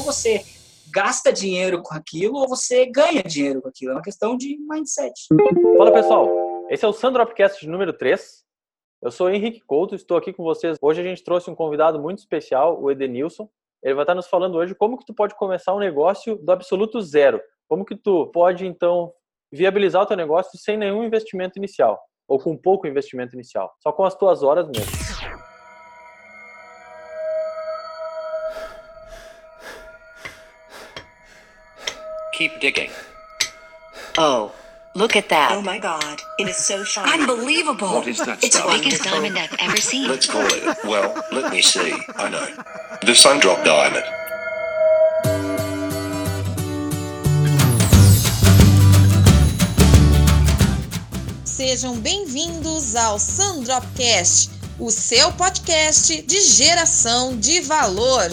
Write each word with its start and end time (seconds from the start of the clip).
ou 0.00 0.04
você 0.04 0.42
gasta 0.90 1.30
dinheiro 1.30 1.82
com 1.82 1.94
aquilo 1.94 2.38
ou 2.38 2.48
você 2.48 2.86
ganha 2.86 3.22
dinheiro 3.22 3.60
com 3.60 3.68
aquilo. 3.68 3.92
É 3.92 3.94
uma 3.94 4.02
questão 4.02 4.36
de 4.36 4.56
mindset. 4.58 5.12
Fala 5.76 5.92
pessoal, 5.92 6.28
esse 6.70 6.84
é 6.84 6.88
o 6.88 6.92
Sandropcast 6.92 7.66
número 7.68 7.92
3. 7.92 8.42
Eu 9.02 9.10
sou 9.10 9.30
Henrique 9.30 9.60
Couto, 9.60 9.94
estou 9.94 10.16
aqui 10.16 10.32
com 10.32 10.42
vocês. 10.42 10.78
Hoje 10.80 11.00
a 11.00 11.04
gente 11.04 11.22
trouxe 11.22 11.50
um 11.50 11.54
convidado 11.54 12.00
muito 12.00 12.18
especial, 12.18 12.82
o 12.82 12.90
Edenilson. 12.90 13.48
Ele 13.82 13.94
vai 13.94 14.04
estar 14.04 14.14
nos 14.14 14.26
falando 14.26 14.56
hoje 14.56 14.74
como 14.74 14.96
que 14.96 15.04
tu 15.04 15.14
pode 15.14 15.34
começar 15.36 15.74
um 15.74 15.78
negócio 15.78 16.36
do 16.36 16.50
absoluto 16.50 17.00
zero. 17.00 17.40
Como 17.68 17.84
que 17.84 17.96
tu 17.96 18.26
pode, 18.26 18.66
então, 18.66 19.12
viabilizar 19.52 20.02
o 20.02 20.06
teu 20.06 20.16
negócio 20.16 20.58
sem 20.58 20.76
nenhum 20.76 21.04
investimento 21.04 21.58
inicial. 21.58 22.00
Ou 22.26 22.38
com 22.38 22.56
pouco 22.56 22.86
investimento 22.86 23.34
inicial. 23.34 23.70
Só 23.80 23.92
com 23.92 24.04
as 24.04 24.14
tuas 24.14 24.42
horas 24.42 24.66
mesmo. 24.66 25.09
Keep 32.40 32.58
digging. 32.58 32.90
Oh, 34.16 34.52
look 34.94 35.14
at 35.14 35.28
that. 35.28 35.52
Oh 35.52 35.60
my 35.60 35.78
god, 35.78 36.22
it 36.38 36.48
is 36.48 36.56
so 36.56 36.82
shiny. 36.84 37.20
Unbelievable. 37.20 37.88
What 38.00 38.06
is 38.06 38.16
that 38.24 38.42
It's 38.42 38.56
stuff? 38.56 38.72
the 38.72 38.78
biggest 38.78 39.04
diamond 39.04 39.36
I've 39.38 39.54
ever 39.60 39.76
seen. 39.76 40.08
Let's 40.08 40.24
call 40.24 40.46
it. 40.46 40.78
Well, 40.84 41.22
let 41.32 41.52
me 41.52 41.60
see. 41.60 41.92
I 42.16 42.30
know. 42.30 42.46
The 43.04 43.12
Sundrop 43.12 43.62
Diamond. 43.62 44.06
Sejam 51.44 51.96
bem-vindos 52.00 52.94
ao 52.96 53.18
Sandropcast, 53.18 54.50
o 54.78 54.90
seu 54.90 55.30
podcast 55.32 56.22
de 56.22 56.40
geração 56.40 57.36
de 57.36 57.60
valor. 57.60 58.30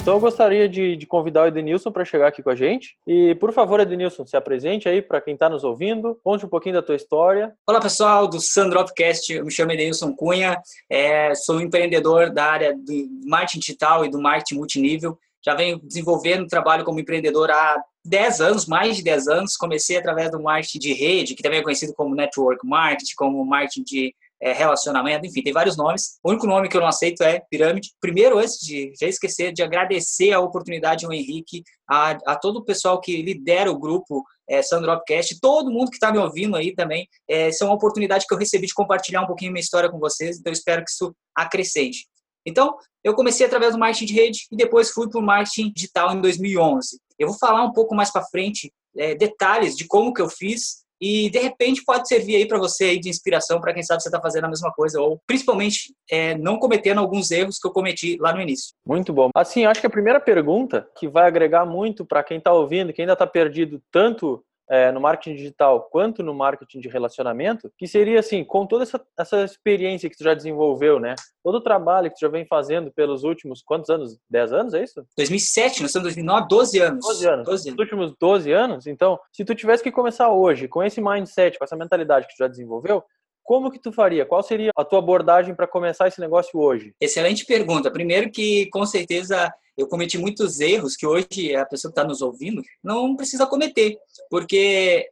Então 0.00 0.14
eu 0.14 0.20
gostaria 0.20 0.66
de, 0.66 0.96
de 0.96 1.06
convidar 1.06 1.42
o 1.42 1.46
Edenilson 1.46 1.92
para 1.92 2.06
chegar 2.06 2.28
aqui 2.28 2.42
com 2.42 2.48
a 2.48 2.56
gente. 2.56 2.96
E, 3.06 3.34
por 3.34 3.52
favor, 3.52 3.80
Edenilson, 3.80 4.24
se 4.24 4.34
apresente 4.34 4.88
aí 4.88 5.02
para 5.02 5.20
quem 5.20 5.34
está 5.34 5.46
nos 5.46 5.62
ouvindo. 5.62 6.18
Conte 6.24 6.46
um 6.46 6.48
pouquinho 6.48 6.76
da 6.76 6.82
tua 6.82 6.96
história. 6.96 7.52
Olá 7.66 7.80
pessoal 7.80 8.26
do 8.26 8.40
Sandropcast, 8.40 9.30
eu 9.30 9.44
me 9.44 9.50
chamo 9.50 9.72
Edenilson 9.72 10.14
Cunha, 10.16 10.58
é, 10.88 11.34
sou 11.34 11.60
empreendedor 11.60 12.30
da 12.30 12.46
área 12.46 12.74
do 12.74 13.08
marketing 13.26 13.60
digital 13.60 14.02
e 14.02 14.10
do 14.10 14.18
marketing 14.20 14.54
multinível. 14.54 15.18
Já 15.44 15.54
venho 15.54 15.78
desenvolvendo 15.78 16.46
trabalho 16.46 16.84
como 16.84 16.98
empreendedor 16.98 17.50
há 17.50 17.82
10 18.04 18.40
anos, 18.40 18.66
mais 18.66 18.96
de 18.96 19.04
10 19.04 19.28
anos. 19.28 19.56
Comecei 19.56 19.98
através 19.98 20.30
do 20.30 20.42
marketing 20.42 20.78
de 20.78 20.92
rede, 20.94 21.34
que 21.34 21.42
também 21.42 21.60
é 21.60 21.62
conhecido 21.62 21.92
como 21.94 22.14
network 22.14 22.66
marketing, 22.66 23.14
como 23.16 23.44
marketing 23.44 23.82
de 23.82 24.14
é, 24.42 24.52
relacionamento, 24.52 25.26
enfim, 25.26 25.42
tem 25.42 25.52
vários 25.52 25.76
nomes. 25.76 26.18
O 26.24 26.30
único 26.30 26.46
nome 26.46 26.68
que 26.68 26.76
eu 26.76 26.80
não 26.80 26.88
aceito 26.88 27.22
é 27.22 27.40
pirâmide. 27.50 27.92
Primeiro, 28.00 28.38
antes 28.38 28.58
de 28.58 28.92
já 28.98 29.06
esquecer, 29.06 29.52
de 29.52 29.62
agradecer 29.62 30.32
a 30.32 30.40
oportunidade 30.40 31.04
ao 31.04 31.12
Henrique, 31.12 31.62
a, 31.88 32.10
a 32.26 32.36
todo 32.36 32.58
o 32.58 32.64
pessoal 32.64 33.00
que 33.00 33.20
lidera 33.22 33.70
o 33.70 33.78
grupo 33.78 34.24
é, 34.48 34.62
Sandropcast, 34.62 35.38
todo 35.40 35.70
mundo 35.70 35.90
que 35.90 35.96
está 35.96 36.10
me 36.10 36.18
ouvindo 36.18 36.56
aí 36.56 36.74
também. 36.74 37.06
É, 37.28 37.48
essa 37.48 37.64
é 37.64 37.68
uma 37.68 37.74
oportunidade 37.74 38.26
que 38.26 38.32
eu 38.32 38.38
recebi 38.38 38.66
de 38.66 38.74
compartilhar 38.74 39.22
um 39.22 39.26
pouquinho 39.26 39.52
minha 39.52 39.62
história 39.62 39.90
com 39.90 39.98
vocês, 39.98 40.38
então 40.38 40.52
espero 40.52 40.84
que 40.84 40.90
isso 40.90 41.14
acrescente. 41.36 42.08
Então, 42.46 42.76
eu 43.04 43.14
comecei 43.14 43.46
através 43.46 43.72
do 43.72 43.78
marketing 43.78 44.06
de 44.06 44.14
rede 44.14 44.46
e 44.50 44.56
depois 44.56 44.90
fui 44.90 45.08
para 45.08 45.20
o 45.20 45.22
marketing 45.22 45.72
digital 45.74 46.14
em 46.14 46.20
2011. 46.20 46.98
Eu 47.18 47.28
vou 47.28 47.38
falar 47.38 47.62
um 47.64 47.72
pouco 47.72 47.94
mais 47.94 48.10
para 48.10 48.24
frente 48.24 48.72
é, 48.96 49.14
detalhes 49.14 49.76
de 49.76 49.86
como 49.86 50.12
que 50.12 50.22
eu 50.22 50.28
fiz 50.28 50.84
e 51.00 51.30
de 51.30 51.38
repente 51.38 51.82
pode 51.84 52.06
servir 52.06 52.36
aí 52.36 52.46
para 52.46 52.58
você 52.58 52.84
aí 52.84 53.00
de 53.00 53.08
inspiração 53.08 53.60
para 53.60 53.72
quem 53.72 53.82
sabe 53.82 54.02
você 54.02 54.08
está 54.08 54.20
fazendo 54.20 54.44
a 54.44 54.48
mesma 54.48 54.70
coisa 54.72 55.00
ou 55.00 55.20
principalmente 55.26 55.94
é, 56.10 56.36
não 56.36 56.58
cometendo 56.58 56.98
alguns 56.98 57.30
erros 57.30 57.58
que 57.58 57.66
eu 57.66 57.72
cometi 57.72 58.16
lá 58.20 58.32
no 58.32 58.40
início. 58.40 58.74
Muito 58.86 59.12
bom. 59.12 59.30
Assim, 59.34 59.64
acho 59.64 59.80
que 59.80 59.86
a 59.86 59.90
primeira 59.90 60.20
pergunta 60.20 60.86
que 60.98 61.08
vai 61.08 61.26
agregar 61.26 61.64
muito 61.64 62.04
para 62.04 62.22
quem 62.22 62.38
está 62.38 62.52
ouvindo, 62.52 62.92
quem 62.92 63.04
ainda 63.04 63.14
está 63.14 63.26
perdido 63.26 63.80
tanto 63.90 64.44
é, 64.70 64.92
no 64.92 65.00
marketing 65.00 65.34
digital 65.34 65.88
quanto 65.90 66.22
no 66.22 66.32
marketing 66.32 66.78
de 66.78 66.88
relacionamento, 66.88 67.72
que 67.76 67.88
seria 67.88 68.20
assim, 68.20 68.44
com 68.44 68.64
toda 68.64 68.84
essa, 68.84 69.04
essa 69.18 69.44
experiência 69.44 70.08
que 70.08 70.16
tu 70.16 70.22
já 70.22 70.32
desenvolveu, 70.32 71.00
né? 71.00 71.16
Todo 71.42 71.56
o 71.56 71.60
trabalho 71.60 72.08
que 72.08 72.14
tu 72.14 72.20
já 72.20 72.28
vem 72.28 72.46
fazendo 72.46 72.92
pelos 72.92 73.24
últimos, 73.24 73.62
quantos 73.62 73.90
anos? 73.90 74.16
10 74.30 74.52
anos, 74.52 74.74
é 74.74 74.84
isso? 74.84 75.04
2007, 75.16 75.82
nós 75.82 75.90
estamos 75.90 76.16
em 76.16 76.24
2009, 76.24 76.48
12 76.48 76.78
anos. 76.78 77.06
12 77.06 77.26
anos. 77.26 77.46
12 77.46 77.70
Nos 77.70 77.78
últimos 77.80 78.14
12 78.20 78.52
anos, 78.52 78.86
então, 78.86 79.18
se 79.32 79.44
tu 79.44 79.54
tivesse 79.56 79.82
que 79.82 79.90
começar 79.90 80.30
hoje 80.30 80.68
com 80.68 80.82
esse 80.84 81.00
mindset, 81.00 81.58
com 81.58 81.64
essa 81.64 81.76
mentalidade 81.76 82.28
que 82.28 82.34
tu 82.34 82.38
já 82.38 82.46
desenvolveu, 82.46 83.02
como 83.50 83.68
que 83.68 83.80
tu 83.80 83.90
faria? 83.90 84.24
Qual 84.24 84.44
seria 84.44 84.70
a 84.76 84.84
tua 84.84 85.00
abordagem 85.00 85.56
para 85.56 85.66
começar 85.66 86.06
esse 86.06 86.20
negócio 86.20 86.56
hoje? 86.56 86.94
Excelente 87.00 87.44
pergunta. 87.44 87.90
Primeiro 87.90 88.30
que, 88.30 88.66
com 88.66 88.86
certeza, 88.86 89.52
eu 89.76 89.88
cometi 89.88 90.16
muitos 90.16 90.60
erros 90.60 90.94
que 90.94 91.04
hoje 91.04 91.56
a 91.56 91.66
pessoa 91.66 91.90
que 91.90 91.98
está 91.98 92.08
nos 92.08 92.22
ouvindo 92.22 92.62
não 92.80 93.16
precisa 93.16 93.44
cometer. 93.46 93.98
Porque 94.30 95.04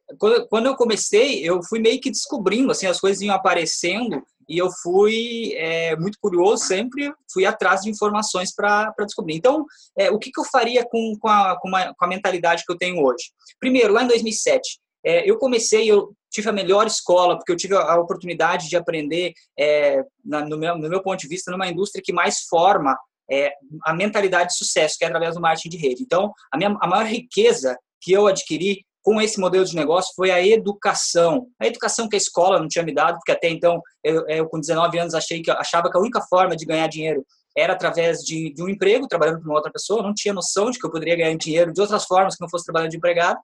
quando 0.49 0.67
eu 0.67 0.77
comecei, 0.77 1.43
eu 1.43 1.61
fui 1.65 1.81
meio 1.81 2.01
que 2.01 2.13
descobrindo, 2.13 2.71
assim, 2.71 2.87
as 2.87 3.01
coisas 3.01 3.21
iam 3.21 3.35
aparecendo 3.35 4.23
e 4.49 4.57
eu 4.57 4.71
fui 4.85 5.55
é, 5.57 5.97
muito 5.97 6.17
curioso 6.21 6.65
sempre, 6.65 7.13
fui 7.33 7.45
atrás 7.45 7.81
de 7.81 7.91
informações 7.91 8.55
para 8.55 8.95
descobrir. 9.01 9.35
Então, 9.35 9.67
é, 9.99 10.13
o 10.13 10.19
que, 10.21 10.31
que 10.31 10.39
eu 10.39 10.45
faria 10.45 10.87
com, 10.89 11.17
com, 11.19 11.27
a, 11.27 11.59
com, 11.61 11.67
uma, 11.67 11.93
com 11.93 12.05
a 12.05 12.09
mentalidade 12.09 12.63
que 12.65 12.73
eu 12.73 12.79
tenho 12.79 13.03
hoje? 13.03 13.33
Primeiro, 13.59 13.93
lá 13.93 14.05
em 14.05 14.07
2007, 14.07 14.79
é, 15.05 15.29
eu 15.29 15.39
comecei, 15.39 15.91
eu 15.91 16.15
tive 16.31 16.49
a 16.49 16.53
melhor 16.53 16.87
escola, 16.87 17.37
porque 17.37 17.53
eu 17.53 17.57
tive 17.57 17.75
a, 17.75 17.97
oportunidade 17.97 18.69
de 18.69 18.77
aprender, 18.77 19.33
é, 19.59 20.03
na, 20.25 20.45
no, 20.45 20.59
meu, 20.59 20.77
no 20.77 20.89
meu 20.89 21.03
ponto 21.03 21.19
de 21.19 21.29
vista, 21.29 21.51
numa 21.51 21.69
indústria 21.69 22.03
que 22.05 22.13
mais 22.13 22.41
forma 22.49 22.97
é, 23.31 23.53
a 23.85 23.95
mentalidade 23.95 24.51
de 24.51 24.57
sucesso, 24.57 24.97
que 24.99 25.05
é 25.05 25.09
através 25.09 25.35
do 25.35 25.41
marketing 25.41 25.69
de 25.69 25.77
rede. 25.77 26.03
Então, 26.03 26.33
a, 26.53 26.57
minha, 26.57 26.77
a 26.81 26.87
maior 26.87 27.07
riqueza 27.07 27.77
que 28.01 28.13
eu 28.13 28.27
adquiri 28.27 28.85
com 29.03 29.21
esse 29.21 29.41
modelo 29.41 29.65
de 29.65 29.75
negócio 29.75 30.13
foi 30.15 30.31
a 30.31 30.45
educação. 30.45 31.47
A 31.59 31.67
educação 31.67 32.09
que 32.09 32.17
a 32.17 32.19
escola 32.19 32.59
não 32.59 32.69
tinha 32.69 32.85
me 32.85 32.93
dado, 32.93 33.17
porque 33.17 33.33
até 33.33 33.49
então, 33.49 33.81
eu, 34.05 34.27
eu 34.29 34.49
com 34.49 34.61
19 34.61 34.99
anos, 34.99 35.15
achei 35.15 35.41
que, 35.41 35.51
achava 35.51 35.91
que 35.91 35.97
a 35.97 36.01
única 36.01 36.21
forma 36.29 36.57
de 36.57 36.67
ganhar 36.67 36.87
dinheiro 36.89 37.25
era 37.57 37.73
através 37.73 38.19
de, 38.19 38.53
de 38.53 38.63
um 38.63 38.69
emprego, 38.69 39.09
trabalhando 39.09 39.41
para 39.41 39.49
uma 39.49 39.57
outra 39.57 39.73
pessoa. 39.73 40.03
Não 40.03 40.15
tinha 40.15 40.35
noção 40.35 40.71
de 40.71 40.79
que 40.79 40.87
eu 40.87 40.91
poderia 40.91 41.17
ganhar 41.17 41.37
dinheiro 41.37 41.73
de 41.73 41.81
outras 41.81 42.05
formas 42.05 42.37
que 42.37 42.43
não 42.43 42.51
fosse 42.51 42.65
trabalhando 42.65 42.91
de 42.91 42.97
empregado. 42.97 43.39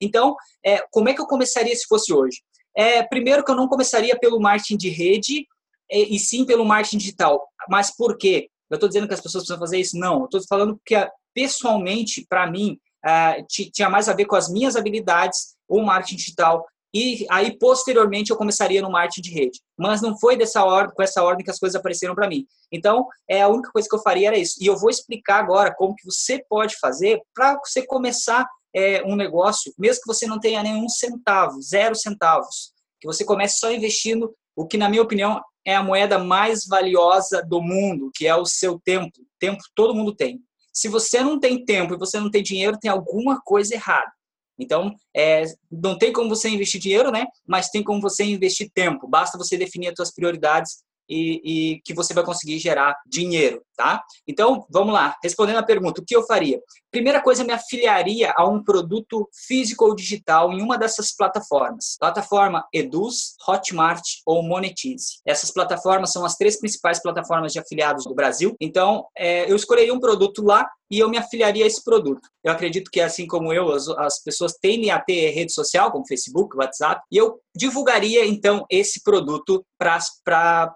Então, 0.00 0.36
é, 0.64 0.84
como 0.90 1.08
é 1.08 1.14
que 1.14 1.20
eu 1.20 1.26
começaria 1.26 1.74
se 1.74 1.86
fosse 1.86 2.12
hoje? 2.12 2.42
É, 2.76 3.02
primeiro 3.02 3.44
que 3.44 3.50
eu 3.50 3.56
não 3.56 3.68
começaria 3.68 4.18
pelo 4.18 4.40
marketing 4.40 4.76
de 4.76 4.88
rede, 4.88 5.46
e, 5.90 6.16
e 6.16 6.18
sim 6.18 6.44
pelo 6.44 6.64
marketing 6.64 6.98
digital. 6.98 7.46
Mas 7.68 7.94
por 7.94 8.16
quê? 8.16 8.48
Eu 8.70 8.74
estou 8.74 8.88
dizendo 8.88 9.08
que 9.08 9.14
as 9.14 9.20
pessoas 9.20 9.44
precisam 9.44 9.58
fazer 9.58 9.78
isso? 9.78 9.98
Não. 9.98 10.20
Eu 10.20 10.24
estou 10.26 10.42
falando 10.48 10.80
que, 10.84 10.94
pessoalmente, 11.34 12.26
para 12.28 12.50
mim, 12.50 12.78
uh, 13.04 13.44
tinha 13.72 13.88
mais 13.88 14.08
a 14.08 14.12
ver 14.12 14.26
com 14.26 14.36
as 14.36 14.50
minhas 14.50 14.76
habilidades, 14.76 15.56
o 15.66 15.80
marketing 15.82 16.16
digital. 16.16 16.66
E 16.94 17.26
aí, 17.30 17.58
posteriormente, 17.58 18.30
eu 18.30 18.36
começaria 18.36 18.82
no 18.82 18.90
marketing 18.90 19.22
de 19.22 19.30
rede. 19.30 19.60
Mas 19.78 20.00
não 20.00 20.18
foi 20.18 20.36
dessa 20.36 20.64
ordem, 20.64 20.94
com 20.94 21.02
essa 21.02 21.22
ordem 21.22 21.44
que 21.44 21.50
as 21.50 21.58
coisas 21.58 21.76
apareceram 21.76 22.14
para 22.14 22.28
mim. 22.28 22.46
Então, 22.70 23.06
é, 23.28 23.42
a 23.42 23.48
única 23.48 23.70
coisa 23.70 23.88
que 23.88 23.94
eu 23.94 24.02
faria 24.02 24.28
era 24.28 24.38
isso. 24.38 24.56
E 24.60 24.66
eu 24.66 24.76
vou 24.76 24.90
explicar 24.90 25.38
agora 25.38 25.74
como 25.74 25.94
que 25.94 26.04
você 26.04 26.44
pode 26.48 26.76
fazer 26.78 27.20
para 27.34 27.58
você 27.58 27.84
começar 27.86 28.46
é, 28.78 29.02
um 29.04 29.16
negócio, 29.16 29.74
mesmo 29.76 30.02
que 30.02 30.06
você 30.06 30.24
não 30.24 30.38
tenha 30.38 30.62
nenhum 30.62 30.88
centavo, 30.88 31.60
zero 31.60 31.96
centavos. 31.96 32.72
Que 33.00 33.08
você 33.08 33.24
comece 33.24 33.58
só 33.58 33.72
investindo 33.72 34.32
o 34.54 34.66
que, 34.66 34.76
na 34.76 34.88
minha 34.88 35.02
opinião, 35.02 35.40
é 35.64 35.74
a 35.74 35.82
moeda 35.82 36.18
mais 36.18 36.64
valiosa 36.64 37.42
do 37.42 37.60
mundo, 37.60 38.10
que 38.14 38.26
é 38.26 38.36
o 38.36 38.46
seu 38.46 38.78
tempo. 38.78 39.18
Tempo 39.38 39.60
todo 39.74 39.94
mundo 39.94 40.14
tem. 40.14 40.40
Se 40.72 40.86
você 40.88 41.20
não 41.20 41.40
tem 41.40 41.64
tempo 41.64 41.94
e 41.94 41.98
você 41.98 42.20
não 42.20 42.30
tem 42.30 42.42
dinheiro, 42.42 42.78
tem 42.78 42.90
alguma 42.90 43.40
coisa 43.40 43.74
errada. 43.74 44.12
Então, 44.56 44.94
é, 45.14 45.42
não 45.70 45.98
tem 45.98 46.12
como 46.12 46.28
você 46.28 46.48
investir 46.48 46.80
dinheiro, 46.80 47.10
né? 47.10 47.26
Mas 47.46 47.68
tem 47.68 47.82
como 47.82 48.00
você 48.00 48.24
investir 48.24 48.70
tempo. 48.72 49.08
Basta 49.08 49.36
você 49.36 49.56
definir 49.56 49.88
as 49.88 49.94
suas 49.96 50.12
prioridades 50.12 50.82
e, 51.08 51.40
e, 51.44 51.80
que 51.82 51.94
você 51.94 52.14
vai 52.14 52.24
conseguir 52.24 52.58
gerar 52.58 52.96
dinheiro, 53.06 53.62
tá? 53.78 54.02
Então, 54.26 54.66
vamos 54.68 54.92
lá. 54.92 55.16
Respondendo 55.22 55.58
a 55.58 55.62
pergunta, 55.62 56.00
o 56.00 56.04
que 56.04 56.16
eu 56.16 56.26
faria? 56.26 56.60
Primeira 56.90 57.22
coisa, 57.22 57.44
me 57.44 57.52
afiliaria 57.52 58.34
a 58.36 58.44
um 58.44 58.62
produto 58.62 59.28
físico 59.46 59.84
ou 59.84 59.94
digital 59.94 60.52
em 60.52 60.60
uma 60.60 60.76
dessas 60.76 61.14
plataformas. 61.14 61.96
Plataforma 62.00 62.66
Eduz, 62.74 63.36
Hotmart 63.46 64.02
ou 64.26 64.42
Monetize. 64.42 65.20
Essas 65.24 65.52
plataformas 65.52 66.10
são 66.10 66.24
as 66.24 66.34
três 66.34 66.58
principais 66.58 67.00
plataformas 67.00 67.52
de 67.52 67.60
afiliados 67.60 68.04
do 68.04 68.16
Brasil. 68.16 68.56
Então, 68.60 69.06
é, 69.16 69.48
eu 69.48 69.54
escolheria 69.54 69.94
um 69.94 70.00
produto 70.00 70.42
lá 70.42 70.68
e 70.90 70.98
eu 70.98 71.08
me 71.08 71.18
afiliaria 71.18 71.62
a 71.62 71.66
esse 71.66 71.84
produto. 71.84 72.28
Eu 72.42 72.50
acredito 72.50 72.90
que, 72.90 73.00
assim 73.00 73.26
como 73.26 73.52
eu, 73.52 73.70
as, 73.70 73.88
as 73.90 74.22
pessoas 74.24 74.54
tendem 74.54 74.90
a 74.90 74.98
ter 74.98 75.30
rede 75.30 75.52
social, 75.52 75.92
como 75.92 76.06
Facebook, 76.06 76.56
WhatsApp, 76.56 77.00
e 77.12 77.16
eu 77.16 77.38
divulgaria, 77.54 78.26
então, 78.26 78.66
esse 78.70 79.02
produto 79.04 79.64
para 79.78 79.98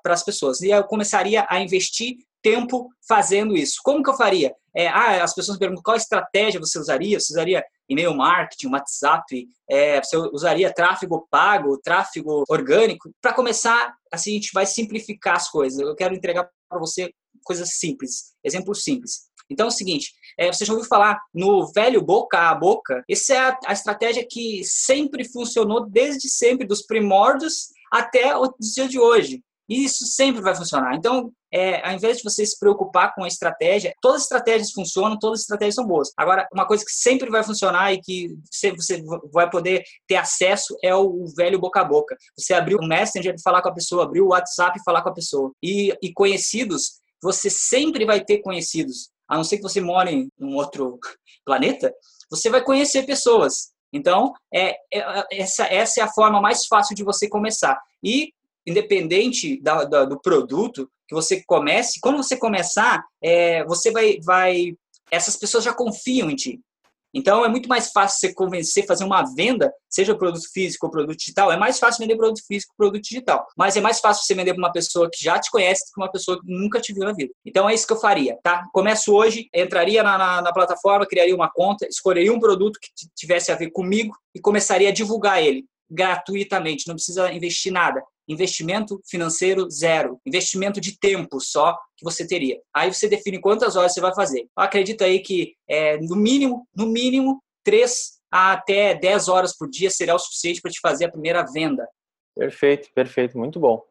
as 0.06 0.22
pessoas. 0.22 0.60
E 0.60 0.70
eu 0.70 0.84
começaria 0.84 1.44
a 1.48 1.60
investir 1.60 2.16
tempo 2.42 2.88
fazendo 3.06 3.56
isso. 3.56 3.76
Como 3.82 4.02
que 4.02 4.10
eu 4.10 4.16
faria? 4.16 4.54
É, 4.74 4.88
ah, 4.88 5.22
as 5.22 5.34
pessoas 5.34 5.58
perguntam 5.58 5.82
qual 5.82 5.96
estratégia 5.96 6.60
você 6.60 6.78
usaria? 6.78 7.20
Você 7.20 7.32
usaria 7.32 7.64
e-mail 7.88 8.14
marketing, 8.14 8.68
WhatsApp, 8.68 9.46
é, 9.68 10.02
você 10.02 10.16
usaria 10.16 10.72
tráfego 10.72 11.26
pago, 11.30 11.78
tráfego 11.78 12.44
orgânico. 12.48 13.10
Para 13.20 13.34
começar, 13.34 13.94
assim, 14.10 14.30
a 14.30 14.34
gente 14.34 14.50
vai 14.52 14.66
simplificar 14.66 15.36
as 15.36 15.48
coisas. 15.48 15.78
Eu 15.78 15.94
quero 15.94 16.14
entregar 16.14 16.48
para 16.68 16.78
você 16.78 17.12
coisas 17.44 17.76
simples, 17.76 18.32
exemplos 18.42 18.82
simples. 18.82 19.30
Então 19.50 19.66
é 19.66 19.68
o 19.68 19.72
seguinte, 19.72 20.12
é, 20.38 20.50
você 20.50 20.64
já 20.64 20.72
ouviu 20.72 20.88
falar 20.88 21.20
no 21.34 21.70
velho 21.72 22.00
boca 22.00 22.38
a 22.38 22.54
boca? 22.54 23.04
Essa 23.08 23.34
é 23.34 23.38
a, 23.38 23.58
a 23.66 23.72
estratégia 23.72 24.26
que 24.28 24.62
sempre 24.64 25.28
funcionou 25.28 25.88
desde 25.88 26.30
sempre, 26.30 26.66
dos 26.66 26.82
primórdios 26.82 27.68
até 27.90 28.34
o 28.34 28.54
dia 28.58 28.88
de 28.88 28.98
hoje. 28.98 29.42
E 29.72 29.84
isso 29.86 30.04
sempre 30.04 30.42
vai 30.42 30.54
funcionar. 30.54 30.94
Então, 30.94 31.32
é, 31.50 31.82
ao 31.88 31.94
invés 31.94 32.18
de 32.18 32.24
você 32.24 32.44
se 32.44 32.58
preocupar 32.58 33.14
com 33.14 33.24
a 33.24 33.26
estratégia, 33.26 33.94
todas 34.02 34.18
as 34.18 34.22
estratégias 34.24 34.70
funcionam, 34.70 35.18
todas 35.18 35.38
as 35.38 35.44
estratégias 35.44 35.76
são 35.76 35.86
boas. 35.86 36.12
Agora, 36.14 36.46
uma 36.52 36.66
coisa 36.66 36.84
que 36.84 36.92
sempre 36.92 37.30
vai 37.30 37.42
funcionar 37.42 37.90
e 37.90 37.98
que 37.98 38.36
você, 38.50 39.02
vai 39.32 39.48
poder 39.48 39.82
ter 40.06 40.16
acesso 40.16 40.76
é 40.84 40.94
o, 40.94 41.24
velho 41.34 41.58
boca 41.58 41.80
a 41.80 41.84
boca. 41.84 42.14
Você 42.36 42.52
abriu 42.52 42.76
o 42.76 42.86
Messenger 42.86 43.34
e 43.34 43.42
falar 43.42 43.62
com 43.62 43.70
a 43.70 43.74
pessoa, 43.74 44.04
abriu 44.04 44.26
o 44.26 44.32
WhatsApp 44.32 44.78
e 44.78 44.84
falar 44.84 45.00
com 45.00 45.08
a 45.08 45.14
pessoa. 45.14 45.50
E, 45.62 45.96
e 46.02 46.12
conhecidos, 46.12 47.00
você 47.22 47.48
sempre 47.48 48.04
vai 48.04 48.22
ter 48.22 48.42
conhecidos. 48.42 49.08
A 49.26 49.38
não 49.38 49.44
ser 49.44 49.56
que 49.56 49.62
você 49.62 49.80
more 49.80 50.10
em 50.10 50.28
um 50.38 50.54
outro 50.54 50.98
planeta, 51.46 51.90
você 52.30 52.50
vai 52.50 52.62
conhecer 52.62 53.06
pessoas. 53.06 53.72
Então, 53.90 54.34
é, 54.52 54.76
é, 54.92 55.24
essa, 55.32 55.64
essa 55.64 56.00
é 56.00 56.02
a 56.02 56.12
forma 56.12 56.42
mais 56.42 56.66
fácil 56.66 56.94
de 56.94 57.02
você 57.02 57.26
começar. 57.26 57.80
E 58.04 58.34
independente 58.66 59.60
da, 59.60 59.84
da, 59.84 60.04
do 60.04 60.20
produto 60.20 60.88
que 61.08 61.14
você 61.14 61.42
comece, 61.46 62.00
quando 62.00 62.16
você 62.16 62.36
começar, 62.36 63.04
é, 63.22 63.64
você 63.64 63.90
vai, 63.90 64.18
vai, 64.24 64.74
essas 65.10 65.36
pessoas 65.36 65.64
já 65.64 65.72
confiam 65.72 66.30
em 66.30 66.36
ti. 66.36 66.60
Então 67.14 67.44
é 67.44 67.48
muito 67.48 67.68
mais 67.68 67.90
fácil 67.90 68.18
você 68.18 68.34
convencer, 68.34 68.86
fazer 68.86 69.04
uma 69.04 69.22
venda, 69.34 69.72
seja 69.88 70.14
produto 70.14 70.50
físico 70.50 70.86
ou 70.86 70.90
produto 70.90 71.18
digital, 71.18 71.52
é 71.52 71.56
mais 71.56 71.78
fácil 71.78 72.00
vender 72.00 72.16
produto 72.16 72.42
físico 72.46 72.72
ou 72.72 72.76
produto 72.86 73.02
digital. 73.02 73.46
Mas 73.56 73.76
é 73.76 73.80
mais 73.80 74.00
fácil 74.00 74.24
você 74.24 74.34
vender 74.34 74.54
para 74.54 74.62
uma 74.62 74.72
pessoa 74.72 75.10
que 75.12 75.22
já 75.22 75.38
te 75.38 75.50
conhece 75.50 75.84
do 75.84 75.92
que 75.92 76.00
uma 76.00 76.10
pessoa 76.10 76.40
que 76.40 76.50
nunca 76.50 76.80
te 76.80 76.92
viu 76.92 77.04
na 77.04 77.12
vida. 77.12 77.32
Então 77.44 77.68
é 77.68 77.74
isso 77.74 77.86
que 77.86 77.92
eu 77.92 78.00
faria, 78.00 78.38
tá? 78.42 78.64
Começo 78.72 79.12
hoje, 79.12 79.48
entraria 79.54 80.02
na, 80.02 80.16
na, 80.16 80.42
na 80.42 80.52
plataforma, 80.52 81.06
criaria 81.06 81.34
uma 81.34 81.50
conta, 81.50 81.86
escolheria 81.86 82.32
um 82.32 82.40
produto 82.40 82.78
que 82.80 82.88
tivesse 83.14 83.52
a 83.52 83.56
ver 83.56 83.70
comigo 83.70 84.16
e 84.34 84.40
começaria 84.40 84.88
a 84.88 84.92
divulgar 84.92 85.42
ele 85.42 85.66
gratuitamente, 85.90 86.88
não 86.88 86.94
precisa 86.94 87.30
investir 87.30 87.70
nada. 87.70 88.02
Investimento 88.28 89.00
financeiro 89.08 89.68
zero. 89.70 90.20
Investimento 90.26 90.80
de 90.80 90.98
tempo 90.98 91.40
só 91.40 91.76
que 91.96 92.04
você 92.04 92.26
teria. 92.26 92.60
Aí 92.74 92.92
você 92.92 93.08
define 93.08 93.40
quantas 93.40 93.76
horas 93.76 93.92
você 93.92 94.00
vai 94.00 94.14
fazer. 94.14 94.40
Eu 94.40 94.48
acredito 94.56 95.02
aí 95.02 95.20
que 95.20 95.54
é, 95.68 95.98
no 95.98 96.16
mínimo, 96.16 96.66
no 96.74 96.86
mínimo, 96.86 97.42
três 97.64 98.20
a 98.32 98.52
até 98.52 98.94
10 98.94 99.28
horas 99.28 99.56
por 99.56 99.68
dia 99.68 99.90
será 99.90 100.14
o 100.14 100.18
suficiente 100.18 100.62
para 100.62 100.70
te 100.70 100.80
fazer 100.80 101.04
a 101.04 101.10
primeira 101.10 101.44
venda. 101.52 101.86
Perfeito, 102.34 102.88
perfeito, 102.94 103.36
muito 103.36 103.60
bom. 103.60 103.84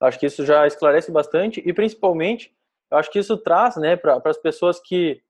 Acho 0.00 0.18
que 0.18 0.26
isso 0.26 0.44
já 0.44 0.66
esclarece 0.66 1.12
bastante 1.12 1.62
e 1.64 1.72
principalmente, 1.72 2.52
acho 2.90 3.10
que 3.10 3.20
isso 3.20 3.36
traz, 3.38 3.76
né, 3.76 3.96
para 3.96 4.20
as 4.24 4.36
pessoas 4.36 4.80
que 4.80 5.22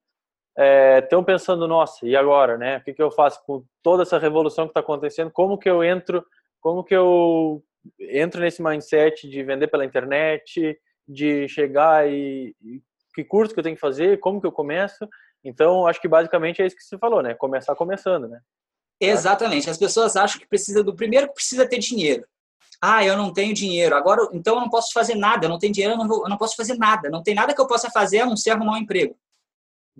estão 1.02 1.20
é, 1.20 1.24
pensando, 1.24 1.68
nossa, 1.68 2.06
e 2.06 2.16
agora, 2.16 2.56
né? 2.56 2.78
O 2.78 2.84
que, 2.84 2.94
que 2.94 3.02
eu 3.02 3.10
faço 3.10 3.44
com 3.44 3.64
toda 3.82 4.02
essa 4.02 4.18
revolução 4.18 4.66
que 4.66 4.70
está 4.70 4.80
acontecendo? 4.80 5.30
Como 5.30 5.58
que 5.58 5.68
eu 5.68 5.82
entro? 5.84 6.24
Como 6.60 6.82
que 6.82 6.94
eu 6.94 7.62
entro 7.98 8.40
nesse 8.40 8.62
mindset 8.62 9.28
de 9.28 9.42
vender 9.42 9.69
pela 9.69 9.84
internet, 9.84 10.78
de 11.06 11.48
chegar 11.48 12.08
e, 12.08 12.54
e 12.62 12.82
que 13.14 13.25
curso 13.25 13.54
que 13.54 13.60
eu 13.60 13.64
tenho 13.64 13.76
que 13.76 13.81
fazer, 13.81 14.19
como 14.20 14.40
que 14.40 14.46
eu 14.46 14.52
começo. 14.52 15.08
Então, 15.44 15.86
acho 15.86 16.00
que 16.00 16.08
basicamente 16.08 16.62
é 16.62 16.66
isso 16.66 16.76
que 16.76 16.82
você 16.82 16.98
falou, 16.98 17.22
né? 17.22 17.34
Começar 17.34 17.75
começando, 17.75 18.26
né? 18.26 18.40
Exatamente. 19.00 19.69
As 19.69 19.78
pessoas 19.78 20.16
acham 20.16 20.40
que 20.40 20.48
precisa 20.48 20.82
do 20.82 20.94
primeiro 20.94 21.28
que 21.28 21.34
precisa 21.34 21.69
ter 21.69 21.78
dinheiro. 21.78 22.26
Ah, 22.81 23.04
eu 23.04 23.16
não 23.16 23.32
tenho 23.32 23.54
dinheiro. 23.54 23.94
Agora, 23.94 24.28
então 24.32 24.56
eu 24.56 24.60
não 24.60 24.70
posso 24.70 24.92
fazer 24.92 25.14
nada. 25.14 25.46
Eu 25.46 25.50
não 25.50 25.58
tenho 25.58 25.72
dinheiro, 25.72 25.94
eu 25.94 25.98
não, 25.98 26.08
vou, 26.08 26.25
eu 26.25 26.28
não 26.28 26.37
posso 26.37 26.56
fazer 26.56 26.76
nada. 26.76 27.10
Não 27.10 27.22
tem 27.22 27.34
nada 27.34 27.54
que 27.54 27.60
eu 27.60 27.66
possa 27.66 27.90
fazer 27.90 28.20
a 28.20 28.26
não 28.26 28.37
ser 28.37 28.50
arrumar 28.50 28.72
um 28.75 28.78
emprego. 28.78 29.16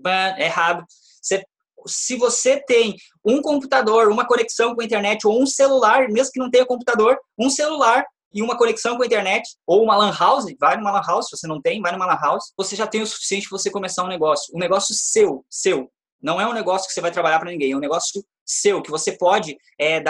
É 0.05 0.45
errado. 0.45 0.85
Você 0.89 1.45
se 1.87 2.15
você 2.17 2.59
tem 2.65 2.95
um 3.23 3.41
computador, 3.41 4.09
uma 4.09 4.25
conexão 4.25 4.75
com 4.75 4.81
a 4.81 4.85
internet 4.85 5.25
ou 5.25 5.41
um 5.41 5.45
celular, 5.45 6.07
mesmo 6.09 6.31
que 6.31 6.39
não 6.39 6.49
tenha 6.49 6.65
computador, 6.65 7.17
um 7.37 7.49
celular 7.49 8.05
e 8.33 8.41
uma 8.41 8.57
conexão 8.57 8.97
com 8.97 9.03
a 9.03 9.05
internet, 9.05 9.47
ou 9.65 9.81
uma 9.81 9.95
lan 9.95 10.13
house, 10.13 10.45
vai 10.59 10.75
numa 10.75 10.91
lan 10.91 11.01
house, 11.07 11.29
se 11.29 11.37
você 11.37 11.47
não 11.47 11.61
tem, 11.61 11.81
vai 11.81 11.93
numa 11.93 12.05
lan 12.05 12.19
house, 12.21 12.51
você 12.57 12.75
já 12.75 12.85
tem 12.85 13.01
o 13.01 13.07
suficiente 13.07 13.47
para 13.47 13.57
você 13.57 13.71
começar 13.71 14.03
um 14.03 14.09
negócio. 14.09 14.53
Um 14.53 14.59
negócio 14.59 14.93
seu, 14.93 15.45
seu. 15.49 15.89
Não 16.21 16.39
é 16.41 16.45
um 16.45 16.53
negócio 16.53 16.85
que 16.85 16.93
você 16.93 16.99
vai 16.99 17.11
trabalhar 17.11 17.39
para 17.39 17.49
ninguém, 17.49 17.71
é 17.71 17.77
um 17.77 17.79
negócio 17.79 18.21
seu, 18.45 18.81
que 18.81 18.91
você 18.91 19.13
pode, 19.13 19.55
é, 19.79 20.01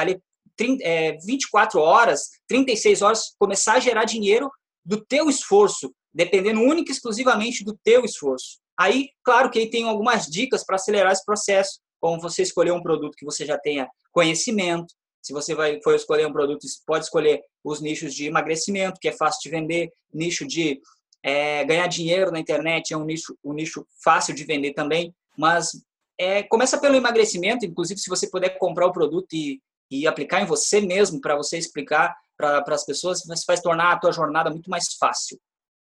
30, 0.57 0.83
é, 0.83 1.17
24 1.23 1.79
horas, 1.79 2.29
36 2.47 3.01
horas, 3.03 3.35
começar 3.37 3.73
a 3.73 3.79
gerar 3.79 4.05
dinheiro 4.05 4.49
do 4.83 5.03
teu 5.05 5.29
esforço, 5.29 5.93
dependendo 6.11 6.61
única 6.61 6.91
e 6.91 6.95
exclusivamente 6.95 7.63
do 7.63 7.77
teu 7.83 8.03
esforço. 8.03 8.57
Aí, 8.77 9.09
claro 9.23 9.49
que 9.49 9.59
aí 9.59 9.69
tem 9.69 9.87
algumas 9.87 10.25
dicas 10.25 10.65
para 10.65 10.75
acelerar 10.75 11.11
esse 11.11 11.25
processo, 11.25 11.79
como 11.99 12.21
você 12.21 12.41
escolher 12.41 12.71
um 12.71 12.81
produto 12.81 13.15
que 13.15 13.25
você 13.25 13.45
já 13.45 13.57
tenha 13.57 13.89
conhecimento. 14.11 14.93
Se 15.21 15.33
você 15.33 15.55
vai 15.55 15.79
for 15.81 15.95
escolher 15.95 16.27
um 16.27 16.33
produto, 16.33 16.65
pode 16.85 17.05
escolher 17.05 17.41
os 17.63 17.81
nichos 17.81 18.13
de 18.13 18.25
emagrecimento, 18.25 18.99
que 18.99 19.07
é 19.07 19.11
fácil 19.11 19.41
de 19.41 19.49
vender, 19.49 19.91
nicho 20.13 20.45
de 20.45 20.79
é, 21.23 21.63
ganhar 21.65 21.87
dinheiro 21.87 22.31
na 22.31 22.39
internet 22.39 22.93
é 22.93 22.97
um 22.97 23.03
nicho, 23.03 23.35
um 23.43 23.53
nicho 23.53 23.87
fácil 24.03 24.35
de 24.35 24.43
vender 24.43 24.73
também, 24.73 25.11
mas 25.35 25.71
é, 26.19 26.43
começa 26.43 26.79
pelo 26.79 26.95
emagrecimento, 26.95 27.65
inclusive 27.65 27.99
se 27.99 28.09
você 28.09 28.29
puder 28.29 28.59
comprar 28.59 28.85
o 28.85 28.93
produto 28.93 29.33
e, 29.33 29.59
e 29.89 30.05
aplicar 30.05 30.41
em 30.41 30.45
você 30.45 30.79
mesmo 30.79 31.19
para 31.19 31.35
você 31.35 31.57
explicar 31.57 32.15
para 32.37 32.63
as 32.67 32.85
pessoas, 32.85 33.23
você 33.25 33.43
vai 33.47 33.59
tornar 33.59 33.93
a 33.93 33.97
tua 33.97 34.11
jornada 34.11 34.51
muito 34.51 34.69
mais 34.69 34.93
fácil 34.93 35.39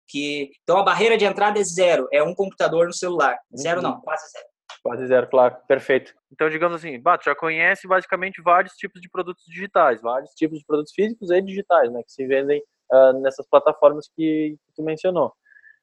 que 0.09 0.51
então 0.63 0.79
a 0.79 0.83
barreira 0.83 1.17
de 1.17 1.25
entrada 1.25 1.59
é 1.59 1.65
zero, 1.65 2.09
é 2.13 2.23
um 2.23 2.35
computador 2.35 2.87
no 2.87 2.95
celular. 2.95 3.39
Zero 3.57 3.83
não, 3.83 4.01
quase 4.01 4.31
zero. 4.31 4.47
Quase 4.83 5.07
zero, 5.07 5.29
claro, 5.29 5.57
perfeito. 5.67 6.15
Então, 6.33 6.49
digamos 6.49 6.77
assim, 6.77 7.01
Bato 7.01 7.25
já 7.25 7.35
conhece 7.35 7.89
basicamente 7.89 8.41
vários 8.41 8.75
tipos 8.75 9.01
de 9.01 9.09
produtos 9.09 9.45
digitais, 9.47 10.01
vários 10.01 10.31
tipos 10.33 10.59
de 10.59 10.65
produtos 10.65 10.93
físicos 10.93 11.31
e 11.31 11.41
digitais, 11.43 11.91
né, 11.93 12.03
que 12.05 12.13
se 12.13 12.27
vendem 12.27 12.63
uh, 12.93 13.21
nessas 13.21 13.49
plataformas 13.49 14.09
que, 14.15 14.57
que, 14.65 14.73
tu 14.75 14.83
mencionou. 14.83 15.33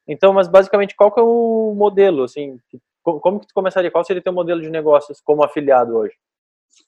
Então, 0.06 0.32
mas 0.32 0.48
basicamente, 0.48 0.94
qual 0.94 1.12
que 1.12 1.20
é 1.20 1.22
o 1.22 1.74
modelo, 1.76 2.24
assim, 2.24 2.58
que, 2.70 2.78
como 3.02 3.40
que 3.40 3.46
tu 3.46 3.54
começaria? 3.54 3.90
Qual 3.90 4.04
seria 4.04 4.22
teu 4.22 4.32
modelo 4.32 4.60
de 4.60 4.70
negócios 4.70 5.20
como 5.20 5.44
afiliado 5.44 5.96
hoje? 5.96 6.14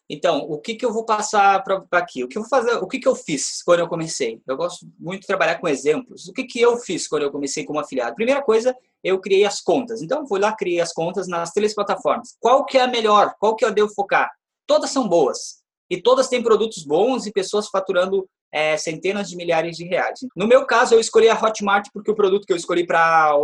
Então, 0.08 0.38
o 0.48 0.58
que, 0.58 0.74
que 0.74 0.84
eu 0.84 0.92
vou 0.92 1.04
passar 1.04 1.62
para 1.64 1.84
aqui? 1.92 2.22
O 2.22 2.28
que 2.28 2.38
eu 2.38 2.42
vou 2.42 2.48
fazer? 2.48 2.74
O 2.76 2.86
que, 2.86 2.98
que 2.98 3.08
eu 3.08 3.16
fiz 3.16 3.62
quando 3.62 3.80
eu 3.80 3.88
comecei? 3.88 4.40
Eu 4.46 4.56
gosto 4.56 4.86
muito 4.98 5.22
de 5.22 5.26
trabalhar 5.26 5.56
com 5.56 5.66
exemplos. 5.66 6.28
O 6.28 6.32
que, 6.32 6.44
que 6.44 6.60
eu 6.60 6.76
fiz 6.76 7.08
quando 7.08 7.22
eu 7.22 7.32
comecei 7.32 7.64
como 7.64 7.80
afiliado? 7.80 8.14
Primeira 8.14 8.42
coisa, 8.42 8.74
eu 9.02 9.20
criei 9.20 9.44
as 9.44 9.60
contas. 9.60 10.02
Então, 10.02 10.26
fui 10.26 10.38
lá, 10.38 10.54
criei 10.54 10.80
as 10.80 10.92
contas 10.92 11.26
nas 11.26 11.50
três 11.52 11.74
plataformas. 11.74 12.36
Qual 12.38 12.64
que 12.64 12.78
é 12.78 12.82
a 12.82 12.86
melhor? 12.86 13.34
Qual 13.40 13.56
que 13.56 13.64
eu 13.64 13.72
devo 13.72 13.92
focar? 13.94 14.30
Todas 14.66 14.90
são 14.90 15.08
boas. 15.08 15.64
E 15.90 16.00
todas 16.00 16.28
têm 16.28 16.42
produtos 16.42 16.84
bons 16.84 17.26
e 17.26 17.32
pessoas 17.32 17.68
faturando 17.68 18.28
é, 18.52 18.76
centenas 18.76 19.28
de 19.28 19.36
milhares 19.36 19.76
de 19.76 19.84
reais. 19.84 20.20
No 20.36 20.46
meu 20.46 20.64
caso, 20.66 20.94
eu 20.94 21.00
escolhi 21.00 21.28
a 21.28 21.40
Hotmart 21.40 21.88
porque 21.92 22.10
o 22.10 22.14
produto 22.14 22.46
que 22.46 22.52
eu 22.52 22.56
escolhi 22.56 22.86
para 22.86 23.36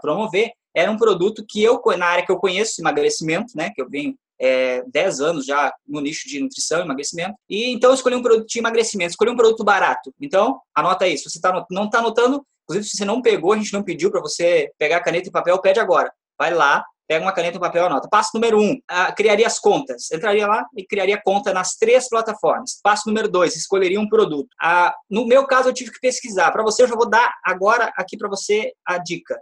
promover 0.00 0.52
era 0.74 0.90
um 0.90 0.96
produto 0.96 1.44
que 1.46 1.62
eu, 1.62 1.80
na 1.98 2.06
área 2.06 2.24
que 2.24 2.32
eu 2.32 2.38
conheço, 2.38 2.80
emagrecimento, 2.80 3.52
né, 3.54 3.70
que 3.74 3.82
eu 3.82 3.88
venho 3.88 4.16
é, 4.42 4.82
10 4.88 5.20
anos 5.20 5.46
já 5.46 5.72
no 5.86 6.00
nicho 6.00 6.28
de 6.28 6.40
nutrição 6.40 6.80
e 6.80 6.82
emagrecimento. 6.82 7.34
E 7.48 7.72
então 7.72 7.94
escolhi 7.94 8.16
um 8.16 8.22
produto 8.22 8.48
de 8.48 8.58
emagrecimento, 8.58 9.10
escolhi 9.10 9.30
um 9.30 9.36
produto 9.36 9.62
barato. 9.62 10.12
Então, 10.20 10.60
anota 10.74 11.06
isso. 11.06 11.30
Você 11.30 11.40
tá, 11.40 11.64
não 11.70 11.84
está 11.84 12.00
anotando, 12.00 12.44
inclusive 12.64 12.88
se 12.88 12.96
você 12.96 13.04
não 13.04 13.22
pegou, 13.22 13.52
a 13.52 13.56
gente 13.56 13.72
não 13.72 13.82
pediu 13.82 14.10
para 14.10 14.20
você 14.20 14.70
pegar 14.78 15.00
caneta 15.00 15.28
e 15.28 15.32
papel, 15.32 15.60
pede 15.60 15.78
agora. 15.78 16.12
Vai 16.36 16.52
lá, 16.52 16.84
pega 17.06 17.24
uma 17.24 17.32
caneta 17.32 17.56
e 17.56 17.60
papel, 17.60 17.86
anota. 17.86 18.08
Passo 18.08 18.30
número 18.34 18.60
um, 18.60 18.76
criaria 19.16 19.46
as 19.46 19.60
contas. 19.60 20.10
Entraria 20.10 20.46
lá 20.46 20.66
e 20.76 20.84
criaria 20.84 21.20
conta 21.22 21.52
nas 21.52 21.76
três 21.76 22.08
plataformas. 22.08 22.80
Passo 22.82 23.08
número 23.08 23.28
dois, 23.28 23.54
escolheria 23.54 24.00
um 24.00 24.08
produto. 24.08 24.48
No 25.08 25.24
meu 25.24 25.46
caso, 25.46 25.68
eu 25.68 25.74
tive 25.74 25.92
que 25.92 26.00
pesquisar. 26.00 26.50
Para 26.50 26.64
você, 26.64 26.82
eu 26.82 26.88
já 26.88 26.96
vou 26.96 27.08
dar 27.08 27.32
agora 27.44 27.92
aqui 27.96 28.16
para 28.16 28.28
você 28.28 28.72
a 28.84 28.98
dica. 28.98 29.38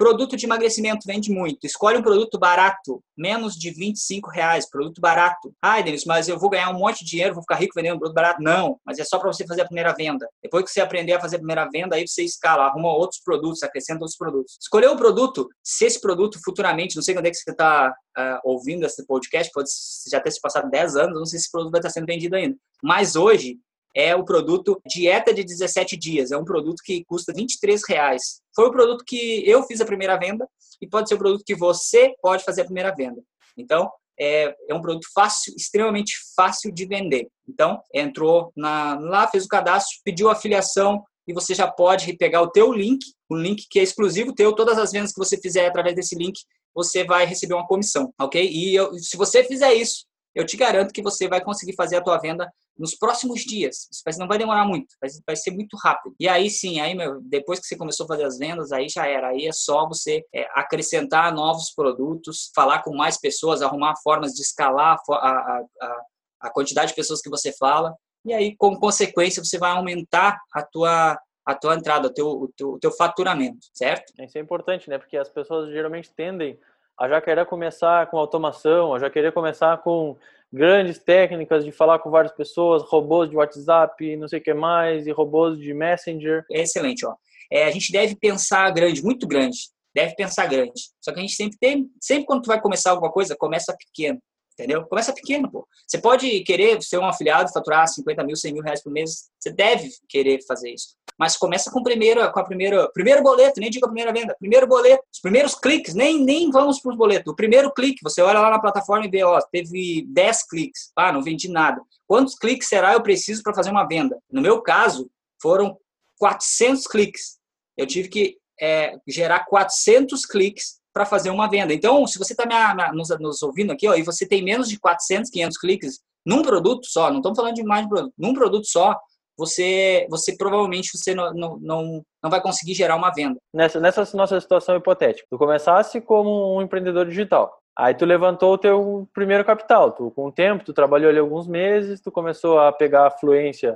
Produto 0.00 0.34
de 0.34 0.46
emagrecimento 0.46 1.06
vende 1.06 1.30
muito. 1.30 1.66
Escolhe 1.66 1.98
um 1.98 2.02
produto 2.02 2.38
barato, 2.38 3.04
menos 3.14 3.54
de 3.54 3.70
25 3.70 4.30
reais, 4.30 4.66
produto 4.66 4.98
barato. 4.98 5.54
Ai, 5.60 5.82
Denis, 5.82 6.06
mas 6.06 6.26
eu 6.26 6.38
vou 6.38 6.48
ganhar 6.48 6.70
um 6.70 6.78
monte 6.78 7.04
de 7.04 7.10
dinheiro, 7.10 7.34
vou 7.34 7.42
ficar 7.42 7.56
rico 7.56 7.74
vendendo 7.76 7.96
um 7.96 7.98
produto 7.98 8.14
barato. 8.14 8.42
Não, 8.42 8.80
mas 8.82 8.98
é 8.98 9.04
só 9.04 9.18
para 9.18 9.30
você 9.30 9.46
fazer 9.46 9.60
a 9.60 9.66
primeira 9.66 9.92
venda. 9.92 10.26
Depois 10.42 10.64
que 10.64 10.70
você 10.70 10.80
aprender 10.80 11.12
a 11.12 11.20
fazer 11.20 11.36
a 11.36 11.40
primeira 11.40 11.68
venda, 11.70 11.96
aí 11.96 12.08
você 12.08 12.22
escala, 12.22 12.64
arruma 12.64 12.88
outros 12.88 13.20
produtos, 13.22 13.62
acrescenta 13.62 14.00
outros 14.00 14.16
produtos. 14.16 14.56
Escolher 14.58 14.88
um 14.88 14.96
produto, 14.96 15.46
se 15.62 15.84
esse 15.84 16.00
produto 16.00 16.40
futuramente, 16.42 16.96
não 16.96 17.02
sei 17.02 17.12
quando 17.12 17.26
é 17.26 17.30
que 17.30 17.36
você 17.36 17.50
está 17.50 17.90
uh, 17.90 17.92
ah, 18.16 18.40
ouvindo 18.42 18.86
esse 18.86 19.04
podcast, 19.04 19.52
pode 19.52 19.68
já 20.10 20.18
ter 20.18 20.30
se 20.30 20.40
passado 20.40 20.70
10 20.70 20.96
anos, 20.96 21.18
não 21.18 21.26
sei 21.26 21.38
se 21.38 21.44
esse 21.44 21.52
produto 21.52 21.72
vai 21.72 21.80
estar 21.80 21.90
sendo 21.90 22.06
vendido 22.06 22.36
ainda. 22.36 22.56
Mas 22.82 23.16
hoje, 23.16 23.58
é 23.94 24.14
o 24.14 24.24
produto 24.24 24.80
Dieta 24.86 25.34
de 25.34 25.44
17 25.44 25.96
Dias. 25.96 26.30
É 26.30 26.36
um 26.36 26.44
produto 26.44 26.82
que 26.84 27.04
custa 27.04 27.32
23 27.32 27.82
reais. 27.88 28.40
Foi 28.54 28.66
o 28.66 28.70
produto 28.72 29.04
que 29.04 29.42
eu 29.48 29.62
fiz 29.64 29.80
a 29.80 29.86
primeira 29.86 30.16
venda 30.16 30.48
e 30.80 30.88
pode 30.88 31.08
ser 31.08 31.14
o 31.14 31.18
produto 31.18 31.44
que 31.44 31.54
você 31.54 32.14
pode 32.22 32.44
fazer 32.44 32.62
a 32.62 32.64
primeira 32.64 32.94
venda. 32.94 33.20
Então, 33.56 33.90
é, 34.18 34.54
é 34.68 34.74
um 34.74 34.80
produto 34.80 35.06
fácil, 35.14 35.54
extremamente 35.56 36.14
fácil 36.36 36.72
de 36.72 36.86
vender. 36.86 37.28
Então, 37.48 37.80
entrou 37.92 38.52
na, 38.56 38.98
lá, 38.98 39.26
fez 39.28 39.44
o 39.44 39.48
cadastro, 39.48 39.98
pediu 40.04 40.28
a 40.28 40.32
afiliação 40.32 41.02
e 41.26 41.32
você 41.32 41.54
já 41.54 41.70
pode 41.70 42.12
pegar 42.16 42.42
o 42.42 42.50
teu 42.50 42.72
link, 42.72 43.00
um 43.30 43.36
link 43.36 43.66
que 43.70 43.78
é 43.78 43.82
exclusivo 43.82 44.34
teu, 44.34 44.54
todas 44.54 44.78
as 44.78 44.92
vendas 44.92 45.12
que 45.12 45.18
você 45.18 45.38
fizer 45.40 45.66
através 45.66 45.94
desse 45.94 46.14
link, 46.14 46.40
você 46.74 47.04
vai 47.04 47.24
receber 47.24 47.54
uma 47.54 47.66
comissão, 47.66 48.12
ok? 48.20 48.48
E 48.50 48.74
eu, 48.74 48.92
se 48.94 49.16
você 49.16 49.42
fizer 49.44 49.72
isso, 49.74 50.06
eu 50.34 50.44
te 50.46 50.56
garanto 50.56 50.92
que 50.92 51.02
você 51.02 51.28
vai 51.28 51.42
conseguir 51.42 51.74
fazer 51.74 51.96
a 51.96 52.02
tua 52.02 52.18
venda 52.18 52.50
nos 52.80 52.94
próximos 52.94 53.42
dias. 53.42 53.88
Não 54.18 54.26
vai 54.26 54.38
demorar 54.38 54.64
muito, 54.64 54.96
vai 55.26 55.36
ser 55.36 55.50
muito 55.50 55.76
rápido. 55.76 56.14
E 56.18 56.26
aí 56.26 56.48
sim, 56.48 56.80
aí 56.80 56.94
meu, 56.94 57.20
depois 57.20 57.60
que 57.60 57.66
você 57.66 57.76
começou 57.76 58.04
a 58.04 58.08
fazer 58.08 58.24
as 58.24 58.38
vendas, 58.38 58.72
aí 58.72 58.88
já 58.88 59.06
era. 59.06 59.28
Aí 59.28 59.46
é 59.46 59.52
só 59.52 59.86
você 59.86 60.24
é, 60.34 60.48
acrescentar 60.54 61.32
novos 61.34 61.72
produtos, 61.74 62.50
falar 62.54 62.82
com 62.82 62.96
mais 62.96 63.20
pessoas, 63.20 63.60
arrumar 63.60 63.94
formas 64.02 64.32
de 64.32 64.40
escalar 64.40 64.96
a, 65.10 65.14
a, 65.14 65.62
a, 65.82 66.00
a 66.40 66.50
quantidade 66.50 66.88
de 66.88 66.96
pessoas 66.96 67.20
que 67.20 67.28
você 67.28 67.52
fala. 67.52 67.94
E 68.24 68.32
aí, 68.32 68.56
como 68.56 68.80
consequência, 68.80 69.44
você 69.44 69.58
vai 69.58 69.72
aumentar 69.72 70.40
a 70.54 70.62
tua 70.62 71.18
a 71.44 71.54
tua 71.54 71.74
entrada, 71.74 72.06
o 72.06 72.12
teu, 72.12 72.26
o 72.28 72.48
teu, 72.54 72.68
o 72.72 72.78
teu 72.78 72.92
faturamento, 72.92 73.66
certo? 73.74 74.12
Isso 74.22 74.38
é 74.38 74.40
importante, 74.40 74.88
né? 74.88 74.98
Porque 74.98 75.16
as 75.16 75.28
pessoas 75.28 75.70
geralmente 75.70 76.12
tendem 76.14 76.58
a 77.00 77.08
já 77.08 77.18
querer 77.18 77.46
começar 77.46 78.10
com 78.10 78.18
automação, 78.18 78.94
a 78.94 78.98
já 78.98 79.08
querer 79.08 79.32
começar 79.32 79.78
com 79.78 80.18
grandes 80.52 80.98
técnicas 80.98 81.64
de 81.64 81.72
falar 81.72 81.98
com 82.00 82.10
várias 82.10 82.32
pessoas, 82.32 82.82
robôs 82.82 83.30
de 83.30 83.36
WhatsApp, 83.36 84.16
não 84.16 84.28
sei 84.28 84.38
o 84.38 84.42
que 84.42 84.52
mais, 84.52 85.06
e 85.06 85.10
robôs 85.10 85.58
de 85.58 85.72
Messenger. 85.72 86.44
É 86.52 86.60
excelente, 86.60 87.06
ó. 87.06 87.14
É, 87.50 87.64
a 87.64 87.70
gente 87.70 87.90
deve 87.90 88.14
pensar 88.16 88.70
grande, 88.70 89.02
muito 89.02 89.26
grande. 89.26 89.70
Deve 89.94 90.14
pensar 90.14 90.46
grande. 90.46 90.90
Só 91.00 91.10
que 91.10 91.18
a 91.18 91.22
gente 91.22 91.34
sempre 91.34 91.56
tem, 91.58 91.90
sempre 91.98 92.26
quando 92.26 92.42
tu 92.42 92.48
vai 92.48 92.60
começar 92.60 92.90
alguma 92.90 93.10
coisa, 93.10 93.34
começa 93.34 93.74
pequeno 93.74 94.20
entendeu? 94.60 94.84
Começa 94.86 95.12
pequeno, 95.12 95.50
pô. 95.50 95.66
Você 95.86 95.98
pode 95.98 96.40
querer 96.40 96.82
ser 96.82 96.98
um 96.98 97.06
afiliado, 97.06 97.50
faturar 97.52 97.88
50 97.88 98.22
mil, 98.24 98.36
100 98.36 98.52
mil 98.52 98.62
reais 98.62 98.82
por 98.82 98.92
mês, 98.92 99.30
você 99.38 99.50
deve 99.50 99.88
querer 100.08 100.44
fazer 100.46 100.70
isso. 100.70 100.96
Mas 101.20 101.36
começa 101.36 101.70
com, 101.70 101.82
primeiro, 101.82 102.32
com 102.32 102.40
a 102.40 102.44
primeira, 102.44 102.90
primeiro 102.92 103.22
boleto, 103.22 103.60
nem 103.60 103.68
digo 103.68 103.84
a 103.84 103.90
primeira 103.90 104.10
venda, 104.10 104.34
primeiro 104.40 104.66
boleto, 104.66 105.04
os 105.12 105.20
primeiros 105.20 105.54
cliques, 105.54 105.94
nem, 105.94 106.24
nem 106.24 106.50
vamos 106.50 106.80
para 106.80 106.92
os 106.92 106.96
boletos. 106.96 107.30
O 107.30 107.36
primeiro 107.36 107.70
clique, 107.74 108.02
você 108.02 108.22
olha 108.22 108.40
lá 108.40 108.48
na 108.48 108.58
plataforma 108.58 109.04
e 109.04 109.10
vê, 109.10 109.22
ó, 109.22 109.38
teve 109.52 110.06
10 110.08 110.48
cliques, 110.48 110.90
ah, 110.96 111.12
não 111.12 111.22
vendi 111.22 111.50
nada. 111.50 111.82
Quantos 112.06 112.34
cliques 112.36 112.68
será 112.68 112.94
eu 112.94 113.02
preciso 113.02 113.42
para 113.42 113.52
fazer 113.52 113.70
uma 113.70 113.86
venda? 113.86 114.18
No 114.32 114.40
meu 114.40 114.62
caso, 114.62 115.10
foram 115.42 115.76
400 116.18 116.86
cliques. 116.86 117.38
Eu 117.76 117.86
tive 117.86 118.08
que 118.08 118.38
é, 118.58 118.96
gerar 119.06 119.44
400 119.44 120.24
cliques 120.24 120.80
para 120.90 121.04
fazer 121.04 121.28
uma 121.28 121.50
venda. 121.50 121.74
Então, 121.74 122.06
se 122.06 122.18
você 122.18 122.32
está 122.32 122.46
nos, 122.94 123.10
nos, 123.20 123.42
ouvindo 123.42 123.72
aqui 123.72 123.86
ó, 123.86 123.94
e 123.94 124.02
você 124.02 124.26
tem 124.26 124.42
menos 124.42 124.70
de 124.70 124.80
400, 124.80 125.30
500 125.30 125.58
cliques 125.58 126.00
num 126.24 126.40
produto 126.40 126.86
só, 126.86 127.10
não 127.10 127.18
estamos 127.18 127.36
falando 127.36 127.56
de 127.56 127.62
mais 127.62 127.82
de 127.82 127.90
produto, 127.90 128.14
num 128.16 128.32
produto 128.32 128.66
só, 128.66 128.98
você, 129.40 130.06
você 130.10 130.36
provavelmente 130.36 130.90
você 130.96 131.14
não, 131.14 131.32
não, 131.32 132.04
não, 132.22 132.30
vai 132.30 132.42
conseguir 132.42 132.74
gerar 132.74 132.94
uma 132.94 133.10
venda. 133.10 133.40
Nessa, 133.52 133.80
nessa 133.80 134.06
nossa 134.14 134.38
situação 134.38 134.76
hipotética, 134.76 135.26
tu 135.30 135.38
começasse 135.38 136.00
como 136.00 136.56
um 136.56 136.60
empreendedor 136.60 137.06
digital, 137.06 137.58
aí 137.74 137.94
tu 137.94 138.04
levantou 138.04 138.52
o 138.52 138.58
teu 138.58 139.08
primeiro 139.14 139.42
capital, 139.42 139.92
tu 139.92 140.10
com 140.10 140.26
o 140.26 140.32
tempo, 140.32 140.62
tu 140.62 140.74
trabalhou 140.74 141.08
ali 141.08 141.18
alguns 141.18 141.48
meses, 141.48 142.02
tu 142.02 142.12
começou 142.12 142.60
a 142.60 142.70
pegar 142.70 143.06
a 143.06 143.10
fluência 143.10 143.74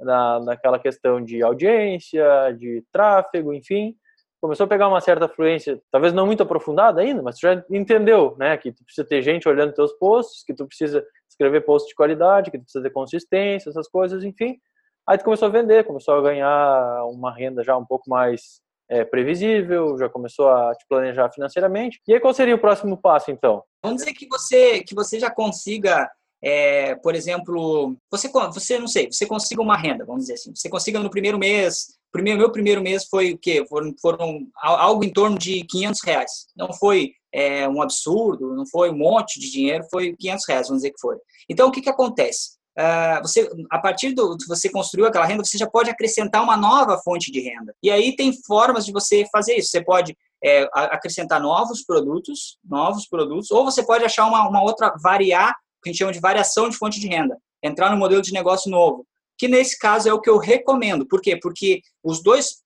na, 0.00 0.40
naquela 0.40 0.80
questão 0.80 1.22
de 1.22 1.40
audiência, 1.42 2.52
de 2.58 2.84
tráfego, 2.92 3.54
enfim, 3.54 3.94
começou 4.40 4.64
a 4.64 4.68
pegar 4.68 4.88
uma 4.88 5.00
certa 5.00 5.28
fluência, 5.28 5.80
talvez 5.92 6.12
não 6.12 6.26
muito 6.26 6.42
aprofundada 6.42 7.00
ainda, 7.00 7.22
mas 7.22 7.36
tu 7.36 7.42
já 7.42 7.64
entendeu, 7.70 8.34
né, 8.36 8.56
que 8.56 8.72
tu 8.72 8.84
precisa 8.84 9.06
ter 9.06 9.22
gente 9.22 9.48
olhando 9.48 9.72
teus 9.72 9.92
posts, 9.92 10.42
que 10.44 10.52
tu 10.52 10.66
precisa 10.66 11.06
escrever 11.30 11.60
posts 11.60 11.88
de 11.88 11.94
qualidade, 11.94 12.50
que 12.50 12.58
tu 12.58 12.64
precisa 12.64 12.82
ter 12.82 12.90
consistência, 12.90 13.70
essas 13.70 13.88
coisas, 13.88 14.24
enfim. 14.24 14.58
Aí 15.06 15.18
tu 15.18 15.24
começou 15.24 15.48
a 15.48 15.50
vender, 15.50 15.84
começou 15.84 16.14
a 16.14 16.22
ganhar 16.22 17.04
uma 17.06 17.34
renda 17.34 17.62
já 17.62 17.76
um 17.76 17.84
pouco 17.84 18.08
mais 18.08 18.60
é, 18.88 19.04
previsível, 19.04 19.98
já 19.98 20.08
começou 20.08 20.48
a 20.48 20.74
te 20.74 20.84
planejar 20.88 21.30
financeiramente. 21.30 22.00
E 22.06 22.14
aí 22.14 22.20
qual 22.20 22.32
seria 22.34 22.54
o 22.54 22.60
próximo 22.60 22.96
passo, 22.96 23.30
então? 23.30 23.62
Vamos 23.82 24.02
dizer 24.02 24.14
que 24.14 24.26
você 24.26 24.82
que 24.82 24.94
você 24.94 25.18
já 25.20 25.30
consiga 25.30 26.10
é, 26.42 26.94
por 26.96 27.14
exemplo, 27.14 27.96
você, 28.10 28.28
você 28.28 28.78
não 28.78 28.86
sei, 28.86 29.10
você 29.10 29.24
consiga 29.24 29.62
uma 29.62 29.78
renda, 29.78 30.04
vamos 30.04 30.22
dizer 30.22 30.34
assim, 30.34 30.54
você 30.54 30.68
consiga 30.68 31.00
no 31.00 31.08
primeiro 31.08 31.38
mês 31.38 31.96
primeiro, 32.14 32.38
meu 32.38 32.52
primeiro 32.52 32.80
mês 32.80 33.06
foi 33.06 33.32
o 33.32 33.38
quê? 33.38 33.66
Foram, 33.68 33.92
foram 34.00 34.46
algo 34.62 35.02
em 35.02 35.12
torno 35.12 35.36
de 35.36 35.64
500 35.64 36.00
reais. 36.04 36.30
Não 36.56 36.72
foi 36.72 37.12
é, 37.32 37.68
um 37.68 37.82
absurdo, 37.82 38.54
não 38.54 38.64
foi 38.64 38.90
um 38.90 38.96
monte 38.96 39.40
de 39.40 39.50
dinheiro, 39.50 39.84
foi 39.90 40.14
500 40.14 40.48
reais, 40.48 40.68
vamos 40.68 40.82
dizer 40.82 40.92
que 40.92 41.00
foi. 41.00 41.16
Então, 41.50 41.68
o 41.68 41.72
que, 41.72 41.82
que 41.82 41.90
acontece? 41.90 42.53
Uh, 42.76 43.22
você, 43.22 43.48
a 43.70 43.78
partir 43.78 44.12
do 44.12 44.36
que 44.36 44.48
você 44.48 44.68
construiu 44.68 45.06
aquela 45.06 45.24
renda, 45.24 45.44
você 45.44 45.56
já 45.56 45.68
pode 45.68 45.90
acrescentar 45.90 46.42
uma 46.42 46.56
nova 46.56 46.98
fonte 46.98 47.30
de 47.30 47.40
renda. 47.40 47.74
E 47.82 47.90
aí 47.90 48.16
tem 48.16 48.32
formas 48.42 48.84
de 48.84 48.92
você 48.92 49.24
fazer 49.30 49.56
isso. 49.56 49.70
Você 49.70 49.82
pode 49.82 50.16
é, 50.42 50.68
acrescentar 50.74 51.40
novos 51.40 51.84
produtos, 51.84 52.58
novos 52.64 53.06
produtos, 53.08 53.50
ou 53.50 53.64
você 53.64 53.82
pode 53.82 54.04
achar 54.04 54.26
uma, 54.26 54.48
uma 54.48 54.62
outra 54.62 54.94
variar, 55.02 55.54
que 55.82 55.90
a 55.90 55.92
gente 55.92 55.98
chama 55.98 56.12
de 56.12 56.20
variação 56.20 56.68
de 56.68 56.76
fonte 56.76 56.98
de 56.98 57.06
renda, 57.06 57.36
entrar 57.62 57.90
no 57.90 57.96
modelo 57.96 58.22
de 58.22 58.32
negócio 58.32 58.70
novo 58.70 59.06
que 59.36 59.48
nesse 59.48 59.78
caso 59.78 60.08
é 60.08 60.12
o 60.12 60.20
que 60.20 60.30
eu 60.30 60.38
recomendo. 60.38 61.06
Por 61.06 61.20
quê? 61.20 61.38
Porque 61.40 61.80
os 62.02 62.22
dois, 62.22 62.62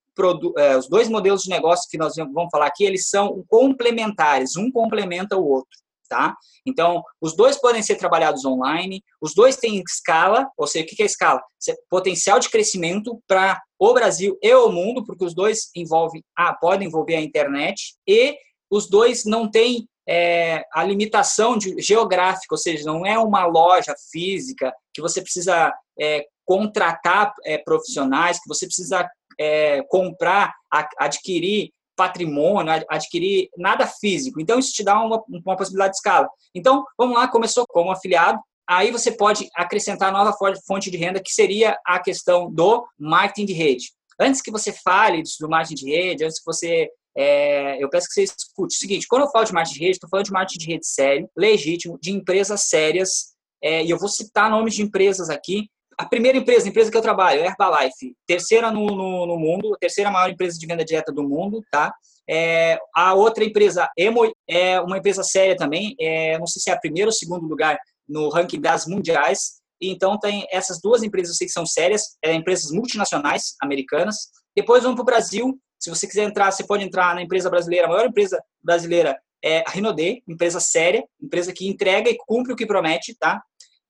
é, 0.58 0.76
os 0.76 0.88
dois 0.88 1.08
modelos 1.08 1.42
de 1.42 1.50
negócio 1.50 1.88
que 1.90 1.98
nós 1.98 2.14
vamos 2.16 2.50
falar 2.50 2.66
aqui, 2.66 2.84
eles 2.84 3.08
são 3.08 3.44
complementares, 3.48 4.56
um 4.56 4.70
complementa 4.70 5.36
o 5.36 5.46
outro. 5.46 5.78
Tá? 6.08 6.34
Então, 6.66 7.02
os 7.20 7.36
dois 7.36 7.60
podem 7.60 7.82
ser 7.82 7.96
trabalhados 7.96 8.44
online, 8.44 9.02
os 9.20 9.34
dois 9.34 9.56
têm 9.56 9.82
escala, 9.86 10.48
ou 10.56 10.66
seja, 10.66 10.84
o 10.84 10.88
que 10.88 11.02
é 11.02 11.06
escala? 11.06 11.42
Potencial 11.90 12.40
de 12.40 12.48
crescimento 12.48 13.20
para 13.26 13.60
o 13.78 13.92
Brasil 13.92 14.38
e 14.42 14.54
o 14.54 14.70
mundo, 14.70 15.04
porque 15.04 15.24
os 15.24 15.34
dois 15.34 15.70
envolvem, 15.76 16.24
ah, 16.34 16.54
podem 16.54 16.88
envolver 16.88 17.14
a 17.14 17.20
internet, 17.20 17.94
e 18.06 18.38
os 18.70 18.88
dois 18.88 19.24
não 19.26 19.50
têm 19.50 19.86
é, 20.08 20.64
a 20.72 20.82
limitação 20.82 21.58
de, 21.58 21.78
geográfica, 21.80 22.54
ou 22.54 22.58
seja, 22.58 22.84
não 22.84 23.04
é 23.04 23.18
uma 23.18 23.44
loja 23.44 23.94
física 24.10 24.72
que 24.94 25.02
você 25.02 25.20
precisa 25.20 25.72
é, 26.00 26.24
contratar 26.46 27.34
é, 27.44 27.58
profissionais, 27.58 28.40
que 28.40 28.48
você 28.48 28.64
precisa 28.64 29.06
é, 29.38 29.82
comprar, 29.90 30.54
a, 30.72 30.88
adquirir 30.98 31.70
patrimônio, 31.98 32.72
adquirir 32.88 33.48
nada 33.58 33.84
físico. 33.84 34.40
Então, 34.40 34.60
isso 34.60 34.72
te 34.72 34.84
dá 34.84 34.98
uma, 35.02 35.20
uma 35.28 35.56
possibilidade 35.56 35.90
de 35.90 35.96
escala. 35.96 36.28
Então, 36.54 36.84
vamos 36.96 37.16
lá, 37.16 37.26
começou 37.26 37.66
como 37.68 37.90
afiliado, 37.90 38.38
aí 38.68 38.92
você 38.92 39.10
pode 39.10 39.48
acrescentar 39.56 40.12
nova 40.12 40.32
fonte 40.64 40.90
de 40.92 40.96
renda, 40.96 41.20
que 41.20 41.32
seria 41.32 41.76
a 41.84 41.98
questão 41.98 42.48
do 42.48 42.86
marketing 42.96 43.46
de 43.46 43.52
rede. 43.52 43.86
Antes 44.20 44.40
que 44.40 44.50
você 44.50 44.72
fale 44.72 45.22
do 45.40 45.48
marketing 45.48 45.84
de 45.84 45.90
rede, 45.90 46.24
antes 46.24 46.38
que 46.38 46.46
você 46.46 46.88
é, 47.16 47.82
eu 47.82 47.90
peço 47.90 48.06
que 48.06 48.14
você 48.14 48.22
escute 48.22 48.76
o 48.76 48.78
seguinte: 48.78 49.06
quando 49.08 49.22
eu 49.22 49.30
falo 49.30 49.44
de 49.44 49.52
marketing 49.52 49.78
de 49.78 49.84
rede, 49.84 49.96
estou 49.96 50.08
falando 50.08 50.26
de 50.26 50.32
marketing 50.32 50.58
de 50.58 50.72
rede 50.72 50.86
sério, 50.86 51.28
legítimo, 51.36 51.98
de 52.00 52.12
empresas 52.12 52.62
sérias, 52.62 53.34
é, 53.62 53.84
e 53.84 53.90
eu 53.90 53.98
vou 53.98 54.08
citar 54.08 54.48
nomes 54.48 54.74
de 54.74 54.82
empresas 54.82 55.28
aqui 55.28 55.68
a 55.98 56.06
primeira 56.06 56.38
empresa, 56.38 56.66
a 56.66 56.70
empresa 56.70 56.90
que 56.92 56.96
eu 56.96 57.02
trabalho, 57.02 57.44
Herbalife, 57.44 58.14
terceira 58.24 58.70
no, 58.70 58.86
no, 58.86 59.26
no 59.26 59.36
mundo, 59.36 59.76
terceira 59.80 60.12
maior 60.12 60.30
empresa 60.30 60.56
de 60.56 60.64
venda 60.64 60.84
direta 60.84 61.12
do 61.12 61.24
mundo, 61.24 61.60
tá? 61.72 61.92
É, 62.30 62.78
a 62.94 63.14
outra 63.14 63.42
empresa, 63.44 63.88
Emo, 63.96 64.32
é 64.48 64.80
uma 64.80 64.98
empresa 64.98 65.24
séria 65.24 65.56
também, 65.56 65.96
é, 65.98 66.38
não 66.38 66.46
sei 66.46 66.62
se 66.62 66.70
é 66.70 66.72
a 66.72 66.78
primeira 66.78 67.08
ou 67.08 67.12
segundo 67.12 67.48
lugar 67.48 67.76
no 68.08 68.28
ranking 68.28 68.60
das 68.60 68.86
mundiais. 68.86 69.58
Então, 69.80 70.18
tem 70.18 70.46
essas 70.50 70.80
duas 70.80 71.02
empresas, 71.02 71.36
que 71.36 71.48
são 71.48 71.66
sérias, 71.66 72.16
é, 72.22 72.32
empresas 72.32 72.70
multinacionais 72.70 73.54
americanas. 73.60 74.28
Depois 74.54 74.82
vamos 74.82 74.96
para 74.96 75.02
o 75.02 75.06
Brasil. 75.06 75.58
Se 75.80 75.90
você 75.90 76.06
quiser 76.06 76.24
entrar, 76.24 76.50
você 76.50 76.64
pode 76.64 76.84
entrar 76.84 77.14
na 77.14 77.22
empresa 77.22 77.50
brasileira, 77.50 77.86
a 77.86 77.90
maior 77.90 78.06
empresa 78.06 78.40
brasileira 78.62 79.18
é 79.42 79.64
a 79.66 79.70
Rinode, 79.70 80.22
empresa 80.28 80.60
séria, 80.60 81.04
empresa 81.20 81.52
que 81.52 81.68
entrega 81.68 82.10
e 82.10 82.16
cumpre 82.26 82.52
o 82.52 82.56
que 82.56 82.66
promete, 82.66 83.16
tá? 83.16 83.40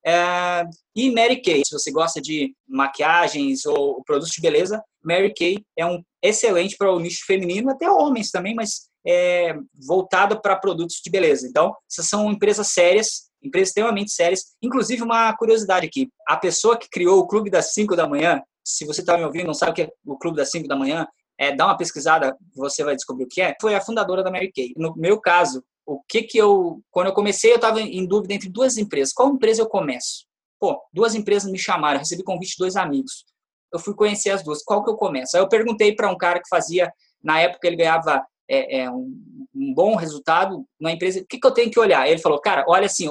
É, 0.07 0.65
e 0.95 1.11
Mary 1.11 1.43
Kay, 1.43 1.63
se 1.65 1.73
você 1.73 1.91
gosta 1.91 2.21
de 2.21 2.55
maquiagens 2.67 3.67
ou 3.67 4.03
produtos 4.05 4.33
de 4.33 4.41
beleza, 4.41 4.83
Mary 5.05 5.33
Kay 5.35 5.59
é 5.77 5.85
um 5.85 6.03
excelente 6.23 6.77
para 6.77 6.93
o 6.93 7.01
nicho 7.01 7.25
feminino, 7.27 7.71
até 7.71 7.91
homens 7.91 8.31
também, 8.31 8.55
mas 8.55 8.89
é 9.07 9.55
voltado 9.87 10.41
para 10.41 10.57
produtos 10.57 11.01
de 11.03 11.11
beleza. 11.11 11.47
Então, 11.47 11.75
essas 11.91 12.09
são 12.09 12.31
empresas 12.31 12.69
sérias, 12.69 13.29
empresas 13.43 13.69
extremamente 13.69 14.11
sérias. 14.11 14.55
Inclusive, 14.63 15.03
uma 15.03 15.35
curiosidade 15.37 15.87
aqui: 15.87 16.09
a 16.27 16.37
pessoa 16.37 16.79
que 16.79 16.89
criou 16.91 17.19
o 17.19 17.27
Clube 17.27 17.51
das 17.51 17.73
5 17.73 17.97
da 17.97 18.09
manhã, 18.09 18.43
se 18.65 18.85
você 18.85 19.01
está 19.01 19.17
me 19.17 19.25
ouvindo 19.25 19.47
não 19.47 19.55
sabe 19.55 19.73
o 19.73 19.75
que 19.75 19.83
é 19.83 19.91
o 20.05 20.19
Clube 20.19 20.37
das 20.37 20.51
5 20.51 20.69
da 20.69 20.77
manhã, 20.77 21.07
é, 21.39 21.55
dá 21.55 21.67
uma 21.67 21.77
pesquisada, 21.77 22.37
você 22.55 22.83
vai 22.83 22.97
descobrir 22.97 23.25
o 23.25 23.29
que 23.29 23.41
é. 23.41 23.55
Foi 23.61 23.75
a 23.75 23.81
fundadora 23.81 24.23
da 24.23 24.31
Mary 24.31 24.51
Kay. 24.53 24.75
No 24.77 24.95
meu 24.97 25.21
caso, 25.21 25.63
o 25.89 26.03
que 26.07 26.23
que 26.23 26.39
eu 26.39 26.83
quando 26.91 27.07
eu 27.07 27.15
comecei 27.15 27.51
eu 27.51 27.57
estava 27.57 27.81
em 27.81 28.07
dúvida 28.07 28.35
entre 28.35 28.49
duas 28.49 28.77
empresas. 28.77 29.13
Qual 29.13 29.31
empresa 29.31 29.63
eu 29.63 29.69
começo? 29.69 30.27
Pô 30.61 30.81
duas 30.93 31.15
empresas 31.15 31.51
me 31.51 31.59
chamaram 31.59 31.99
recebi 31.99 32.23
convite 32.23 32.51
de 32.51 32.59
dois 32.59 32.77
amigos. 32.77 33.25
Eu 33.73 33.79
fui 33.79 33.95
conhecer 33.95 34.31
as 34.31 34.43
duas. 34.43 34.63
Qual 34.63 34.85
que 34.85 34.91
eu 34.91 34.97
começo? 34.97 35.37
Aí 35.37 35.43
eu 35.43 35.49
perguntei 35.49 35.95
para 35.95 36.11
um 36.11 36.17
cara 36.17 36.41
que 36.41 36.49
fazia 36.49 36.93
na 37.23 37.41
época 37.41 37.67
ele 37.67 37.77
ganhava 37.77 38.25
é, 38.49 38.81
é 38.81 38.91
um, 38.91 39.15
um, 39.55 39.75
bom 39.75 39.95
resultado 39.95 40.65
na 40.81 40.93
empresa, 40.93 41.21
o 41.21 41.27
que, 41.27 41.39
que 41.39 41.47
eu 41.47 41.51
tenho 41.51 41.71
que 41.71 41.79
olhar? 41.79 42.09
Ele 42.09 42.21
falou, 42.21 42.41
cara, 42.41 42.65
olha 42.67 42.87
assim, 42.87 43.07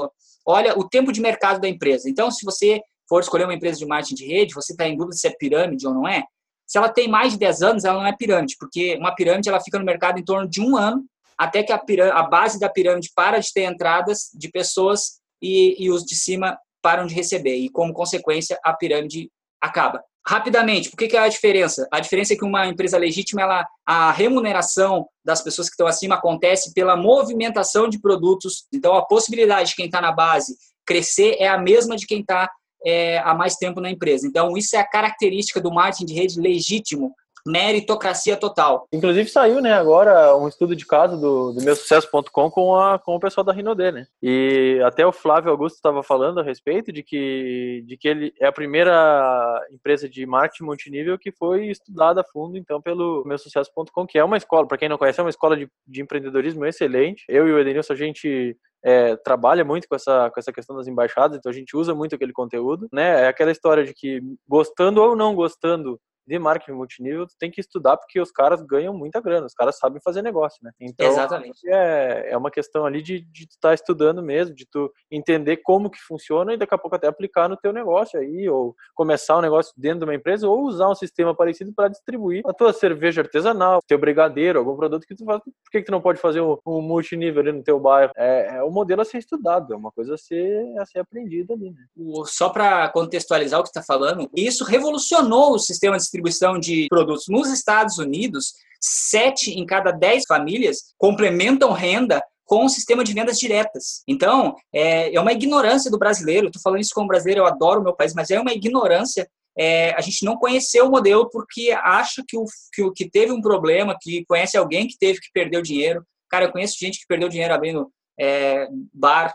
olha 0.45 0.77
o 0.77 0.87
tempo 0.87 1.11
de 1.11 1.21
mercado 1.21 1.59
da 1.61 1.67
empresa. 1.67 2.09
Então, 2.09 2.31
se 2.31 2.43
você 2.43 2.81
for 3.07 3.21
escolher 3.21 3.43
uma 3.43 3.53
empresa 3.53 3.77
de 3.77 3.85
marketing 3.85 4.15
de 4.15 4.25
rede, 4.25 4.53
você 4.55 4.73
está 4.73 4.87
em 4.87 4.97
dúvida 4.97 5.15
se 5.15 5.27
é 5.27 5.35
pirâmide 5.37 5.85
ou 5.87 5.93
não 5.93 6.07
é, 6.07 6.23
se 6.65 6.77
ela 6.77 6.89
tem 6.89 7.07
mais 7.07 7.33
de 7.33 7.39
10 7.39 7.61
anos, 7.61 7.85
ela 7.85 7.99
não 7.99 8.07
é 8.07 8.15
pirâmide, 8.15 8.55
porque 8.59 8.97
uma 8.97 9.15
pirâmide 9.15 9.47
ela 9.47 9.61
fica 9.61 9.79
no 9.79 9.85
mercado 9.85 10.19
em 10.19 10.25
torno 10.25 10.49
de 10.49 10.59
um 10.59 10.75
ano, 10.75 11.05
até 11.37 11.63
que 11.63 11.71
a, 11.71 11.81
a 12.13 12.23
base 12.23 12.59
da 12.59 12.69
pirâmide 12.69 13.11
para 13.15 13.39
de 13.39 13.51
ter 13.53 13.63
entradas 13.63 14.29
de 14.33 14.49
pessoas 14.49 15.19
e, 15.41 15.75
e 15.83 15.89
os 15.91 16.03
de 16.03 16.15
cima 16.15 16.57
param 16.81 17.05
de 17.05 17.13
receber. 17.13 17.55
E, 17.55 17.69
como 17.69 17.93
consequência, 17.93 18.59
a 18.63 18.73
pirâmide 18.73 19.29
acaba. 19.61 20.03
Rapidamente, 20.25 20.89
por 20.89 20.97
que, 20.97 21.07
que 21.07 21.15
é 21.15 21.21
a 21.21 21.27
diferença? 21.29 21.87
A 21.91 22.01
diferença 22.01 22.33
é 22.33 22.35
que 22.35 22.43
uma 22.43 22.67
empresa 22.67 22.97
legítima, 22.97 23.41
ela, 23.41 23.65
a 23.85 24.11
remuneração 24.11 25.07
das 25.23 25.41
pessoas 25.41 25.69
que 25.69 25.73
estão 25.73 25.87
acima 25.87 26.15
acontece 26.15 26.73
pela 26.73 26.97
movimentação 26.97 27.87
de 27.87 27.99
produtos. 27.99 28.65
Então, 28.73 28.93
a 28.95 29.05
possibilidade 29.05 29.69
de 29.69 29.75
quem 29.75 29.85
está 29.85 30.01
na 30.01 30.11
base 30.11 30.57
crescer 30.85 31.37
é 31.39 31.47
a 31.47 31.57
mesma 31.57 31.95
de 31.95 32.05
quem 32.05 32.21
está 32.21 32.49
é, 32.85 33.19
há 33.19 33.33
mais 33.33 33.55
tempo 33.55 33.79
na 33.79 33.89
empresa. 33.89 34.27
Então, 34.27 34.57
isso 34.57 34.75
é 34.75 34.79
a 34.79 34.87
característica 34.87 35.61
do 35.61 35.71
marketing 35.71 36.05
de 36.05 36.13
rede 36.13 36.39
legítimo, 36.39 37.13
meritocracia 37.47 38.35
total. 38.35 38.87
Inclusive 38.91 39.29
saiu, 39.29 39.61
né, 39.61 39.73
agora 39.73 40.35
um 40.35 40.47
estudo 40.47 40.75
de 40.75 40.85
caso 40.85 41.19
do, 41.19 41.53
do 41.53 41.63
meusucesso.com 41.63 42.51
com, 42.51 42.75
a, 42.75 42.99
com 42.99 43.15
o 43.15 43.19
pessoal 43.19 43.43
da 43.43 43.53
Rinode, 43.53 43.91
né? 43.91 44.07
E 44.21 44.79
até 44.85 45.05
o 45.05 45.11
Flávio 45.11 45.51
Augusto 45.51 45.75
estava 45.75 46.03
falando 46.03 46.39
a 46.39 46.43
respeito 46.43 46.91
de 46.91 47.01
que, 47.03 47.83
de 47.85 47.97
que 47.97 48.07
ele 48.07 48.33
é 48.39 48.47
a 48.47 48.51
primeira 48.51 49.65
empresa 49.71 50.07
de 50.09 50.25
marketing 50.25 50.63
multinível 50.63 51.17
que 51.17 51.31
foi 51.31 51.67
estudada 51.67 52.21
a 52.21 52.23
fundo, 52.23 52.57
então, 52.57 52.81
pelo 52.81 53.23
meusucesso.com, 53.25 54.05
que 54.05 54.17
é 54.17 54.23
uma 54.23 54.37
escola, 54.37 54.67
para 54.67 54.77
quem 54.77 54.89
não 54.89 54.97
conhece, 54.97 55.19
é 55.19 55.23
uma 55.23 55.29
escola 55.29 55.55
de, 55.55 55.69
de 55.87 56.01
empreendedorismo 56.01 56.65
excelente. 56.65 57.23
Eu 57.29 57.47
e 57.47 57.53
o 57.53 57.59
Edenilson, 57.59 57.93
a 57.93 57.95
gente 57.95 58.57
é, 58.83 59.15
trabalha 59.17 59.65
muito 59.65 59.87
com 59.87 59.95
essa, 59.95 60.29
com 60.29 60.39
essa 60.39 60.51
questão 60.51 60.75
das 60.75 60.87
embaixadas, 60.87 61.37
então 61.37 61.49
a 61.49 61.55
gente 61.55 61.75
usa 61.75 61.93
muito 61.93 62.15
aquele 62.15 62.33
conteúdo, 62.33 62.87
né? 62.91 63.23
É 63.23 63.27
aquela 63.27 63.51
história 63.51 63.83
de 63.83 63.93
que, 63.93 64.21
gostando 64.47 65.01
ou 65.01 65.15
não 65.15 65.35
gostando 65.35 65.99
de 66.27 66.37
marketing 66.37 66.77
multinível, 66.77 67.25
tu 67.25 67.35
tem 67.39 67.49
que 67.49 67.61
estudar 67.61 67.97
porque 67.97 68.19
os 68.19 68.31
caras 68.31 68.61
ganham 68.61 68.93
muita 68.93 69.21
grana, 69.21 69.47
os 69.47 69.53
caras 69.53 69.77
sabem 69.77 70.01
fazer 70.01 70.21
negócio, 70.21 70.59
né? 70.61 70.71
Então, 70.79 71.07
Exatamente. 71.07 71.59
É, 71.67 72.31
é 72.31 72.37
uma 72.37 72.51
questão 72.51 72.85
ali 72.85 73.01
de, 73.01 73.21
de 73.21 73.47
tu 73.47 73.51
estar 73.51 73.69
tá 73.69 73.73
estudando 73.73 74.21
mesmo, 74.21 74.53
de 74.53 74.65
tu 74.65 74.91
entender 75.09 75.57
como 75.57 75.89
que 75.89 75.99
funciona 75.99 76.53
e 76.53 76.57
daqui 76.57 76.75
a 76.75 76.77
pouco 76.77 76.95
até 76.95 77.07
aplicar 77.07 77.47
no 77.47 77.55
teu 77.55 77.71
negócio 77.71 78.19
aí, 78.19 78.49
ou 78.49 78.75
começar 78.93 79.37
um 79.37 79.41
negócio 79.41 79.73
dentro 79.77 79.99
de 79.99 80.05
uma 80.05 80.15
empresa, 80.15 80.47
ou 80.47 80.63
usar 80.65 80.89
um 80.89 80.95
sistema 80.95 81.33
parecido 81.33 81.73
para 81.73 81.87
distribuir 81.87 82.41
a 82.45 82.53
tua 82.53 82.73
cerveja 82.73 83.21
artesanal, 83.21 83.79
teu 83.87 83.97
brigadeiro, 83.97 84.59
algum 84.59 84.75
produto 84.75 85.05
que 85.07 85.15
tu 85.15 85.23
faz. 85.23 85.41
Por 85.41 85.71
que, 85.71 85.79
que 85.79 85.85
tu 85.85 85.91
não 85.91 86.01
pode 86.01 86.19
fazer 86.19 86.41
um, 86.41 86.57
um 86.65 86.81
multinível 86.81 87.41
ali 87.41 87.51
no 87.51 87.63
teu 87.63 87.79
bairro? 87.79 88.11
É, 88.17 88.57
é 88.57 88.63
um 88.63 88.71
modelo 88.71 89.01
a 89.01 89.05
ser 89.05 89.19
estudado, 89.19 89.73
é 89.73 89.77
uma 89.77 89.91
coisa 89.91 90.15
a 90.15 90.17
ser, 90.17 90.77
a 90.77 90.85
ser 90.85 90.99
aprendida 90.99 91.53
ali, 91.53 91.71
né? 91.71 91.85
Só 92.25 92.49
para 92.49 92.89
contextualizar 92.89 93.59
o 93.59 93.63
que 93.63 93.71
tu 93.71 93.79
está 93.79 93.83
falando, 93.83 94.29
isso 94.35 94.63
revolucionou 94.63 95.53
o 95.53 95.59
sistema 95.59 95.95
de 95.95 96.03
distribuição 96.17 96.59
de 96.59 96.87
produtos. 96.89 97.25
Nos 97.27 97.51
Estados 97.51 97.97
Unidos, 97.97 98.53
sete 98.79 99.51
em 99.51 99.65
cada 99.65 99.91
dez 99.91 100.23
famílias 100.27 100.93
complementam 100.97 101.71
renda 101.71 102.23
com 102.45 102.65
o 102.65 102.69
sistema 102.69 103.03
de 103.03 103.13
vendas 103.13 103.37
diretas. 103.37 104.03
Então, 104.07 104.55
é, 104.73 105.13
é 105.13 105.19
uma 105.19 105.33
ignorância 105.33 105.91
do 105.91 105.97
brasileiro. 105.97 106.47
Estou 106.47 106.61
falando 106.61 106.81
isso 106.81 106.93
como 106.93 107.07
brasileiro, 107.07 107.41
eu 107.41 107.45
adoro 107.45 107.81
o 107.81 107.83
meu 107.83 107.93
país, 107.93 108.13
mas 108.13 108.31
é 108.31 108.39
uma 108.39 108.53
ignorância. 108.53 109.29
É, 109.57 109.91
a 109.95 110.01
gente 110.01 110.23
não 110.23 110.37
conheceu 110.37 110.85
o 110.85 110.91
modelo 110.91 111.29
porque 111.29 111.71
acha 111.71 112.23
que 112.27 112.37
o, 112.37 112.45
que 112.73 112.91
que 112.91 113.09
teve 113.09 113.31
um 113.31 113.41
problema, 113.41 113.97
que 113.99 114.23
conhece 114.25 114.57
alguém 114.57 114.87
que 114.87 114.97
teve 114.97 115.19
que 115.19 115.31
perder 115.33 115.57
o 115.57 115.63
dinheiro. 115.63 116.05
Cara, 116.29 116.45
eu 116.45 116.51
conheço 116.51 116.77
gente 116.79 116.99
que 116.99 117.07
perdeu 117.07 117.27
dinheiro 117.27 117.53
abrindo 117.53 117.91
é, 118.19 118.67
bar, 118.93 119.33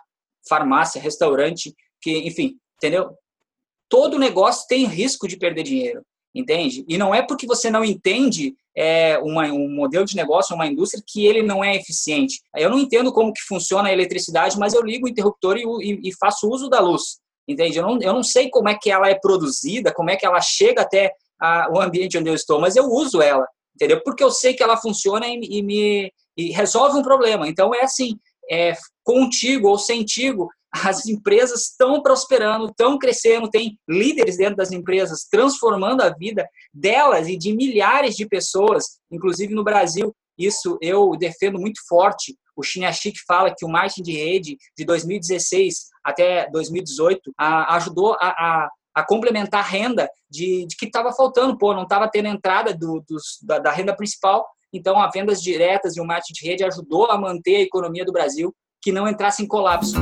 farmácia, 0.48 1.00
restaurante, 1.00 1.74
que, 2.00 2.18
enfim, 2.18 2.56
entendeu? 2.76 3.10
Todo 3.88 4.18
negócio 4.18 4.66
tem 4.68 4.86
risco 4.86 5.28
de 5.28 5.36
perder 5.36 5.64
dinheiro 5.64 6.02
entende? 6.34 6.84
E 6.88 6.96
não 6.96 7.14
é 7.14 7.22
porque 7.22 7.46
você 7.46 7.71
não 7.71 7.84
entende 7.84 8.54
é, 8.76 9.18
uma, 9.18 9.45
um 9.47 9.68
modelo 9.68 10.04
de 10.04 10.16
negócio, 10.16 10.54
uma 10.54 10.66
indústria, 10.66 11.02
que 11.06 11.26
ele 11.26 11.42
não 11.42 11.62
é 11.62 11.76
eficiente. 11.76 12.40
Eu 12.56 12.71
não 12.71 12.78
entendo 12.78 13.12
como 13.12 13.32
que 13.32 13.42
funciona 13.42 13.88
a 13.88 13.92
eletricidade, 13.92 14.58
mas 14.58 14.75
eu 14.75 14.82
ligo 14.82 15.06
o 15.06 15.10
interruptor 15.10 15.56
e, 15.56 15.62
e, 15.62 16.08
e 16.08 16.16
faço 16.18 16.49
uso 16.49 16.68
da 16.68 16.80
luz, 16.80 17.18
entende? 17.47 17.78
Eu 17.78 17.86
não, 17.86 18.00
eu 18.00 18.12
não 18.12 18.23
sei 18.23 18.49
como 18.49 18.68
é 18.68 18.78
que 18.80 18.90
ela 18.90 19.08
é 19.08 19.14
produzida, 19.14 19.92
como 19.92 20.10
é 20.10 20.16
que 20.16 20.26
ela 20.26 20.40
chega 20.40 20.82
até 20.82 21.12
a, 21.40 21.68
o 21.71 21.80
ambiente 21.80 22.16
onde 22.16 22.30
eu 22.30 22.34
estou, 22.34 22.60
mas 22.60 22.76
eu 22.76 22.84
uso 22.84 23.21
ela, 23.21 23.47
entendeu? 23.75 24.00
Porque 24.02 24.25
eu 24.25 24.30
sei 24.30 24.54
que 24.54 24.62
ela 24.62 24.76
funciona 24.76 25.26
e, 25.26 25.38
e 25.42 25.62
me 25.62 26.12
e 26.36 26.50
resolve 26.50 26.99
um 26.99 27.02
problema. 27.02 27.47
Então 27.47 27.75
é 27.75 27.82
assim, 27.82 28.18
é, 28.50 28.75
contigo 29.04 29.68
ou 29.68 29.78
sentigo, 29.78 30.49
as 30.73 31.06
empresas 31.06 31.69
estão 31.69 32.02
prosperando, 32.02 32.67
estão 32.67 32.99
crescendo, 32.99 33.50
tem 33.50 33.78
líderes 33.87 34.39
dentro 34.39 34.56
das 34.56 34.73
empresas 34.73 35.26
transformando 35.30 36.00
a 36.00 36.08
vida 36.08 36.49
delas 36.73 37.28
e 37.28 37.37
de 37.37 37.54
milhares 37.54 38.17
de 38.17 38.26
pessoas, 38.26 38.99
inclusive 39.11 39.54
no 39.54 39.63
Brasil. 39.63 40.15
Isso 40.39 40.78
eu 40.80 41.15
defendo 41.17 41.58
muito 41.58 41.80
forte. 41.87 42.35
O 42.56 42.63
Chinyashik 42.63 43.19
fala 43.26 43.54
que 43.54 43.67
o 43.67 43.69
marketing 43.69 44.02
de 44.02 44.13
rede 44.13 44.56
de 44.76 44.85
2016 44.85 45.75
até 46.02 46.50
2018 46.50 47.32
a, 47.39 47.76
ajudou 47.76 48.15
a, 48.15 48.28
a, 48.28 48.69
a, 48.95 49.06
complementar 49.06 49.61
a 49.61 49.67
renda 49.67 50.08
de, 50.30 50.67
de 50.67 50.75
que 50.76 50.87
estava 50.87 51.13
faltando. 51.13 51.56
Pô, 51.58 51.75
não 51.75 51.82
estava 51.82 52.08
tendo 52.08 52.28
entrada 52.28 52.75
do, 52.75 53.04
dos, 53.06 53.39
da, 53.43 53.58
da 53.58 53.71
renda 53.71 53.95
principal. 53.95 54.47
Então, 54.73 54.99
a 54.99 55.11
vendas 55.11 55.43
diretas 55.43 55.97
e 55.97 56.00
o 56.00 56.04
marketing 56.04 56.32
de 56.32 56.49
rede 56.49 56.65
ajudou 56.65 57.11
a 57.11 57.19
manter 57.19 57.56
a 57.56 57.61
economia 57.61 58.06
do 58.06 58.13
Brasil 58.13 58.54
que 58.80 58.91
não 58.91 59.06
entrasse 59.06 59.43
em 59.43 59.47
colapso. 59.47 59.95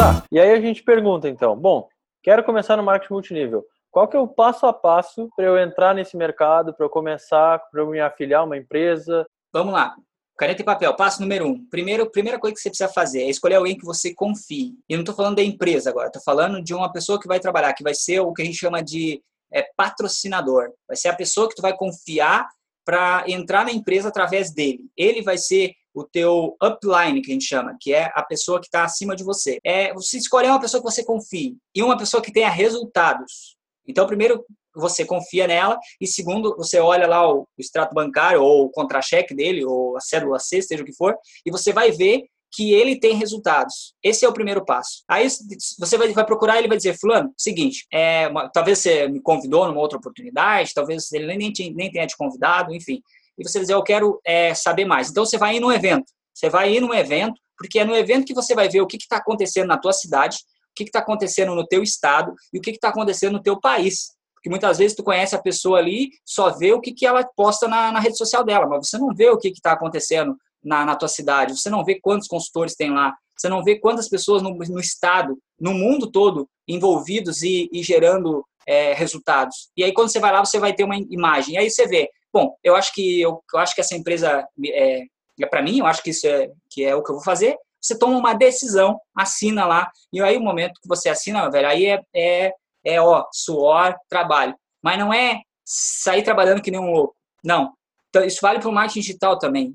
Tá, 0.00 0.24
e 0.32 0.40
aí 0.40 0.52
a 0.52 0.60
gente 0.62 0.82
pergunta 0.82 1.28
então, 1.28 1.54
bom, 1.54 1.86
quero 2.22 2.42
começar 2.42 2.74
no 2.74 2.82
marketing 2.82 3.12
multinível. 3.12 3.66
Qual 3.90 4.08
que 4.08 4.16
é 4.16 4.18
o 4.18 4.26
passo 4.26 4.64
a 4.64 4.72
passo 4.72 5.28
para 5.36 5.44
eu 5.44 5.58
entrar 5.58 5.94
nesse 5.94 6.16
mercado, 6.16 6.72
para 6.72 6.86
eu 6.86 6.88
começar, 6.88 7.58
para 7.70 7.82
eu 7.82 7.86
me 7.86 8.00
afiliar 8.00 8.40
a 8.40 8.44
uma 8.44 8.56
empresa? 8.56 9.26
Vamos 9.52 9.74
lá. 9.74 9.94
Caneta 10.38 10.62
e 10.62 10.64
papel. 10.64 10.96
Passo 10.96 11.20
número 11.20 11.46
um. 11.46 11.68
Primeiro, 11.68 12.10
primeira 12.10 12.38
coisa 12.38 12.54
que 12.54 12.62
você 12.62 12.70
precisa 12.70 12.88
fazer 12.88 13.24
é 13.24 13.28
escolher 13.28 13.56
alguém 13.56 13.76
que 13.76 13.84
você 13.84 14.14
confie. 14.14 14.72
E 14.88 14.94
não 14.94 15.02
estou 15.02 15.14
falando 15.14 15.36
da 15.36 15.42
empresa 15.42 15.90
agora, 15.90 16.06
estou 16.06 16.22
falando 16.22 16.62
de 16.62 16.72
uma 16.72 16.90
pessoa 16.90 17.20
que 17.20 17.28
vai 17.28 17.38
trabalhar, 17.38 17.74
que 17.74 17.84
vai 17.84 17.92
ser 17.92 18.20
o 18.20 18.32
que 18.32 18.40
a 18.40 18.44
gente 18.46 18.56
chama 18.56 18.82
de 18.82 19.22
é, 19.52 19.68
patrocinador. 19.76 20.70
Vai 20.88 20.96
ser 20.96 21.08
a 21.08 21.14
pessoa 21.14 21.46
que 21.46 21.56
tu 21.56 21.60
vai 21.60 21.76
confiar 21.76 22.48
para 22.86 23.24
entrar 23.28 23.66
na 23.66 23.72
empresa 23.72 24.08
através 24.08 24.50
dele. 24.50 24.86
Ele 24.96 25.20
vai 25.20 25.36
ser 25.36 25.74
o 25.94 26.04
teu 26.04 26.56
upline, 26.62 27.20
que 27.20 27.30
a 27.30 27.34
gente 27.34 27.46
chama, 27.46 27.76
que 27.80 27.92
é 27.92 28.10
a 28.14 28.22
pessoa 28.22 28.60
que 28.60 28.66
está 28.66 28.84
acima 28.84 29.16
de 29.16 29.24
você. 29.24 29.58
É, 29.64 29.92
você 29.92 30.18
escolher 30.18 30.48
uma 30.48 30.60
pessoa 30.60 30.82
que 30.82 30.90
você 30.90 31.04
confie 31.04 31.56
e 31.74 31.82
uma 31.82 31.96
pessoa 31.96 32.22
que 32.22 32.32
tenha 32.32 32.48
resultados. 32.48 33.56
Então, 33.86 34.06
primeiro, 34.06 34.44
você 34.74 35.04
confia 35.04 35.46
nela 35.46 35.78
e 36.00 36.06
segundo, 36.06 36.56
você 36.56 36.78
olha 36.78 37.06
lá 37.06 37.28
o, 37.28 37.46
extrato 37.58 37.94
bancário 37.94 38.42
ou 38.42 38.66
o 38.66 38.70
contra-cheque 38.70 39.34
dele 39.34 39.64
ou 39.64 39.96
a 39.96 40.00
cédula 40.00 40.38
C, 40.38 40.62
seja 40.62 40.82
o 40.82 40.86
que 40.86 40.94
for, 40.94 41.16
e 41.44 41.50
você 41.50 41.72
vai 41.72 41.90
ver 41.90 42.24
que 42.52 42.72
ele 42.72 42.98
tem 42.98 43.14
resultados. 43.14 43.94
Esse 44.02 44.24
é 44.24 44.28
o 44.28 44.32
primeiro 44.32 44.64
passo. 44.64 45.04
Aí 45.08 45.28
você 45.78 45.96
vai, 45.96 46.12
vai 46.12 46.26
procurar, 46.26 46.58
ele 46.58 46.66
vai 46.66 46.76
dizer, 46.76 46.98
fulano, 46.98 47.32
seguinte, 47.36 47.86
é, 47.92 48.26
uma, 48.26 48.48
talvez 48.48 48.80
você 48.80 49.08
me 49.08 49.20
convidou 49.20 49.66
numa 49.66 49.80
outra 49.80 49.98
oportunidade, 49.98 50.74
talvez 50.74 51.12
ele 51.12 51.26
nem, 51.36 51.52
nem 51.74 51.90
tenha 51.90 52.06
te 52.06 52.16
convidado, 52.16 52.74
enfim 52.74 53.02
e 53.40 53.48
você 53.48 53.58
dizer, 53.58 53.74
eu 53.74 53.82
quero 53.82 54.20
é, 54.24 54.52
saber 54.54 54.84
mais. 54.84 55.10
Então, 55.10 55.24
você 55.24 55.38
vai 55.38 55.56
ir 55.56 55.60
num 55.60 55.72
evento. 55.72 56.12
Você 56.34 56.50
vai 56.50 56.74
ir 56.74 56.80
num 56.80 56.92
evento, 56.92 57.40
porque 57.56 57.78
é 57.78 57.84
no 57.84 57.96
evento 57.96 58.26
que 58.26 58.34
você 58.34 58.54
vai 58.54 58.68
ver 58.68 58.82
o 58.82 58.86
que 58.86 58.96
está 58.96 59.16
acontecendo 59.16 59.68
na 59.68 59.78
tua 59.78 59.92
cidade, 59.92 60.36
o 60.36 60.74
que 60.76 60.84
está 60.84 61.00
acontecendo 61.00 61.54
no 61.54 61.66
teu 61.66 61.82
estado 61.82 62.34
e 62.52 62.58
o 62.58 62.60
que 62.60 62.70
está 62.70 62.90
acontecendo 62.90 63.32
no 63.32 63.42
teu 63.42 63.58
país. 63.58 64.12
Porque 64.34 64.48
muitas 64.48 64.78
vezes 64.78 64.96
tu 64.96 65.02
conhece 65.02 65.34
a 65.34 65.42
pessoa 65.42 65.78
ali, 65.78 66.10
só 66.24 66.50
vê 66.50 66.72
o 66.72 66.80
que, 66.80 66.92
que 66.92 67.06
ela 67.06 67.24
posta 67.36 67.66
na, 67.66 67.92
na 67.92 68.00
rede 68.00 68.16
social 68.16 68.44
dela, 68.44 68.66
mas 68.66 68.88
você 68.88 68.96
não 68.96 69.14
vê 69.14 69.28
o 69.28 69.36
que 69.36 69.48
está 69.48 69.72
acontecendo 69.72 70.36
na, 70.62 70.84
na 70.84 70.96
tua 70.96 71.08
cidade, 71.08 71.58
você 71.58 71.68
não 71.68 71.84
vê 71.84 71.98
quantos 72.00 72.28
consultores 72.28 72.74
tem 72.74 72.90
lá, 72.90 73.14
você 73.36 73.48
não 73.48 73.62
vê 73.62 73.78
quantas 73.78 74.08
pessoas 74.08 74.42
no, 74.42 74.54
no 74.54 74.80
estado, 74.80 75.38
no 75.58 75.74
mundo 75.74 76.10
todo, 76.10 76.48
envolvidos 76.68 77.42
e, 77.42 77.68
e 77.72 77.82
gerando 77.82 78.44
é, 78.66 78.92
resultados. 78.94 79.70
E 79.76 79.82
aí, 79.82 79.92
quando 79.92 80.10
você 80.10 80.20
vai 80.20 80.32
lá, 80.32 80.44
você 80.44 80.58
vai 80.58 80.72
ter 80.72 80.84
uma 80.84 80.96
imagem. 80.96 81.54
E 81.54 81.58
aí 81.58 81.70
você 81.70 81.86
vê, 81.86 82.08
Bom, 82.32 82.56
eu 82.62 82.76
acho 82.76 82.92
que 82.92 83.20
eu, 83.20 83.42
eu 83.52 83.58
acho 83.58 83.74
que 83.74 83.80
essa 83.80 83.96
empresa 83.96 84.46
é, 84.66 85.02
é 85.40 85.46
para 85.46 85.62
mim, 85.62 85.78
eu 85.78 85.86
acho 85.86 86.02
que 86.02 86.10
isso 86.10 86.26
é 86.26 86.48
que 86.68 86.84
é 86.84 86.94
o 86.94 87.02
que 87.02 87.10
eu 87.10 87.16
vou 87.16 87.24
fazer. 87.24 87.56
Você 87.80 87.98
toma 87.98 88.18
uma 88.18 88.34
decisão, 88.34 89.00
assina 89.16 89.66
lá, 89.66 89.90
e 90.12 90.20
aí 90.20 90.36
o 90.36 90.42
momento 90.42 90.80
que 90.80 90.88
você 90.88 91.08
assina, 91.08 91.50
velho, 91.50 91.66
aí 91.66 91.86
é, 91.86 92.00
é, 92.14 92.52
é 92.84 93.00
ó, 93.00 93.24
suor, 93.32 93.96
trabalho. 94.08 94.54
Mas 94.82 94.98
não 94.98 95.12
é 95.12 95.40
sair 95.64 96.22
trabalhando 96.22 96.62
que 96.62 96.70
nem 96.70 96.80
um 96.80 96.90
louco. 96.90 97.16
Não. 97.42 97.72
Então, 98.08 98.24
isso 98.24 98.40
vale 98.42 98.58
para 98.58 98.68
o 98.68 98.72
marketing 98.72 99.00
digital 99.00 99.38
também. 99.38 99.74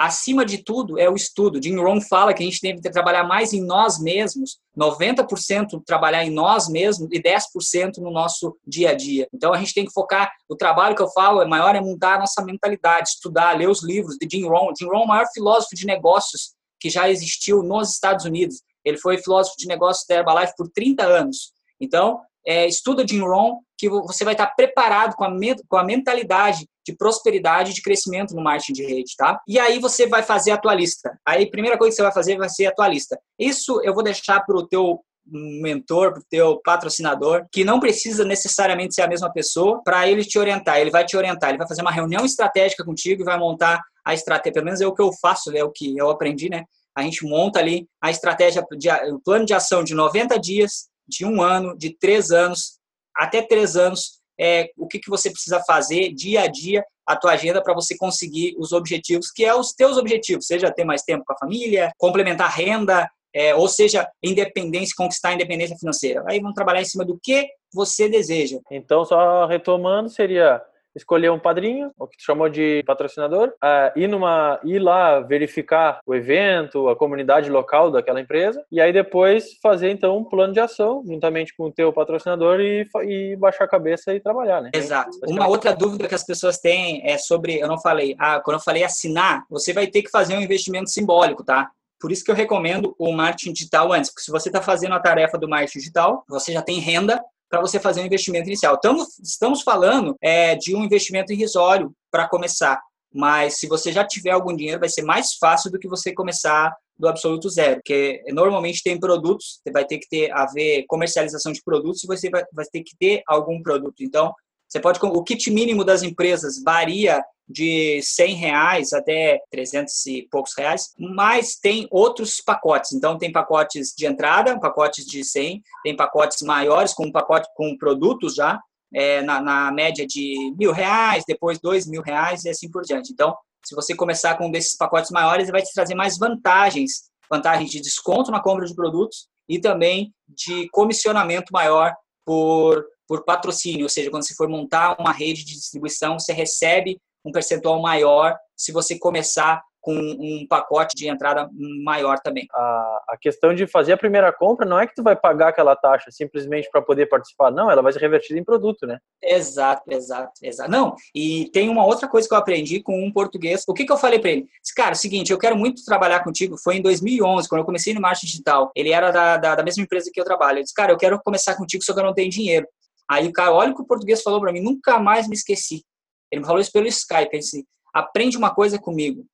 Acima 0.00 0.46
de 0.46 0.64
tudo, 0.64 0.98
é 0.98 1.10
o 1.10 1.14
estudo. 1.14 1.62
Jim 1.62 1.76
Rohn 1.76 2.00
fala 2.00 2.32
que 2.32 2.42
a 2.42 2.46
gente 2.46 2.58
que 2.80 2.90
trabalhar 2.90 3.22
mais 3.22 3.52
em 3.52 3.60
nós 3.62 4.00
mesmos, 4.00 4.58
90% 4.74 5.82
trabalhar 5.84 6.24
em 6.24 6.30
nós 6.30 6.70
mesmos 6.70 7.10
e 7.12 7.22
10% 7.22 7.98
no 7.98 8.10
nosso 8.10 8.56
dia 8.66 8.92
a 8.92 8.94
dia. 8.94 9.28
Então, 9.34 9.52
a 9.52 9.58
gente 9.58 9.74
tem 9.74 9.84
que 9.84 9.92
focar, 9.92 10.32
o 10.48 10.56
trabalho 10.56 10.96
que 10.96 11.02
eu 11.02 11.10
falo 11.10 11.42
é 11.42 11.44
maior 11.46 11.76
é 11.76 11.82
mudar 11.82 12.14
a 12.14 12.20
nossa 12.20 12.42
mentalidade, 12.42 13.10
estudar, 13.10 13.58
ler 13.58 13.68
os 13.68 13.84
livros 13.84 14.16
de 14.18 14.26
Jim 14.30 14.48
Rohn. 14.48 14.72
Jim 14.74 14.86
Rohn 14.86 15.02
é 15.02 15.04
o 15.04 15.08
maior 15.08 15.26
filósofo 15.34 15.76
de 15.76 15.84
negócios 15.84 16.54
que 16.80 16.88
já 16.88 17.10
existiu 17.10 17.62
nos 17.62 17.90
Estados 17.90 18.24
Unidos. 18.24 18.62
Ele 18.82 18.96
foi 18.96 19.18
filósofo 19.18 19.54
de 19.58 19.66
negócios 19.66 20.06
da 20.08 20.14
Herbalife 20.14 20.54
por 20.56 20.70
30 20.70 21.04
anos. 21.04 21.52
Então, 21.78 22.22
é, 22.46 22.66
estuda 22.66 23.06
Jim 23.06 23.20
Rohn, 23.20 23.58
que 23.76 23.90
você 23.90 24.24
vai 24.24 24.32
estar 24.32 24.46
preparado 24.46 25.14
com 25.14 25.24
a, 25.24 25.30
com 25.68 25.76
a 25.76 25.84
mentalidade 25.84 26.66
de 26.90 26.96
prosperidade 26.96 27.70
e 27.70 27.74
de 27.74 27.82
crescimento 27.82 28.34
no 28.34 28.42
marketing 28.42 28.72
de 28.72 28.86
rede, 28.86 29.14
tá? 29.16 29.40
E 29.46 29.58
aí 29.58 29.78
você 29.78 30.06
vai 30.06 30.22
fazer 30.22 30.50
a 30.50 30.58
tua 30.58 30.74
lista. 30.74 31.18
Aí 31.26 31.44
a 31.44 31.50
primeira 31.50 31.78
coisa 31.78 31.92
que 31.92 31.96
você 31.96 32.02
vai 32.02 32.12
fazer 32.12 32.36
vai 32.36 32.48
ser 32.48 32.66
a 32.66 32.74
tua 32.74 32.88
lista. 32.88 33.18
Isso 33.38 33.80
eu 33.82 33.94
vou 33.94 34.02
deixar 34.02 34.40
para 34.40 34.56
o 34.56 34.66
teu 34.66 35.00
mentor, 35.26 36.12
para 36.12 36.20
o 36.20 36.24
teu 36.28 36.60
patrocinador, 36.62 37.46
que 37.52 37.64
não 37.64 37.78
precisa 37.78 38.24
necessariamente 38.24 38.94
ser 38.94 39.02
a 39.02 39.08
mesma 39.08 39.32
pessoa 39.32 39.80
para 39.84 40.08
ele 40.08 40.24
te 40.24 40.38
orientar. 40.38 40.78
Ele 40.78 40.90
vai 40.90 41.04
te 41.04 41.16
orientar, 41.16 41.50
ele 41.50 41.58
vai 41.58 41.68
fazer 41.68 41.82
uma 41.82 41.92
reunião 41.92 42.24
estratégica 42.24 42.84
contigo 42.84 43.22
e 43.22 43.24
vai 43.24 43.38
montar 43.38 43.80
a 44.04 44.14
estratégia. 44.14 44.54
Pelo 44.54 44.64
menos 44.64 44.80
é 44.80 44.86
o 44.86 44.94
que 44.94 45.02
eu 45.02 45.10
faço, 45.20 45.56
é 45.56 45.62
o 45.62 45.70
que 45.70 45.96
eu 45.96 46.10
aprendi, 46.10 46.48
né? 46.48 46.64
A 46.96 47.02
gente 47.02 47.24
monta 47.24 47.60
ali 47.60 47.86
a 48.02 48.10
estratégia, 48.10 48.66
de, 48.72 48.90
o 49.12 49.20
plano 49.20 49.44
de 49.44 49.54
ação 49.54 49.84
de 49.84 49.94
90 49.94 50.38
dias, 50.38 50.88
de 51.06 51.24
um 51.24 51.40
ano, 51.40 51.76
de 51.76 51.96
três 51.96 52.30
anos, 52.30 52.78
até 53.16 53.42
três 53.42 53.76
anos, 53.76 54.19
é, 54.40 54.70
o 54.76 54.86
que, 54.86 54.98
que 54.98 55.10
você 55.10 55.30
precisa 55.30 55.62
fazer 55.66 56.12
dia 56.14 56.42
a 56.42 56.46
dia, 56.46 56.82
a 57.06 57.14
tua 57.14 57.32
agenda 57.32 57.62
para 57.62 57.74
você 57.74 57.96
conseguir 57.96 58.54
os 58.58 58.72
objetivos, 58.72 59.30
que 59.30 59.44
é 59.44 59.54
os 59.54 59.72
teus 59.72 59.98
objetivos, 59.98 60.46
seja 60.46 60.72
ter 60.72 60.84
mais 60.84 61.02
tempo 61.02 61.24
com 61.26 61.32
a 61.34 61.38
família, 61.38 61.92
complementar 61.98 62.50
renda, 62.50 63.08
é, 63.34 63.54
ou 63.54 63.68
seja, 63.68 64.08
independência, 64.22 64.94
conquistar 64.96 65.30
a 65.30 65.34
independência 65.34 65.76
financeira. 65.76 66.24
Aí 66.26 66.40
vamos 66.40 66.54
trabalhar 66.54 66.80
em 66.80 66.86
cima 66.86 67.04
do 67.04 67.18
que 67.22 67.48
você 67.72 68.08
deseja. 68.08 68.58
Então, 68.70 69.04
só 69.04 69.46
retomando, 69.46 70.08
seria 70.08 70.60
escolher 70.94 71.30
um 71.30 71.38
padrinho, 71.38 71.90
o 71.98 72.06
que 72.06 72.16
tu 72.16 72.24
chamou 72.24 72.48
de 72.48 72.82
patrocinador, 72.86 73.48
uh, 73.48 73.98
ir, 73.98 74.08
numa, 74.08 74.60
ir 74.64 74.78
lá 74.78 75.20
verificar 75.20 76.00
o 76.06 76.14
evento, 76.14 76.88
a 76.88 76.96
comunidade 76.96 77.50
local 77.50 77.90
daquela 77.90 78.20
empresa, 78.20 78.64
e 78.70 78.80
aí 78.80 78.92
depois 78.92 79.58
fazer 79.62 79.90
então 79.90 80.16
um 80.16 80.24
plano 80.24 80.52
de 80.52 80.60
ação 80.60 81.02
juntamente 81.06 81.54
com 81.56 81.64
o 81.64 81.72
teu 81.72 81.92
patrocinador 81.92 82.60
e, 82.60 82.86
e 83.04 83.36
baixar 83.36 83.64
a 83.64 83.68
cabeça 83.68 84.14
e 84.14 84.20
trabalhar, 84.20 84.60
né? 84.60 84.70
Exato. 84.74 85.18
Uma 85.26 85.48
outra 85.48 85.74
dúvida 85.74 86.08
que 86.08 86.14
as 86.14 86.24
pessoas 86.24 86.58
têm 86.58 87.02
é 87.04 87.18
sobre, 87.18 87.58
eu 87.58 87.68
não 87.68 87.80
falei, 87.80 88.14
ah, 88.18 88.40
quando 88.40 88.58
eu 88.58 88.62
falei 88.62 88.84
assinar, 88.84 89.44
você 89.48 89.72
vai 89.72 89.86
ter 89.86 90.02
que 90.02 90.10
fazer 90.10 90.36
um 90.36 90.40
investimento 90.40 90.90
simbólico, 90.90 91.44
tá? 91.44 91.70
Por 92.00 92.10
isso 92.10 92.24
que 92.24 92.30
eu 92.30 92.34
recomendo 92.34 92.94
o 92.98 93.12
marketing 93.12 93.52
digital 93.52 93.92
antes, 93.92 94.10
porque 94.10 94.24
se 94.24 94.30
você 94.30 94.48
está 94.48 94.62
fazendo 94.62 94.94
a 94.94 95.00
tarefa 95.00 95.36
do 95.36 95.48
marketing 95.48 95.78
digital, 95.78 96.24
você 96.26 96.50
já 96.50 96.62
tem 96.62 96.80
renda 96.80 97.22
para 97.50 97.60
você 97.60 97.80
fazer 97.80 98.00
um 98.00 98.06
investimento 98.06 98.48
inicial. 98.48 98.76
Estamos, 98.76 99.18
estamos 99.18 99.62
falando 99.62 100.16
é, 100.22 100.54
de 100.54 100.74
um 100.74 100.84
investimento 100.84 101.32
irrisório 101.32 101.92
para 102.10 102.28
começar, 102.28 102.80
mas 103.12 103.58
se 103.58 103.66
você 103.66 103.92
já 103.92 104.06
tiver 104.06 104.30
algum 104.30 104.54
dinheiro, 104.54 104.78
vai 104.78 104.88
ser 104.88 105.02
mais 105.02 105.34
fácil 105.34 105.70
do 105.70 105.78
que 105.78 105.88
você 105.88 106.14
começar 106.14 106.72
do 106.96 107.08
absoluto 107.08 107.48
zero, 107.48 107.76
porque 107.76 108.22
normalmente 108.28 108.82
tem 108.82 109.00
produtos, 109.00 109.60
você 109.62 109.72
vai 109.72 109.84
ter 109.84 109.98
que 109.98 110.08
ter 110.08 110.30
a 110.32 110.46
ver 110.46 110.84
comercialização 110.86 111.50
de 111.50 111.62
produtos 111.62 112.04
e 112.04 112.06
você 112.06 112.28
vai, 112.28 112.44
vai 112.52 112.66
ter 112.66 112.82
que 112.82 112.94
ter 112.96 113.22
algum 113.26 113.60
produto. 113.62 114.04
Então, 114.04 114.32
você 114.70 114.78
pode 114.78 115.00
o 115.02 115.24
kit 115.24 115.50
mínimo 115.50 115.84
das 115.84 116.04
empresas 116.04 116.62
varia 116.62 117.20
de 117.48 118.00
100 118.00 118.34
reais 118.36 118.92
até 118.92 119.40
300 119.50 120.06
e 120.06 120.28
poucos 120.30 120.52
reais, 120.56 120.94
mas 120.96 121.56
tem 121.56 121.88
outros 121.90 122.40
pacotes. 122.40 122.92
Então, 122.92 123.18
tem 123.18 123.32
pacotes 123.32 123.92
de 123.96 124.06
entrada, 124.06 124.58
pacotes 124.60 125.04
de 125.04 125.24
100, 125.24 125.60
tem 125.82 125.96
pacotes 125.96 126.42
maiores, 126.42 126.94
com 126.94 127.10
pacote 127.10 127.48
com 127.56 127.76
produtos 127.76 128.36
já, 128.36 128.60
é, 128.94 129.20
na, 129.22 129.40
na, 129.40 129.72
média 129.72 130.06
de 130.06 130.54
mil 130.56 130.70
reais, 130.70 131.24
depois 131.26 131.58
dois 131.58 131.86
mil 131.88 132.02
reais 132.02 132.44
e 132.44 132.48
assim 132.48 132.70
por 132.70 132.82
diante. 132.82 133.12
Então, 133.12 133.34
se 133.64 133.74
você 133.74 133.94
começar 133.94 134.36
com 134.36 134.46
um 134.46 134.50
desses 134.50 134.76
pacotes 134.76 135.10
maiores, 135.10 135.44
ele 135.44 135.52
vai 135.52 135.62
te 135.62 135.74
trazer 135.74 135.96
mais 135.96 136.16
vantagens, 136.16 137.10
vantagens 137.28 137.70
de 137.70 137.80
desconto 137.80 138.30
na 138.30 138.40
compra 138.40 138.64
de 138.64 138.74
produtos 138.74 139.28
e 139.48 139.60
também 139.60 140.12
de 140.28 140.68
comissionamento 140.70 141.52
maior 141.52 141.92
por, 142.24 142.84
por 143.10 143.24
patrocínio, 143.24 143.82
ou 143.82 143.88
seja, 143.88 144.08
quando 144.08 144.24
você 144.24 144.36
for 144.36 144.48
montar 144.48 144.94
uma 145.00 145.10
rede 145.10 145.44
de 145.44 145.54
distribuição, 145.54 146.16
você 146.16 146.32
recebe 146.32 146.96
um 147.24 147.32
percentual 147.32 147.82
maior 147.82 148.36
se 148.56 148.70
você 148.70 148.96
começar 148.96 149.60
com 149.80 149.94
um 149.94 150.46
pacote 150.48 150.94
de 150.94 151.08
entrada 151.08 151.48
maior 151.82 152.20
também. 152.20 152.46
A, 152.52 153.00
a 153.08 153.16
questão 153.20 153.52
de 153.52 153.66
fazer 153.66 153.94
a 153.94 153.96
primeira 153.96 154.32
compra 154.32 154.64
não 154.64 154.78
é 154.78 154.86
que 154.86 154.94
tu 154.94 155.02
vai 155.02 155.16
pagar 155.16 155.48
aquela 155.48 155.74
taxa 155.74 156.08
simplesmente 156.12 156.68
para 156.70 156.82
poder 156.82 157.06
participar, 157.06 157.50
não, 157.50 157.68
ela 157.68 157.82
vai 157.82 157.92
ser 157.92 157.98
revertida 157.98 158.38
em 158.38 158.44
produto, 158.44 158.86
né? 158.86 158.98
Exato, 159.20 159.82
exato, 159.90 160.32
exato. 160.40 160.70
Não, 160.70 160.94
e 161.12 161.50
tem 161.52 161.68
uma 161.68 161.84
outra 161.84 162.06
coisa 162.06 162.28
que 162.28 162.34
eu 162.34 162.38
aprendi 162.38 162.80
com 162.80 163.04
um 163.04 163.10
português. 163.10 163.64
O 163.66 163.74
que, 163.74 163.84
que 163.84 163.92
eu 163.92 163.96
falei 163.96 164.20
para 164.20 164.30
ele? 164.30 164.46
Cara, 164.76 164.90
é 164.90 164.92
o 164.92 164.96
seguinte, 164.96 165.32
eu 165.32 165.38
quero 165.38 165.56
muito 165.56 165.84
trabalhar 165.84 166.22
contigo. 166.22 166.56
Foi 166.62 166.76
em 166.76 166.82
2011, 166.82 167.48
quando 167.48 167.60
eu 167.60 167.66
comecei 167.66 167.92
no 167.92 168.00
marketing 168.00 168.26
digital. 168.26 168.70
Ele 168.76 168.90
era 168.92 169.10
da, 169.10 169.36
da, 169.36 169.54
da 169.56 169.64
mesma 169.64 169.82
empresa 169.82 170.10
que 170.12 170.20
eu 170.20 170.24
trabalho. 170.24 170.58
Eu 170.58 170.62
disse, 170.62 170.74
cara, 170.74 170.92
eu 170.92 170.98
quero 170.98 171.20
começar 171.24 171.56
contigo, 171.56 171.82
só 171.82 171.92
que 171.92 171.98
eu 171.98 172.04
não 172.04 172.14
tenho 172.14 172.30
dinheiro. 172.30 172.68
Aí 173.10 173.26
o 173.26 173.32
cara, 173.32 173.52
olha 173.52 173.72
o 173.72 173.74
que 173.74 173.82
o 173.82 173.86
português 173.86 174.22
falou 174.22 174.40
para 174.40 174.52
mim, 174.52 174.60
nunca 174.60 175.00
mais 175.00 175.26
me 175.26 175.34
esqueci. 175.34 175.84
Ele 176.30 176.42
me 176.42 176.46
falou 176.46 176.60
isso 176.60 176.70
pelo 176.70 176.86
Skype. 176.86 177.28
Ele 177.32 177.40
disse: 177.40 177.66
aprende 177.92 178.36
uma 178.36 178.54
coisa 178.54 178.78
comigo. 178.78 179.26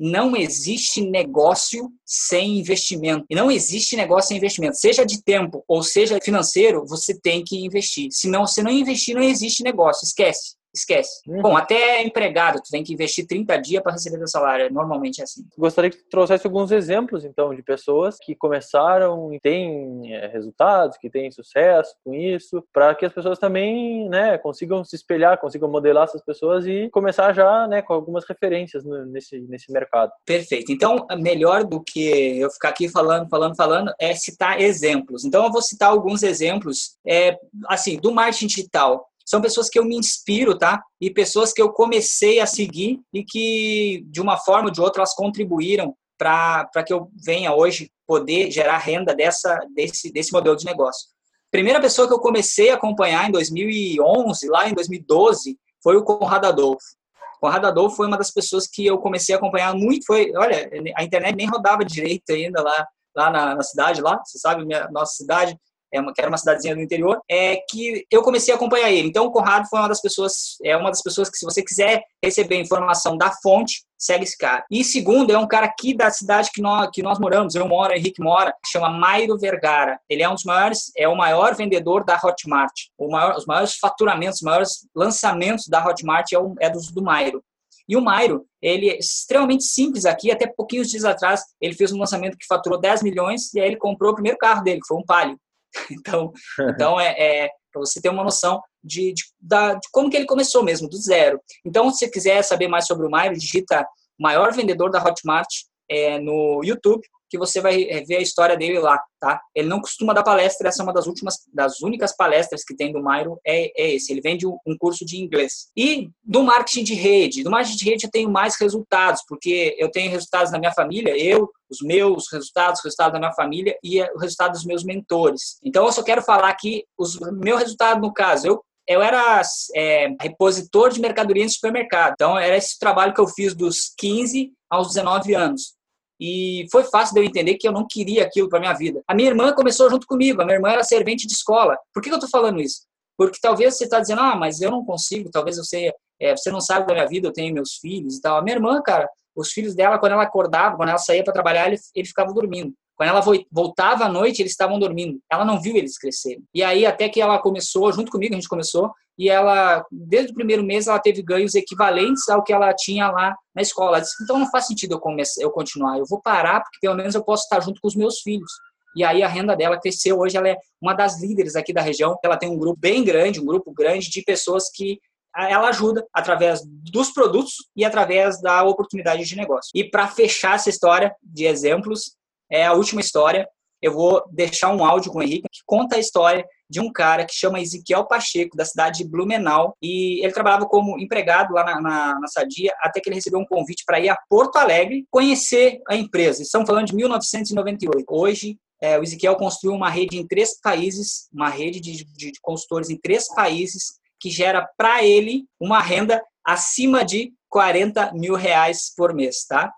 Não 0.00 0.36
existe 0.36 1.02
negócio 1.02 1.92
sem 2.06 2.58
investimento. 2.58 3.26
E 3.28 3.34
não 3.34 3.50
existe 3.50 3.96
negócio 3.96 4.28
sem 4.28 4.36
investimento. 4.38 4.76
Seja 4.76 5.04
de 5.04 5.22
tempo 5.22 5.62
ou 5.68 5.82
seja 5.82 6.18
financeiro, 6.22 6.86
você 6.86 7.18
tem 7.18 7.44
que 7.44 7.58
investir. 7.64 8.08
Se 8.12 8.28
não, 8.28 8.46
se 8.46 8.62
não 8.62 8.70
investir, 8.70 9.14
não 9.14 9.22
existe 9.22 9.62
negócio. 9.62 10.04
Esquece 10.04 10.57
esquece. 10.74 11.20
Uhum. 11.26 11.42
Bom, 11.42 11.56
até 11.56 12.02
empregado, 12.02 12.60
tu 12.62 12.70
tem 12.70 12.84
que 12.84 12.92
investir 12.92 13.26
30 13.26 13.56
dias 13.58 13.82
para 13.82 13.92
receber 13.92 14.18
teu 14.18 14.28
salário, 14.28 14.72
normalmente 14.72 15.20
é 15.20 15.24
assim. 15.24 15.44
Gostaria 15.56 15.90
que 15.90 15.98
tu 15.98 16.08
trouxesse 16.08 16.46
alguns 16.46 16.70
exemplos, 16.70 17.24
então, 17.24 17.54
de 17.54 17.62
pessoas 17.62 18.16
que 18.20 18.34
começaram 18.34 19.32
e 19.32 19.40
têm 19.40 20.14
é, 20.14 20.26
resultados, 20.28 20.96
que 20.98 21.10
têm 21.10 21.30
sucesso 21.30 21.94
com 22.04 22.14
isso, 22.14 22.62
para 22.72 22.94
que 22.94 23.06
as 23.06 23.12
pessoas 23.12 23.38
também, 23.38 24.08
né, 24.08 24.38
consigam 24.38 24.84
se 24.84 24.96
espelhar, 24.96 25.38
consigam 25.38 25.70
modelar 25.70 26.04
essas 26.04 26.22
pessoas 26.22 26.66
e 26.66 26.88
começar 26.90 27.32
já, 27.32 27.66
né, 27.66 27.82
com 27.82 27.92
algumas 27.92 28.24
referências 28.26 28.84
no, 28.84 29.04
nesse, 29.06 29.38
nesse 29.40 29.72
mercado. 29.72 30.12
Perfeito. 30.24 30.72
Então, 30.72 31.06
melhor 31.18 31.64
do 31.64 31.82
que 31.82 32.38
eu 32.38 32.50
ficar 32.50 32.70
aqui 32.70 32.88
falando, 32.88 33.28
falando, 33.28 33.56
falando, 33.56 33.92
é 33.98 34.14
citar 34.14 34.60
exemplos. 34.60 35.24
Então, 35.24 35.44
eu 35.44 35.52
vou 35.52 35.62
citar 35.62 35.90
alguns 35.90 36.22
exemplos, 36.22 36.96
é, 37.06 37.36
assim, 37.68 37.98
do 37.98 38.12
marketing 38.12 38.46
digital 38.46 39.08
são 39.28 39.42
pessoas 39.42 39.68
que 39.68 39.78
eu 39.78 39.84
me 39.84 39.94
inspiro, 39.94 40.56
tá? 40.56 40.82
E 40.98 41.10
pessoas 41.10 41.52
que 41.52 41.60
eu 41.60 41.70
comecei 41.70 42.40
a 42.40 42.46
seguir 42.46 42.98
e 43.12 43.22
que, 43.22 44.02
de 44.06 44.22
uma 44.22 44.38
forma 44.38 44.68
ou 44.68 44.72
de 44.72 44.80
outra, 44.80 45.00
elas 45.00 45.14
contribuíram 45.14 45.94
para 46.16 46.82
que 46.86 46.94
eu 46.94 47.10
venha 47.22 47.54
hoje 47.54 47.90
poder 48.06 48.50
gerar 48.50 48.78
renda 48.78 49.14
dessa, 49.14 49.60
desse, 49.76 50.10
desse 50.10 50.32
modelo 50.32 50.56
de 50.56 50.64
negócio. 50.64 51.08
Primeira 51.50 51.78
pessoa 51.78 52.08
que 52.08 52.14
eu 52.14 52.18
comecei 52.18 52.70
a 52.70 52.74
acompanhar 52.76 53.28
em 53.28 53.30
2011, 53.30 54.48
lá 54.48 54.66
em 54.66 54.72
2012, 54.72 55.58
foi 55.82 55.98
o 55.98 56.02
Conrado 56.02 56.46
Adolfo. 56.46 56.96
Conrado 57.38 57.66
Adolfo 57.66 57.96
foi 57.96 58.06
uma 58.06 58.16
das 58.16 58.30
pessoas 58.30 58.66
que 58.66 58.86
eu 58.86 58.96
comecei 58.96 59.34
a 59.34 59.38
acompanhar 59.38 59.74
muito. 59.74 60.06
Foi, 60.06 60.32
olha, 60.36 60.70
a 60.96 61.04
internet 61.04 61.36
nem 61.36 61.46
rodava 61.46 61.84
direito 61.84 62.30
ainda 62.30 62.62
lá, 62.62 62.86
lá 63.14 63.30
na, 63.30 63.54
na 63.56 63.62
cidade, 63.62 64.00
lá, 64.00 64.18
você 64.24 64.38
sabe, 64.38 64.64
minha, 64.64 64.88
nossa 64.90 65.12
cidade 65.12 65.54
é 65.92 66.00
uma, 66.00 66.12
que 66.12 66.20
era 66.20 66.28
uma 66.28 66.38
cidadezinha 66.38 66.74
do 66.74 66.82
interior, 66.82 67.20
é 67.30 67.56
que 67.68 68.06
eu 68.10 68.22
comecei 68.22 68.52
a 68.52 68.56
acompanhar 68.56 68.90
ele. 68.90 69.08
Então, 69.08 69.26
o 69.26 69.30
Conrado 69.30 69.66
foi 69.68 69.78
uma 69.78 69.88
das 69.88 70.00
pessoas, 70.00 70.56
é 70.64 70.76
uma 70.76 70.90
das 70.90 71.02
pessoas 71.02 71.30
que, 71.30 71.38
se 71.38 71.44
você 71.44 71.62
quiser 71.62 72.02
receber 72.22 72.56
informação 72.56 73.16
da 73.16 73.30
fonte, 73.42 73.82
segue 73.98 74.24
esse 74.24 74.36
cara. 74.36 74.64
E 74.70 74.84
segundo, 74.84 75.32
é 75.32 75.38
um 75.38 75.46
cara 75.46 75.66
aqui 75.66 75.94
da 75.94 76.10
cidade 76.10 76.50
que 76.52 76.62
nós, 76.62 76.88
que 76.92 77.02
nós 77.02 77.18
moramos, 77.18 77.54
eu 77.54 77.66
moro, 77.66 77.92
Henrique 77.92 78.22
mora, 78.22 78.54
chama 78.66 78.90
Mairo 78.90 79.36
Vergara. 79.38 79.98
Ele 80.08 80.22
é 80.22 80.28
um 80.28 80.34
dos 80.34 80.44
maiores, 80.44 80.92
é 80.96 81.08
o 81.08 81.16
maior 81.16 81.54
vendedor 81.54 82.04
da 82.04 82.18
Hotmart. 82.22 82.72
Maior, 83.00 83.36
os 83.36 83.46
maiores 83.46 83.74
faturamentos, 83.74 84.36
os 84.36 84.42
maiores 84.42 84.88
lançamentos 84.94 85.66
da 85.66 85.84
Hotmart 85.84 86.32
é, 86.32 86.38
o, 86.38 86.54
é 86.60 86.70
dos 86.70 86.92
do 86.92 87.02
Mairo. 87.02 87.42
E 87.88 87.96
o 87.96 88.02
Mairo, 88.02 88.44
ele 88.60 88.90
é 88.90 88.98
extremamente 88.98 89.64
simples 89.64 90.04
aqui, 90.04 90.30
até 90.30 90.46
pouquinhos 90.46 90.90
dias 90.90 91.06
atrás, 91.06 91.42
ele 91.58 91.74
fez 91.74 91.90
um 91.90 91.98
lançamento 91.98 92.36
que 92.36 92.46
faturou 92.46 92.78
10 92.78 93.02
milhões 93.02 93.52
e 93.54 93.60
aí 93.60 93.68
ele 93.68 93.76
comprou 93.76 94.12
o 94.12 94.14
primeiro 94.14 94.36
carro 94.36 94.62
dele, 94.62 94.80
que 94.80 94.86
foi 94.86 94.98
um 94.98 95.04
Palio. 95.04 95.40
Então, 95.90 96.32
então 96.58 97.00
é, 97.00 97.14
é 97.18 97.48
para 97.72 97.80
você 97.80 98.00
ter 98.00 98.08
uma 98.08 98.24
noção 98.24 98.60
de, 98.82 99.12
de, 99.12 99.22
da, 99.40 99.74
de 99.74 99.88
como 99.92 100.10
que 100.10 100.16
ele 100.16 100.26
começou 100.26 100.62
mesmo, 100.64 100.88
do 100.88 100.96
zero. 100.96 101.40
Então, 101.64 101.90
se 101.90 101.98
você 101.98 102.10
quiser 102.10 102.42
saber 102.42 102.68
mais 102.68 102.86
sobre 102.86 103.06
o 103.06 103.10
Mairo, 103.10 103.36
digita 103.36 103.86
maior 104.18 104.52
vendedor 104.52 104.90
da 104.90 105.02
Hotmart 105.02 105.48
é, 105.88 106.18
no 106.18 106.62
YouTube 106.64 107.02
que 107.28 107.38
você 107.38 107.60
vai 107.60 107.84
ver 108.04 108.16
a 108.16 108.20
história 108.22 108.56
dele 108.56 108.78
lá, 108.78 109.00
tá? 109.20 109.40
Ele 109.54 109.68
não 109.68 109.80
costuma 109.80 110.12
dar 110.12 110.22
palestra, 110.22 110.68
essa 110.68 110.82
é 110.82 110.84
uma 110.84 110.92
das 110.92 111.06
últimas, 111.06 111.36
das 111.52 111.80
únicas 111.80 112.14
palestras 112.16 112.64
que 112.64 112.74
tem 112.74 112.92
do 112.92 113.02
Myron, 113.02 113.36
é, 113.46 113.70
é 113.76 113.94
esse. 113.94 114.12
Ele 114.12 114.20
vende 114.20 114.46
um, 114.46 114.58
curso 114.78 115.04
de 115.04 115.18
inglês. 115.18 115.68
E 115.76 116.10
do 116.24 116.42
marketing 116.42 116.84
de 116.84 116.94
rede, 116.94 117.42
do 117.42 117.50
marketing 117.50 117.76
de 117.76 117.84
rede 117.84 118.06
eu 118.06 118.10
tenho 118.10 118.30
mais 118.30 118.56
resultados, 118.60 119.22
porque 119.28 119.76
eu 119.78 119.90
tenho 119.90 120.10
resultados 120.10 120.52
na 120.52 120.58
minha 120.58 120.72
família, 120.72 121.16
eu, 121.16 121.50
os 121.70 121.78
meus 121.82 122.30
resultados, 122.32 122.80
resultados 122.82 123.12
da 123.12 123.18
minha 123.18 123.32
família 123.32 123.76
e 123.82 124.00
o 124.00 124.18
resultado 124.18 124.52
dos 124.52 124.64
meus 124.64 124.84
mentores. 124.84 125.58
Então 125.62 125.84
eu 125.84 125.92
só 125.92 126.02
quero 126.02 126.22
falar 126.22 126.48
aqui 126.48 126.84
os 126.96 127.18
meu 127.32 127.56
resultado 127.56 128.00
no 128.00 128.12
caso. 128.12 128.46
Eu 128.46 128.62
eu 128.88 129.02
era 129.02 129.42
é, 129.76 130.08
repositor 130.18 130.88
de 130.88 130.98
mercadoria 130.98 131.44
em 131.44 131.48
supermercado. 131.48 132.14
Então, 132.14 132.38
era 132.38 132.56
esse 132.56 132.78
trabalho 132.78 133.12
que 133.12 133.20
eu 133.20 133.28
fiz 133.28 133.54
dos 133.54 133.92
15 133.98 134.50
aos 134.70 134.88
19 134.88 135.34
anos. 135.34 135.74
E 136.20 136.66
foi 136.72 136.84
fácil 136.84 137.14
de 137.14 137.20
eu 137.20 137.24
entender 137.24 137.54
que 137.54 137.68
eu 137.68 137.72
não 137.72 137.86
queria 137.88 138.24
aquilo 138.24 138.48
para 138.48 138.58
minha 138.58 138.72
vida. 138.72 139.02
A 139.06 139.14
minha 139.14 139.28
irmã 139.28 139.52
começou 139.52 139.88
junto 139.88 140.06
comigo. 140.06 140.42
A 140.42 140.44
minha 140.44 140.56
irmã 140.56 140.70
era 140.70 140.82
servente 140.82 141.26
de 141.26 141.32
escola. 141.32 141.78
Por 141.94 142.02
que 142.02 142.10
eu 142.10 142.14
estou 142.14 142.28
falando 142.28 142.60
isso? 142.60 142.82
Porque 143.16 143.38
talvez 143.40 143.76
você 143.76 143.84
está 143.84 144.00
dizendo, 144.00 144.20
ah, 144.20 144.36
mas 144.36 144.60
eu 144.60 144.70
não 144.70 144.84
consigo. 144.84 145.30
Talvez 145.30 145.56
você, 145.56 145.92
é, 146.20 146.36
você 146.36 146.50
não 146.50 146.60
sabe 146.60 146.86
da 146.86 146.94
minha 146.94 147.06
vida. 147.06 147.28
Eu 147.28 147.32
tenho 147.32 147.54
meus 147.54 147.74
filhos 147.74 148.16
e 148.16 148.20
tal. 148.20 148.38
A 148.38 148.42
minha 148.42 148.56
irmã, 148.56 148.82
cara, 148.82 149.08
os 149.34 149.52
filhos 149.52 149.74
dela, 149.74 149.98
quando 149.98 150.12
ela 150.12 150.24
acordava, 150.24 150.76
quando 150.76 150.88
ela 150.88 150.98
saía 150.98 151.22
para 151.22 151.32
trabalhar, 151.32 151.68
ele, 151.68 151.78
ele 151.94 152.08
ficava 152.08 152.32
dormindo. 152.32 152.74
Quando 152.98 153.10
ela 153.10 153.22
voltava 153.52 154.06
à 154.06 154.08
noite, 154.08 154.42
eles 154.42 154.50
estavam 154.50 154.76
dormindo. 154.76 155.20
Ela 155.30 155.44
não 155.44 155.60
viu 155.60 155.76
eles 155.76 155.96
crescerem. 155.96 156.42
E 156.52 156.64
aí, 156.64 156.84
até 156.84 157.08
que 157.08 157.20
ela 157.20 157.38
começou, 157.38 157.92
junto 157.92 158.10
comigo, 158.10 158.34
a 158.34 158.36
gente 158.36 158.48
começou, 158.48 158.90
e 159.16 159.28
ela, 159.28 159.84
desde 159.90 160.32
o 160.32 160.34
primeiro 160.34 160.64
mês, 160.64 160.88
ela 160.88 160.98
teve 160.98 161.22
ganhos 161.22 161.54
equivalentes 161.54 162.28
ao 162.28 162.42
que 162.42 162.52
ela 162.52 162.74
tinha 162.74 163.08
lá 163.08 163.36
na 163.54 163.62
escola. 163.62 163.98
Ela 163.98 164.00
disse, 164.00 164.20
então 164.22 164.36
não 164.36 164.50
faz 164.50 164.66
sentido 164.66 164.94
eu, 164.94 164.98
comece, 164.98 165.40
eu 165.40 165.50
continuar, 165.52 165.96
eu 165.96 166.04
vou 166.08 166.20
parar, 166.20 166.60
porque 166.60 166.78
pelo 166.80 166.96
menos 166.96 167.14
eu 167.14 167.22
posso 167.22 167.44
estar 167.44 167.60
junto 167.60 167.80
com 167.80 167.86
os 167.86 167.94
meus 167.94 168.20
filhos. 168.20 168.50
E 168.96 169.04
aí 169.04 169.22
a 169.22 169.28
renda 169.28 169.54
dela 169.54 169.78
cresceu. 169.78 170.18
Hoje 170.18 170.36
ela 170.36 170.48
é 170.48 170.56
uma 170.82 170.92
das 170.92 171.20
líderes 171.20 171.54
aqui 171.54 171.72
da 171.72 171.80
região. 171.80 172.18
Ela 172.24 172.36
tem 172.36 172.50
um 172.50 172.58
grupo 172.58 172.80
bem 172.80 173.04
grande, 173.04 173.40
um 173.40 173.46
grupo 173.46 173.72
grande 173.72 174.10
de 174.10 174.22
pessoas 174.22 174.70
que 174.74 174.98
ela 175.36 175.68
ajuda 175.68 176.04
através 176.12 176.62
dos 176.64 177.12
produtos 177.12 177.52
e 177.76 177.84
através 177.84 178.40
da 178.40 178.64
oportunidade 178.64 179.24
de 179.24 179.36
negócio. 179.36 179.70
E 179.72 179.88
para 179.88 180.08
fechar 180.08 180.56
essa 180.56 180.68
história 180.70 181.14
de 181.22 181.44
exemplos, 181.44 182.16
é 182.50 182.66
a 182.66 182.72
última 182.72 183.00
história. 183.00 183.48
Eu 183.80 183.92
vou 183.92 184.24
deixar 184.32 184.70
um 184.74 184.84
áudio 184.84 185.12
com 185.12 185.18
o 185.18 185.22
Henrique 185.22 185.48
que 185.50 185.60
conta 185.64 185.96
a 185.96 185.98
história 186.00 186.44
de 186.68 186.80
um 186.80 186.92
cara 186.92 187.24
que 187.24 187.32
chama 187.32 187.60
Ezequiel 187.60 188.06
Pacheco, 188.06 188.56
da 188.56 188.64
cidade 188.64 188.98
de 188.98 189.08
Blumenau, 189.08 189.74
e 189.80 190.22
ele 190.22 190.32
trabalhava 190.32 190.66
como 190.66 190.98
empregado 190.98 191.54
lá 191.54 191.64
na, 191.64 191.80
na, 191.80 192.20
na 192.20 192.26
Sadia, 192.26 192.72
até 192.80 193.00
que 193.00 193.08
ele 193.08 193.16
recebeu 193.16 193.38
um 193.38 193.46
convite 193.46 193.84
para 193.86 194.00
ir 194.00 194.08
a 194.08 194.18
Porto 194.28 194.56
Alegre 194.56 195.06
conhecer 195.10 195.80
a 195.88 195.96
empresa. 195.96 196.42
Estamos 196.42 196.66
falando 196.66 196.88
de 196.88 196.96
1998. 196.96 198.04
Hoje, 198.10 198.58
é, 198.82 198.98
o 198.98 199.02
Ezequiel 199.02 199.36
construiu 199.36 199.74
uma 199.74 199.88
rede 199.88 200.18
em 200.18 200.26
três 200.26 200.60
países, 200.60 201.28
uma 201.32 201.48
rede 201.48 201.80
de, 201.80 202.04
de, 202.04 202.32
de 202.32 202.40
consultores 202.42 202.90
em 202.90 202.98
três 202.98 203.28
países, 203.28 203.98
que 204.20 204.30
gera 204.30 204.68
para 204.76 205.02
ele 205.02 205.44
uma 205.60 205.80
renda 205.80 206.22
acima 206.44 207.04
de 207.04 207.32
40 207.48 208.12
mil 208.12 208.34
reais 208.34 208.92
por 208.96 209.14
mês, 209.14 209.46
tá? 209.48 209.72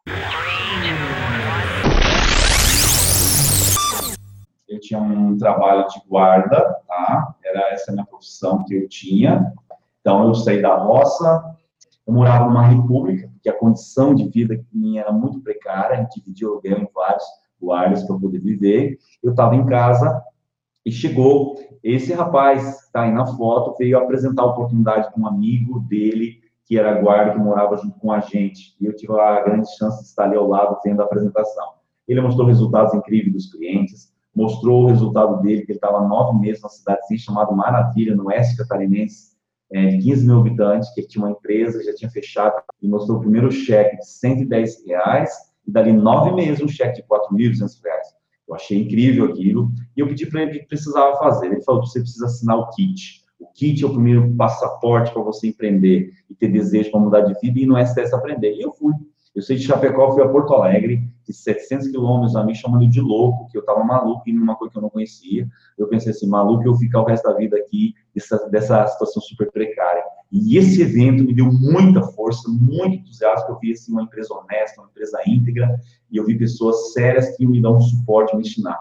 Eu 4.71 4.81
tinha 4.81 5.01
um 5.01 5.37
trabalho 5.37 5.87
de 5.89 6.01
guarda, 6.09 6.81
tá? 6.87 7.35
Era 7.45 7.73
essa 7.73 7.91
a 7.91 7.95
minha 7.95 8.07
profissão 8.07 8.65
que 8.65 8.75
eu 8.75 8.89
tinha. 8.89 9.53
Então, 10.01 10.29
eu 10.29 10.35
saí 10.35 10.63
da 10.63 10.77
roça, 10.77 11.57
eu 12.07 12.15
morava 12.15 12.47
numa 12.47 12.67
república, 12.67 13.29
porque 13.33 13.51
a 13.51 13.59
condição 13.59 14.15
de 14.15 14.29
vida 14.29 14.65
minha 14.73 15.03
era 15.03 15.13
muito 15.13 15.41
precária, 15.41 15.97
a 15.97 16.01
gente 16.01 16.21
dividia 16.21 16.47
aluguel 16.47 16.79
em 16.79 16.89
vários 16.95 17.25
lugares 17.61 18.05
para 18.05 18.17
poder 18.17 18.39
viver. 18.39 18.99
Eu 19.21 19.33
estava 19.33 19.57
em 19.57 19.67
casa 19.67 20.23
e 20.87 20.93
chegou 20.93 21.59
esse 21.83 22.13
rapaz, 22.13 22.85
está 22.85 23.03
aí 23.03 23.13
na 23.13 23.27
foto, 23.27 23.77
veio 23.77 23.99
apresentar 23.99 24.43
a 24.43 24.47
oportunidade 24.47 25.13
com 25.13 25.23
um 25.23 25.27
amigo 25.27 25.81
dele, 25.81 26.41
que 26.65 26.79
era 26.79 27.01
guarda, 27.01 27.33
que 27.33 27.39
morava 27.39 27.77
junto 27.77 27.99
com 27.99 28.13
a 28.13 28.21
gente. 28.21 28.77
E 28.81 28.87
eu 28.87 28.95
tive 28.95 29.19
a 29.19 29.43
grande 29.43 29.69
chance 29.77 30.01
de 30.01 30.09
estar 30.09 30.25
ali 30.25 30.37
ao 30.37 30.47
lado 30.47 30.79
vendo 30.85 31.01
a 31.01 31.05
apresentação. 31.05 31.75
Ele 32.07 32.21
mostrou 32.21 32.47
resultados 32.47 32.95
incríveis 32.95 33.33
dos 33.33 33.53
clientes, 33.53 34.10
mostrou 34.35 34.85
o 34.85 34.87
resultado 34.87 35.41
dele, 35.43 35.63
que 35.63 35.73
ele 35.73 35.79
estava 35.79 36.07
nove 36.07 36.39
meses 36.39 36.63
numa 36.63 36.71
cidadezinha 36.71 37.19
chamada 37.19 37.53
Maravilha, 37.53 38.15
no 38.15 38.27
oeste 38.27 38.57
catarinense, 38.57 39.31
é, 39.73 39.87
de 39.87 39.99
15 39.99 40.27
mil 40.27 40.41
habitantes, 40.41 40.93
que 40.95 41.07
tinha 41.07 41.25
uma 41.25 41.33
empresa, 41.33 41.83
já 41.85 41.95
tinha 41.95 42.11
fechado, 42.11 42.55
e 42.83 42.89
mostrou 42.89 43.19
o 43.19 43.21
primeiro 43.21 43.51
cheque 43.51 43.97
de 43.97 44.07
110 44.07 44.87
reais, 44.87 45.31
e 45.67 45.71
dali 45.71 45.93
nove 45.93 46.33
meses 46.33 46.63
um 46.63 46.69
cheque 46.69 47.03
de 47.03 47.09
4.200 47.09 47.83
reais. 47.85 48.09
Eu 48.49 48.55
achei 48.55 48.83
incrível 48.83 49.27
aquilo, 49.27 49.71
e 49.97 50.01
eu 50.01 50.09
pedi 50.09 50.27
para 50.27 50.43
ele 50.43 50.51
o 50.51 50.61
que 50.61 50.67
precisava 50.67 51.17
fazer. 51.19 51.47
Ele 51.47 51.63
falou, 51.63 51.87
você 51.87 52.01
precisa 52.01 52.27
assinar 52.27 52.59
o 52.59 52.69
kit. 52.71 53.21
O 53.39 53.47
kit 53.47 53.83
é 53.83 53.87
o 53.87 53.93
primeiro 53.93 54.35
passaporte 54.35 55.13
para 55.13 55.23
você 55.23 55.49
empreender 55.49 56.11
e 56.29 56.35
ter 56.35 56.49
desejo 56.49 56.91
para 56.91 57.01
mudar 57.01 57.21
de 57.21 57.41
vida 57.41 57.61
e 57.61 57.67
no 57.67 57.79
STS 57.79 58.13
aprender. 58.13 58.55
E 58.55 58.63
eu 58.63 58.73
fui. 58.73 58.93
Eu 59.35 59.43
sei 59.43 59.57
de 59.57 59.65
Chapecó, 59.65 60.13
fui 60.13 60.23
a 60.23 60.29
Porto 60.29 60.55
Alegre, 60.55 61.09
de 61.25 61.33
700 61.33 61.89
quilômetros, 61.89 62.35
a 62.35 62.43
mim 62.43 62.55
chamando 62.55 62.89
de 62.89 63.01
louco, 63.01 63.47
que 63.49 63.57
eu 63.57 63.61
estava 63.61 63.85
maluco 63.85 64.29
em 64.29 64.37
uma 64.37 64.57
coisa 64.57 64.73
que 64.73 64.79
eu 64.79 64.83
não 64.83 64.91
conhecia. 64.91 65.49
Eu 65.79 65.87
pensei 65.87 66.11
assim, 66.11 66.29
maluco, 66.29 66.65
eu 66.67 66.75
ficar 66.75 67.01
o 67.01 67.05
resto 67.05 67.29
da 67.29 67.37
vida 67.37 67.57
aqui 67.57 67.95
dessa, 68.13 68.49
dessa 68.49 68.87
situação 68.89 69.23
super 69.23 69.51
precária. 69.53 70.03
E 70.33 70.57
esse 70.59 70.83
evento 70.83 71.25
me 71.25 71.33
deu 71.33 71.47
muita 71.47 72.03
força, 72.03 72.49
muito 72.49 72.97
entusiasmo, 72.97 73.51
eu 73.51 73.59
vi 73.59 73.73
assim, 73.73 73.93
uma 73.93 74.03
empresa 74.03 74.35
honesta, 74.35 74.81
uma 74.81 74.89
empresa 74.91 75.21
íntegra, 75.27 75.81
e 76.11 76.17
eu 76.17 76.25
vi 76.25 76.37
pessoas 76.37 76.93
sérias 76.93 77.37
que 77.37 77.47
me 77.47 77.63
dão 77.63 77.77
um 77.77 77.81
suporte, 77.81 78.35
me 78.35 78.43
ensinar. 78.43 78.79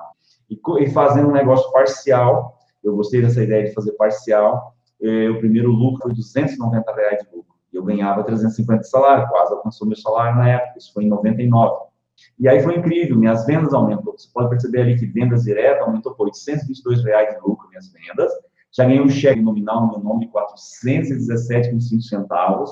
E, 0.50 0.60
e 0.80 0.90
fazendo 0.90 1.30
um 1.30 1.34
negócio 1.34 1.72
parcial, 1.72 2.60
eu 2.84 2.96
gostei 2.96 3.22
dessa 3.22 3.44
ideia 3.44 3.66
de 3.66 3.74
fazer 3.74 3.92
parcial, 3.94 4.76
eh, 5.02 5.30
o 5.30 5.40
primeiro 5.40 5.72
lucro 5.72 6.02
foi 6.04 6.14
290 6.14 6.94
reais 6.94 7.20
de 7.20 7.36
lucro. 7.36 7.49
Eu 7.74 7.84
ganhava 7.84 8.24
350 8.24 8.82
de 8.82 8.90
salário, 8.90 9.28
quase 9.30 9.54
alcançou 9.54 9.88
meu 9.88 9.98
salário 9.98 10.38
na 10.38 10.50
época, 10.50 10.78
isso 10.78 10.94
foi 10.94 11.04
em 11.04 11.10
99. 11.10 11.90
E 12.38 12.48
aí 12.48 12.62
foi 12.62 12.76
incrível, 12.76 13.18
minhas 13.18 13.46
vendas 13.46 13.74
aumentou. 13.74 14.18
Você 14.18 14.30
pode 14.34 14.50
perceber 14.50 14.82
ali 14.82 14.98
que 14.98 15.06
vendas 15.06 15.44
diretas 15.44 15.82
aumentou 15.82 16.14
por 16.16 16.26
822 16.26 17.04
reais 17.04 17.36
de 17.36 17.42
lucro 17.42 17.68
minhas 17.70 17.92
vendas. 17.92 18.32
Já 18.72 18.86
ganhei 18.86 19.02
um 19.02 19.10
cheque 19.10 19.42
nominal 19.42 19.82
no 19.82 19.92
meu 19.92 20.00
nome 20.00 20.26
de 20.26 20.32
417,5 20.32 22.02
centavos. 22.02 22.72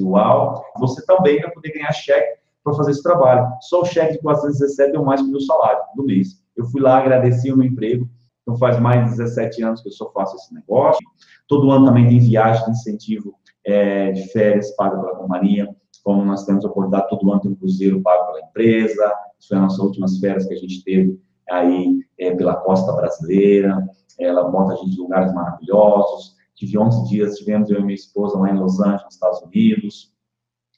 Uau! 0.00 0.64
Você 0.78 1.04
também 1.04 1.40
vai 1.40 1.50
poder 1.50 1.72
ganhar 1.72 1.92
cheque 1.92 2.40
para 2.64 2.74
fazer 2.74 2.92
esse 2.92 3.02
trabalho. 3.02 3.46
Só 3.60 3.82
o 3.82 3.84
cheque 3.84 4.14
de 4.14 4.18
417 4.20 4.92
deu 4.92 5.04
mais 5.04 5.20
que 5.20 5.28
o 5.28 5.30
meu 5.30 5.40
salário 5.40 5.82
do 5.94 6.04
mês. 6.04 6.42
Eu 6.56 6.64
fui 6.66 6.80
lá, 6.80 6.98
agradeci 6.98 7.52
o 7.52 7.56
meu 7.56 7.66
emprego. 7.66 8.08
Então 8.42 8.56
faz 8.56 8.78
mais 8.78 9.04
de 9.04 9.16
17 9.18 9.62
anos 9.62 9.82
que 9.82 9.88
eu 9.88 9.92
só 9.92 10.10
faço 10.12 10.36
esse 10.36 10.54
negócio. 10.54 11.04
Todo 11.46 11.70
ano 11.70 11.86
também 11.86 12.08
tem 12.08 12.18
viagem 12.18 12.64
de 12.64 12.70
incentivo 12.70 13.34
é, 13.64 14.12
de 14.12 14.28
férias 14.32 14.74
paga 14.76 14.98
pela 14.98 15.16
companhia. 15.16 15.68
Como 16.02 16.24
nós 16.24 16.44
temos 16.44 16.64
a 16.64 16.68
oportunidade 16.68 17.08
todo 17.08 17.30
ano 17.30 17.40
tem 17.40 17.50
um 17.52 17.56
cruzeiro 17.56 18.02
pago 18.02 18.26
pela 18.26 18.40
empresa, 18.40 19.14
isso 19.38 19.48
foi 19.48 19.58
a 19.58 19.60
nossa 19.60 19.82
últimas 19.82 20.18
férias 20.18 20.46
que 20.46 20.54
a 20.54 20.58
gente 20.58 20.82
teve 20.82 21.20
aí 21.48 22.00
é, 22.18 22.34
pela 22.34 22.56
costa 22.56 22.92
brasileira, 22.92 23.86
ela 24.18 24.44
bota 24.44 24.74
a 24.74 24.76
gente 24.76 24.96
em 24.96 25.00
lugares 25.00 25.32
maravilhosos, 25.32 26.36
tive 26.54 26.78
11 26.78 27.08
dias, 27.08 27.36
tivemos 27.36 27.70
eu 27.70 27.80
e 27.80 27.82
minha 27.82 27.94
esposa 27.94 28.38
lá 28.38 28.50
em 28.50 28.58
Los 28.58 28.80
Angeles, 28.80 29.04
nos 29.04 29.14
Estados 29.14 29.42
Unidos, 29.42 30.12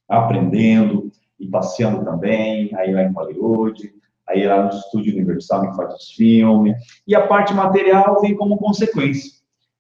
aprendendo 0.09 1.11
e 1.39 1.47
passeando 1.49 2.05
também, 2.05 2.75
aí 2.75 2.93
lá 2.93 3.03
em 3.03 3.13
Hollywood, 3.13 3.95
aí 4.29 4.47
lá 4.47 4.65
no 4.65 4.71
estúdio 4.71 5.15
Universal 5.15 5.71
que 5.71 5.77
faz 5.77 5.95
os 5.95 6.11
filmes, 6.13 6.77
e 7.07 7.15
a 7.15 7.27
parte 7.27 7.53
material 7.53 8.21
vem 8.21 8.37
como 8.37 8.57
consequência. 8.57 9.33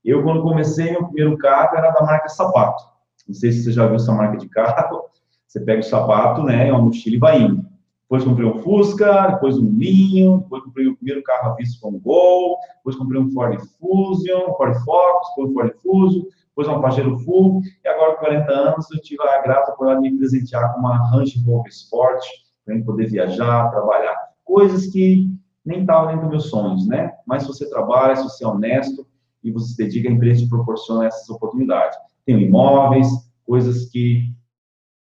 Eu, 0.04 0.22
quando 0.22 0.42
comecei, 0.42 0.90
meu 0.90 1.06
primeiro 1.06 1.38
carro 1.38 1.76
era 1.76 1.90
da 1.90 2.02
marca 2.02 2.28
Sapato. 2.28 2.93
Não 3.26 3.34
sei 3.34 3.52
se 3.52 3.64
você 3.64 3.72
já 3.72 3.87
viu 3.87 3.96
essa 3.96 4.12
marca 4.12 4.37
de 4.37 4.48
carro, 4.48 5.04
você 5.46 5.60
pega 5.60 5.80
o 5.80 5.84
sapato, 5.84 6.42
né, 6.42 6.70
uma 6.72 6.82
mochila 6.82 7.16
e 7.16 7.18
vai 7.18 7.42
indo. 7.42 7.64
Depois 8.02 8.24
comprei 8.24 8.46
um 8.46 8.58
Fusca, 8.58 9.28
depois 9.28 9.56
um 9.56 9.64
Ninho, 9.64 10.38
depois 10.38 10.62
comprei 10.62 10.87
o 10.87 10.96
primeiro 10.96 11.22
carro 11.22 11.52
à 11.52 11.54
vista 11.54 11.78
com 11.80 11.96
um 11.96 11.98
Gol, 11.98 12.58
depois 12.76 12.96
comprei 12.96 13.20
um 13.20 13.30
Ford 13.30 13.58
Fusion, 13.78 14.54
Ford 14.56 14.76
Focus, 14.84 15.28
depois 15.37 15.50
um 15.50 15.54
Ford 15.54 15.74
Fuso, 15.82 16.28
depois 16.48 16.68
um 16.68 16.80
Pajero 16.80 17.18
Full, 17.18 17.62
e 17.84 17.88
agora 17.88 18.14
com 18.14 18.20
40 18.20 18.52
anos 18.52 18.90
eu 18.92 19.00
tive 19.00 19.22
a 19.22 19.42
grata 19.42 19.72
por 19.72 20.00
me 20.00 20.16
presentear 20.16 20.72
com 20.72 20.80
uma 20.80 21.10
Range 21.10 21.42
Rover 21.44 21.72
Sport, 21.72 22.24
para 22.64 22.80
poder 22.82 23.06
viajar, 23.06 23.70
trabalhar. 23.70 24.16
Coisas 24.44 24.87
que 24.87 25.28
nem 25.64 25.80
estavam 25.80 26.08
dentro 26.08 26.22
dos 26.22 26.30
meus 26.30 26.50
sonhos, 26.50 26.87
né? 26.87 27.12
Mas 27.26 27.42
se 27.42 27.48
você 27.48 27.68
trabalha, 27.68 28.16
se 28.16 28.22
você 28.22 28.44
é 28.44 28.48
honesto 28.48 29.06
e 29.42 29.50
você 29.50 29.72
se 29.72 29.76
dedica, 29.76 30.08
a 30.08 30.12
empresa 30.12 30.42
te 30.42 30.48
proporciona 30.48 31.06
essas 31.06 31.28
oportunidades. 31.28 31.98
Tenho 32.26 32.40
imóveis, 32.40 33.08
coisas 33.46 33.87
que 33.87 34.34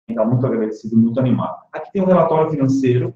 está 0.09 0.25
muito 0.25 0.47
agradecido, 0.47 0.97
muito 0.97 1.19
animado. 1.19 1.57
Aqui 1.73 1.91
tem 1.93 2.03
um 2.03 2.07
relatório 2.07 2.51
financeiro, 2.51 3.13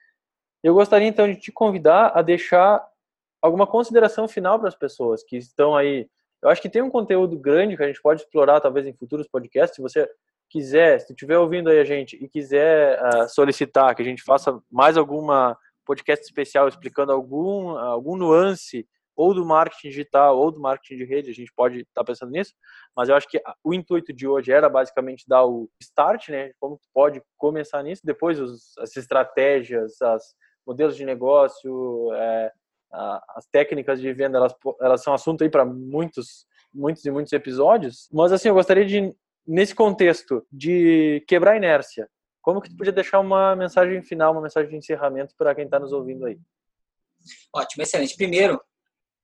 Eu 0.63 0.73
gostaria 0.73 1.07
então 1.07 1.27
de 1.27 1.39
te 1.39 1.51
convidar 1.51 2.13
a 2.15 2.23
deixar 2.23 2.83
alguma 3.43 3.67
consideração 3.67 4.27
final 4.27 4.57
para 4.57 4.69
as 4.69 4.75
pessoas 4.75 5.23
que 5.23 5.37
estão 5.37 5.75
aí. 5.75 6.09
Eu 6.41 6.49
acho 6.49 6.63
que 6.63 6.69
tem 6.69 6.81
um 6.81 6.89
conteúdo 6.89 7.37
grande 7.37 7.77
que 7.77 7.83
a 7.83 7.87
gente 7.87 8.01
pode 8.01 8.21
explorar 8.21 8.59
talvez 8.59 8.87
em 8.87 8.93
futuros 8.93 9.27
podcasts. 9.27 9.75
Se 9.75 9.83
você 9.83 10.09
quiser 10.53 10.99
se 10.99 11.11
estiver 11.11 11.39
ouvindo 11.39 11.71
aí 11.71 11.79
a 11.79 11.83
gente 11.83 12.15
e 12.15 12.29
quiser 12.29 13.01
uh, 13.01 13.27
solicitar 13.27 13.95
que 13.95 14.03
a 14.03 14.05
gente 14.05 14.21
faça 14.21 14.61
mais 14.71 14.95
alguma 14.95 15.57
podcast 15.83 16.23
especial 16.23 16.67
explicando 16.67 17.11
algum 17.11 17.69
algum 17.69 18.15
nuance 18.15 18.87
ou 19.15 19.33
do 19.33 19.43
marketing 19.43 19.89
digital 19.89 20.37
ou 20.37 20.51
do 20.51 20.59
marketing 20.59 20.97
de 20.97 21.05
rede, 21.05 21.31
a 21.31 21.33
gente 21.33 21.51
pode 21.55 21.79
estar 21.79 22.01
tá 22.01 22.03
pensando 22.03 22.31
nisso, 22.31 22.53
mas 22.95 23.09
eu 23.09 23.15
acho 23.15 23.27
que 23.27 23.41
o 23.63 23.73
intuito 23.73 24.13
de 24.13 24.27
hoje 24.27 24.51
era 24.51 24.69
basicamente 24.69 25.25
dar 25.27 25.45
o 25.45 25.69
start, 25.81 26.29
né, 26.29 26.51
como 26.59 26.77
tu 26.77 26.87
pode 26.93 27.21
começar 27.37 27.83
nisso, 27.83 28.01
depois 28.03 28.39
os, 28.39 28.77
as 28.79 28.95
estratégias, 28.95 30.01
as 30.01 30.33
modelos 30.65 30.95
de 30.95 31.05
negócio, 31.05 32.11
é, 32.13 32.51
as 33.35 33.45
técnicas 33.51 34.01
de 34.01 34.11
venda, 34.13 34.37
elas, 34.37 34.55
elas 34.81 35.03
são 35.03 35.13
assunto 35.13 35.43
aí 35.43 35.49
para 35.49 35.65
muitos, 35.65 36.47
muitos 36.73 37.05
e 37.05 37.11
muitos 37.11 37.33
episódios, 37.33 38.09
mas 38.11 38.31
assim, 38.31 38.47
eu 38.47 38.55
gostaria 38.55 38.85
de, 38.85 39.13
nesse 39.45 39.75
contexto 39.75 40.45
de 40.51 41.23
quebrar 41.27 41.53
a 41.53 41.57
inércia, 41.57 42.09
como 42.41 42.61
que 42.61 42.69
tu 42.69 42.75
podia 42.75 42.91
deixar 42.91 43.19
uma 43.19 43.55
mensagem 43.55 44.01
final, 44.01 44.33
uma 44.33 44.41
mensagem 44.41 44.69
de 44.69 44.77
encerramento 44.77 45.33
para 45.37 45.55
quem 45.55 45.65
está 45.65 45.79
nos 45.79 45.93
ouvindo 45.93 46.25
aí? 46.25 46.37
Ótimo, 47.53 47.83
excelente. 47.83 48.17
Primeiro, 48.17 48.59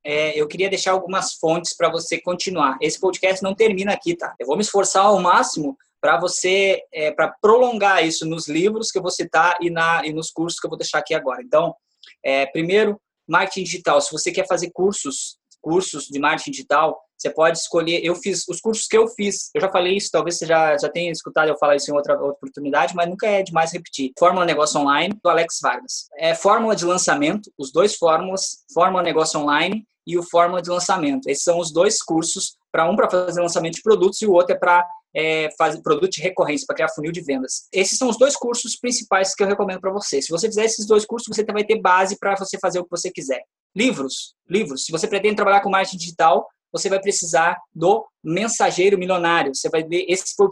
é, 0.04 0.40
eu 0.40 0.48
queria 0.48 0.70
deixar 0.70 0.92
algumas 0.92 1.34
fontes 1.34 1.76
para 1.76 1.90
você 1.90 2.20
continuar. 2.22 2.78
Esse 2.82 3.00
podcast 3.00 3.44
não 3.44 3.54
termina 3.54 3.94
aqui, 3.94 4.16
tá? 4.16 4.34
Eu 4.40 4.48
vou 4.48 4.56
me 4.56 4.62
esforçar 4.62 5.06
ao 5.06 5.20
máximo 5.20 5.78
para 6.00 6.18
você, 6.18 6.82
é, 6.94 7.12
para 7.12 7.36
prolongar 7.42 8.06
isso 8.06 8.26
nos 8.26 8.48
livros 8.48 8.90
que 8.90 8.98
eu 8.98 9.02
vou 9.02 9.12
citar 9.12 9.58
e, 9.62 9.70
na, 9.70 10.06
e 10.06 10.14
nos 10.14 10.32
cursos 10.32 10.60
que 10.60 10.66
eu 10.66 10.70
vou 10.70 10.80
deixar 10.80 11.00
aqui 11.00 11.14
agora. 11.14 11.42
Então, 11.42 11.76
é, 12.24 12.46
primeiro, 12.46 13.00
marketing 13.28 13.64
digital. 13.64 14.00
Se 14.00 14.12
você 14.12 14.32
quer 14.32 14.48
fazer 14.48 14.72
cursos, 14.72 15.38
cursos 15.62 16.06
de 16.06 16.20
marketing 16.20 16.52
digital, 16.52 17.00
você 17.20 17.30
pode 17.30 17.58
escolher. 17.58 18.00
Eu 18.04 18.16
fiz 18.16 18.48
os 18.48 18.62
cursos 18.62 18.88
que 18.88 18.98
eu 18.98 19.08
fiz. 19.08 19.50
Eu 19.54 19.62
já 19.62 19.70
falei 19.70 19.98
isso, 19.98 20.10
talvez 20.12 20.38
você 20.38 20.46
já, 20.46 20.78
já 20.78 20.90
tenha 20.90 21.12
escutado 21.12 21.50
eu 21.50 21.58
falar 21.58 21.76
isso 21.76 21.92
em 21.92 21.94
outra, 21.94 22.14
outra 22.14 22.32
oportunidade, 22.32 22.96
mas 22.96 23.10
nunca 23.10 23.28
é 23.28 23.44
demais 23.44 23.72
repetir. 23.72 24.12
Fórmula 24.18 24.46
Negócio 24.46 24.80
Online, 24.80 25.14
do 25.22 25.30
Alex 25.30 25.60
Vargas. 25.62 26.08
É 26.18 26.34
fórmula 26.34 26.76
de 26.76 26.86
lançamento, 26.86 27.52
os 27.58 27.72
dois 27.72 27.96
fórmulas, 27.96 28.64
Fórmula 28.74 29.04
Negócio 29.04 29.40
Online 29.40 29.86
e 30.08 30.18
o 30.18 30.24
Fórmula 30.24 30.62
de 30.62 30.70
Lançamento. 30.70 31.30
Esses 31.30 31.44
são 31.44 31.60
os 31.60 31.72
dois 31.72 32.02
cursos, 32.02 32.58
para 32.72 32.90
um 32.90 32.96
para 32.96 33.10
fazer 33.10 33.42
lançamento 33.42 33.76
de 33.76 33.82
produtos 33.82 34.22
e 34.22 34.26
o 34.26 34.32
outro 34.32 34.56
é 34.56 34.58
para 34.58 34.88
é, 35.16 35.50
fazer 35.58 35.82
produto 35.82 36.12
de 36.12 36.22
recorrência, 36.22 36.66
para 36.66 36.76
criar 36.76 36.90
funil 36.90 37.12
de 37.12 37.22
vendas. 37.22 37.68
Esses 37.74 37.98
são 37.98 38.10
os 38.10 38.18
dois 38.18 38.36
cursos 38.36 38.76
principais 38.76 39.34
que 39.34 39.44
eu 39.44 39.48
recomendo 39.48 39.82
para 39.82 39.92
você. 39.92 40.22
Se 40.22 40.30
você 40.30 40.48
fizer 40.48 40.66
esses 40.66 40.86
dois 40.86 41.06
cursos, 41.06 41.36
você 41.36 41.44
vai 41.44 41.64
ter 41.64 41.80
base 41.80 42.18
para 42.18 42.36
você 42.36 42.58
fazer 42.60 42.80
o 42.80 42.84
que 42.84 42.92
você 42.92 43.12
quiser. 43.12 43.44
Livros, 43.76 44.36
livros. 44.48 44.86
Se 44.86 44.92
você 44.92 45.08
pretende 45.08 45.36
trabalhar 45.36 45.62
com 45.62 45.70
marketing 45.70 45.98
digital, 45.98 46.48
você 46.72 46.90
vai 46.90 47.00
precisar 47.00 47.58
do 47.74 48.06
Mensageiro 48.24 48.98
Milionário. 48.98 49.54
Você 49.54 49.70
vai 49.70 49.84
ver, 49.84 50.06
esse 50.08 50.36
foi 50.36 50.48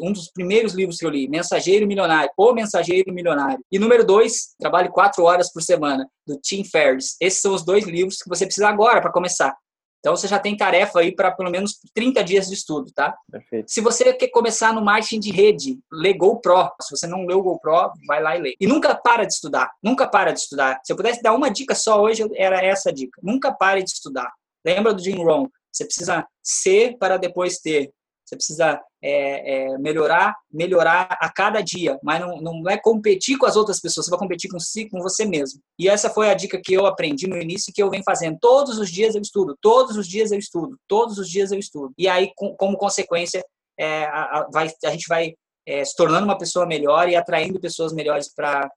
um 0.00 0.12
dos 0.12 0.30
primeiros 0.30 0.74
livros 0.74 0.98
que 0.98 1.06
eu 1.06 1.10
li, 1.10 1.28
Mensageiro 1.28 1.86
Milionário, 1.86 2.30
O 2.36 2.52
Mensageiro 2.52 3.12
Milionário. 3.12 3.64
E 3.70 3.78
número 3.78 4.04
dois, 4.04 4.54
Trabalhe 4.58 4.90
Quatro 4.90 5.24
Horas 5.24 5.52
por 5.52 5.62
Semana, 5.62 6.08
do 6.26 6.38
Tim 6.38 6.64
Ferriss. 6.64 7.16
Esses 7.20 7.40
são 7.40 7.54
os 7.54 7.64
dois 7.64 7.84
livros 7.84 8.18
que 8.18 8.28
você 8.28 8.44
precisa 8.44 8.68
agora 8.68 9.00
para 9.00 9.12
começar. 9.12 9.56
Então 10.02 10.16
você 10.16 10.26
já 10.26 10.36
tem 10.36 10.56
tarefa 10.56 10.98
aí 10.98 11.14
para 11.14 11.30
pelo 11.30 11.48
menos 11.48 11.78
30 11.94 12.24
dias 12.24 12.48
de 12.48 12.54
estudo, 12.54 12.90
tá? 12.92 13.16
Perfeito. 13.30 13.70
Se 13.70 13.80
você 13.80 14.12
quer 14.12 14.28
começar 14.30 14.72
no 14.72 14.84
marketing 14.84 15.20
de 15.20 15.30
rede, 15.30 15.78
lê 15.92 16.12
GoPro. 16.12 16.72
Se 16.80 16.96
você 16.96 17.06
não 17.06 17.24
leu 17.24 17.40
GoPro, 17.40 17.92
vai 18.04 18.20
lá 18.20 18.36
e 18.36 18.40
lê. 18.40 18.56
E 18.60 18.66
nunca 18.66 18.96
para 18.96 19.24
de 19.24 19.32
estudar. 19.32 19.70
Nunca 19.80 20.08
para 20.08 20.32
de 20.32 20.40
estudar. 20.40 20.80
Se 20.82 20.92
eu 20.92 20.96
pudesse 20.96 21.22
dar 21.22 21.32
uma 21.32 21.48
dica 21.48 21.72
só 21.76 22.02
hoje, 22.02 22.28
era 22.34 22.60
essa 22.60 22.92
dica. 22.92 23.20
Nunca 23.22 23.52
pare 23.52 23.84
de 23.84 23.90
estudar. 23.90 24.32
Lembra 24.64 24.92
do 24.92 25.00
Jim 25.00 25.22
Rohn? 25.22 25.46
Você 25.72 25.84
precisa 25.84 26.26
ser 26.42 26.96
para 26.98 27.16
depois 27.16 27.58
ter. 27.58 27.90
Você 28.24 28.36
precisa 28.36 28.80
é, 29.02 29.72
é, 29.72 29.78
melhorar, 29.78 30.34
melhorar 30.50 31.18
a 31.20 31.30
cada 31.30 31.60
dia, 31.60 31.98
mas 32.02 32.20
não, 32.20 32.40
não 32.40 32.70
é 32.70 32.78
competir 32.78 33.36
com 33.36 33.44
as 33.44 33.56
outras 33.56 33.80
pessoas, 33.80 34.06
você 34.06 34.10
vai 34.10 34.18
competir 34.18 34.48
com 34.50 34.58
si, 34.60 34.88
com 34.88 35.00
você 35.00 35.24
mesmo. 35.24 35.60
E 35.78 35.88
essa 35.88 36.08
foi 36.08 36.30
a 36.30 36.34
dica 36.34 36.60
que 36.62 36.72
eu 36.72 36.86
aprendi 36.86 37.26
no 37.26 37.36
início 37.36 37.70
e 37.70 37.72
que 37.72 37.82
eu 37.82 37.90
venho 37.90 38.04
fazendo. 38.04 38.38
Todos 38.40 38.78
os 38.78 38.90
dias 38.90 39.14
eu 39.14 39.20
estudo, 39.20 39.56
todos 39.60 39.96
os 39.96 40.06
dias 40.06 40.30
eu 40.30 40.38
estudo, 40.38 40.78
todos 40.88 41.18
os 41.18 41.28
dias 41.28 41.50
eu 41.50 41.58
estudo. 41.58 41.92
E 41.98 42.08
aí, 42.08 42.32
com, 42.36 42.54
como 42.56 42.78
consequência, 42.78 43.44
é, 43.78 44.04
a, 44.04 44.22
a, 44.22 44.48
vai, 44.50 44.70
a 44.84 44.90
gente 44.90 45.08
vai 45.08 45.34
é, 45.66 45.84
se 45.84 45.94
tornando 45.96 46.24
uma 46.24 46.38
pessoa 46.38 46.64
melhor 46.64 47.08
e 47.08 47.16
atraindo 47.16 47.60
pessoas 47.60 47.92
melhores 47.92 48.32
para 48.32 48.70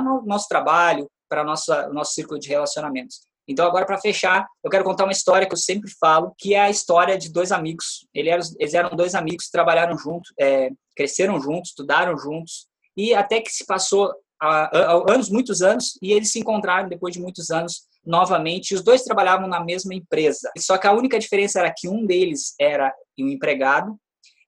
o 0.00 0.22
nosso 0.24 0.46
trabalho, 0.48 1.10
para 1.28 1.42
o 1.42 1.44
nosso 1.44 2.14
círculo 2.14 2.38
de 2.38 2.48
relacionamentos. 2.48 3.20
Então, 3.50 3.66
agora, 3.66 3.84
para 3.84 3.98
fechar, 3.98 4.46
eu 4.62 4.70
quero 4.70 4.84
contar 4.84 5.02
uma 5.02 5.12
história 5.12 5.44
que 5.44 5.52
eu 5.52 5.58
sempre 5.58 5.90
falo, 5.98 6.32
que 6.38 6.54
é 6.54 6.60
a 6.60 6.70
história 6.70 7.18
de 7.18 7.32
dois 7.32 7.50
amigos. 7.50 8.06
Eles 8.14 8.54
eram 8.72 8.90
dois 8.90 9.16
amigos 9.16 9.50
trabalharam 9.50 9.98
juntos, 9.98 10.32
é, 10.38 10.70
cresceram 10.94 11.40
juntos, 11.40 11.70
estudaram 11.70 12.16
juntos, 12.16 12.68
e 12.96 13.12
até 13.12 13.40
que 13.40 13.50
se 13.50 13.66
passou 13.66 14.14
anos, 14.40 15.28
muitos 15.28 15.62
anos, 15.62 15.98
e 16.00 16.12
eles 16.12 16.30
se 16.30 16.38
encontraram 16.38 16.88
depois 16.88 17.12
de 17.12 17.20
muitos 17.20 17.50
anos 17.50 17.88
novamente. 18.06 18.72
Os 18.72 18.84
dois 18.84 19.02
trabalhavam 19.02 19.48
na 19.48 19.62
mesma 19.64 19.94
empresa, 19.94 20.50
só 20.56 20.78
que 20.78 20.86
a 20.86 20.92
única 20.92 21.18
diferença 21.18 21.58
era 21.58 21.74
que 21.76 21.88
um 21.88 22.06
deles 22.06 22.54
era 22.58 22.94
um 23.18 23.28
empregado 23.28 23.98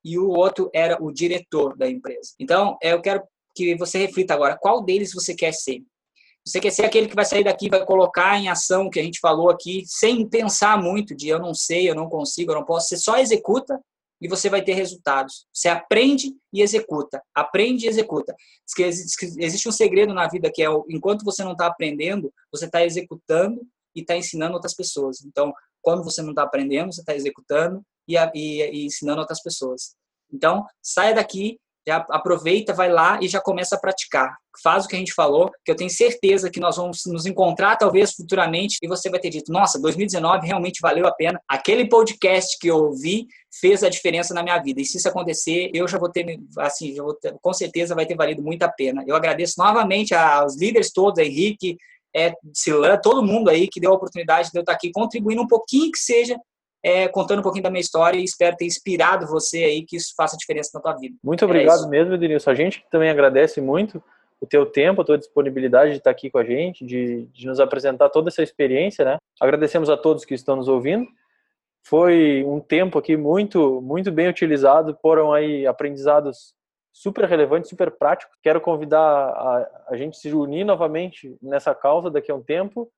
e 0.04 0.16
o 0.16 0.28
outro 0.28 0.70
era 0.72 0.96
o 1.02 1.12
diretor 1.12 1.76
da 1.76 1.90
empresa. 1.90 2.34
Então, 2.38 2.78
eu 2.80 3.00
quero 3.00 3.22
que 3.54 3.76
você 3.76 3.98
reflita 3.98 4.32
agora, 4.32 4.56
qual 4.58 4.82
deles 4.82 5.12
você 5.12 5.34
quer 5.34 5.52
ser? 5.52 5.82
Você 6.44 6.60
quer 6.60 6.70
ser 6.70 6.84
aquele 6.84 7.06
que 7.06 7.14
vai 7.14 7.24
sair 7.24 7.44
daqui, 7.44 7.68
vai 7.68 7.84
colocar 7.84 8.36
em 8.36 8.48
ação 8.48 8.86
o 8.86 8.90
que 8.90 8.98
a 8.98 9.02
gente 9.02 9.20
falou 9.20 9.48
aqui, 9.48 9.84
sem 9.86 10.28
pensar 10.28 10.80
muito 10.80 11.14
de 11.14 11.28
eu 11.28 11.38
não 11.38 11.54
sei, 11.54 11.88
eu 11.88 11.94
não 11.94 12.08
consigo, 12.08 12.50
eu 12.50 12.56
não 12.56 12.64
posso. 12.64 12.88
Você 12.88 12.96
só 12.96 13.18
executa 13.18 13.80
e 14.20 14.28
você 14.28 14.48
vai 14.48 14.62
ter 14.62 14.74
resultados. 14.74 15.46
Você 15.52 15.68
aprende 15.68 16.32
e 16.52 16.62
executa. 16.62 17.22
Aprende 17.34 17.86
e 17.86 17.88
executa. 17.88 18.34
Existe 18.78 19.68
um 19.68 19.72
segredo 19.72 20.14
na 20.14 20.28
vida 20.28 20.50
que 20.52 20.62
é 20.62 20.68
enquanto 20.88 21.24
você 21.24 21.44
não 21.44 21.52
está 21.52 21.66
aprendendo, 21.66 22.32
você 22.50 22.66
está 22.66 22.84
executando 22.84 23.60
e 23.94 24.00
está 24.00 24.16
ensinando 24.16 24.54
outras 24.54 24.74
pessoas. 24.74 25.24
Então, 25.24 25.52
quando 25.80 26.04
você 26.04 26.22
não 26.22 26.30
está 26.30 26.44
aprendendo, 26.44 26.92
você 26.92 27.00
está 27.00 27.14
executando 27.14 27.82
e, 28.06 28.16
e, 28.16 28.62
e 28.62 28.86
ensinando 28.86 29.20
outras 29.20 29.42
pessoas. 29.42 29.94
Então, 30.32 30.64
saia 30.80 31.14
daqui, 31.14 31.58
já 31.86 32.06
aproveita, 32.10 32.72
vai 32.72 32.90
lá 32.90 33.18
e 33.20 33.28
já 33.28 33.40
começa 33.40 33.76
a 33.76 33.78
praticar. 33.78 34.36
Faz 34.62 34.84
o 34.84 34.88
que 34.88 34.94
a 34.94 34.98
gente 34.98 35.14
falou, 35.14 35.50
que 35.64 35.70
eu 35.70 35.76
tenho 35.76 35.90
certeza 35.90 36.50
que 36.50 36.60
nós 36.60 36.76
vamos 36.76 37.02
nos 37.06 37.26
encontrar 37.26 37.76
talvez 37.76 38.12
futuramente 38.12 38.76
e 38.82 38.88
você 38.88 39.10
vai 39.10 39.18
ter 39.18 39.30
dito: 39.30 39.50
"Nossa, 39.50 39.80
2019 39.80 40.46
realmente 40.46 40.80
valeu 40.80 41.06
a 41.06 41.12
pena. 41.12 41.40
Aquele 41.48 41.88
podcast 41.88 42.58
que 42.58 42.68
eu 42.68 42.76
ouvi 42.76 43.26
fez 43.60 43.82
a 43.82 43.88
diferença 43.88 44.34
na 44.34 44.42
minha 44.42 44.58
vida". 44.58 44.80
E 44.80 44.84
se 44.84 44.98
isso 44.98 45.08
acontecer, 45.08 45.70
eu 45.74 45.88
já 45.88 45.98
vou 45.98 46.10
ter 46.10 46.38
assim, 46.58 46.94
já 46.94 47.02
vou 47.02 47.14
ter, 47.14 47.34
com 47.40 47.52
certeza 47.52 47.94
vai 47.94 48.06
ter 48.06 48.16
valido 48.16 48.42
muito 48.42 48.62
a 48.62 48.68
pena. 48.68 49.02
Eu 49.06 49.16
agradeço 49.16 49.54
novamente 49.58 50.14
aos 50.14 50.56
líderes 50.56 50.92
todos, 50.92 51.18
Henrique, 51.18 51.76
é, 52.14 52.34
todo 53.02 53.22
mundo 53.22 53.48
aí 53.48 53.68
que 53.68 53.80
deu 53.80 53.90
a 53.90 53.94
oportunidade 53.94 54.50
de 54.50 54.58
eu 54.58 54.60
estar 54.60 54.72
aqui 54.72 54.90
contribuindo 54.92 55.42
um 55.42 55.48
pouquinho 55.48 55.90
que 55.90 55.98
seja 55.98 56.36
é, 56.82 57.06
contando 57.08 57.38
um 57.38 57.42
pouquinho 57.42 57.62
da 57.62 57.70
minha 57.70 57.80
história 57.80 58.18
e 58.18 58.24
espero 58.24 58.56
ter 58.56 58.66
inspirado 58.66 59.26
você 59.26 59.58
aí 59.64 59.84
que 59.84 59.96
isso 59.96 60.12
faça 60.16 60.36
diferença 60.36 60.70
na 60.74 60.80
tua 60.80 60.94
vida. 60.94 61.16
Muito 61.22 61.44
obrigado 61.44 61.84
é 61.84 61.88
mesmo, 61.88 62.18
Denilson. 62.18 62.50
A 62.50 62.54
gente 62.54 62.84
também 62.90 63.08
agradece 63.08 63.60
muito 63.60 64.02
o 64.40 64.46
teu 64.46 64.66
tempo, 64.66 65.00
a 65.00 65.04
tua 65.04 65.18
disponibilidade 65.18 65.92
de 65.92 65.98
estar 65.98 66.10
aqui 66.10 66.28
com 66.28 66.38
a 66.38 66.44
gente, 66.44 66.84
de, 66.84 67.26
de 67.26 67.46
nos 67.46 67.60
apresentar 67.60 68.08
toda 68.08 68.28
essa 68.28 68.42
experiência, 68.42 69.04
né? 69.04 69.18
Agradecemos 69.40 69.88
a 69.88 69.96
todos 69.96 70.24
que 70.24 70.34
estão 70.34 70.56
nos 70.56 70.66
ouvindo. 70.66 71.06
Foi 71.84 72.44
um 72.44 72.58
tempo 72.58 72.98
aqui 72.98 73.16
muito, 73.16 73.80
muito 73.80 74.10
bem 74.10 74.28
utilizado, 74.28 74.98
foram 75.00 75.32
aí 75.32 75.64
aprendizados 75.64 76.54
super 76.92 77.24
relevantes, 77.24 77.70
super 77.70 77.92
práticos. 77.92 78.36
Quero 78.42 78.60
convidar 78.60 79.00
a, 79.00 79.84
a 79.90 79.96
gente 79.96 80.16
se 80.16 80.32
unir 80.32 80.64
novamente 80.64 81.36
nessa 81.40 81.72
causa 81.72 82.10
daqui 82.10 82.30
a 82.30 82.34
um 82.34 82.42
tempo 82.42 82.90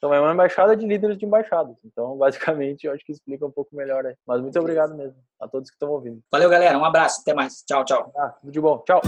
Então 0.00 0.14
é 0.14 0.20
uma 0.20 0.32
embaixada 0.32 0.74
de 0.74 0.86
líderes 0.86 1.18
de 1.18 1.26
embaixadas. 1.26 1.76
Então, 1.84 2.16
basicamente, 2.18 2.86
eu 2.86 2.92
acho 2.92 3.04
que 3.04 3.12
explica 3.12 3.44
um 3.46 3.50
pouco 3.50 3.76
melhor 3.76 4.06
aí. 4.06 4.14
Mas 4.26 4.40
muito 4.40 4.58
obrigado 4.58 4.94
mesmo 4.94 5.16
a 5.38 5.46
todos 5.46 5.68
que 5.68 5.74
estão 5.74 5.90
ouvindo. 5.90 6.20
Valeu, 6.32 6.48
galera. 6.48 6.78
Um 6.78 6.84
abraço. 6.84 7.20
Até 7.20 7.34
mais. 7.34 7.62
Tchau, 7.66 7.84
tchau. 7.84 8.10
Ah, 8.16 8.30
tudo 8.40 8.50
de 8.50 8.60
bom. 8.60 8.78
Tchau. 8.86 9.02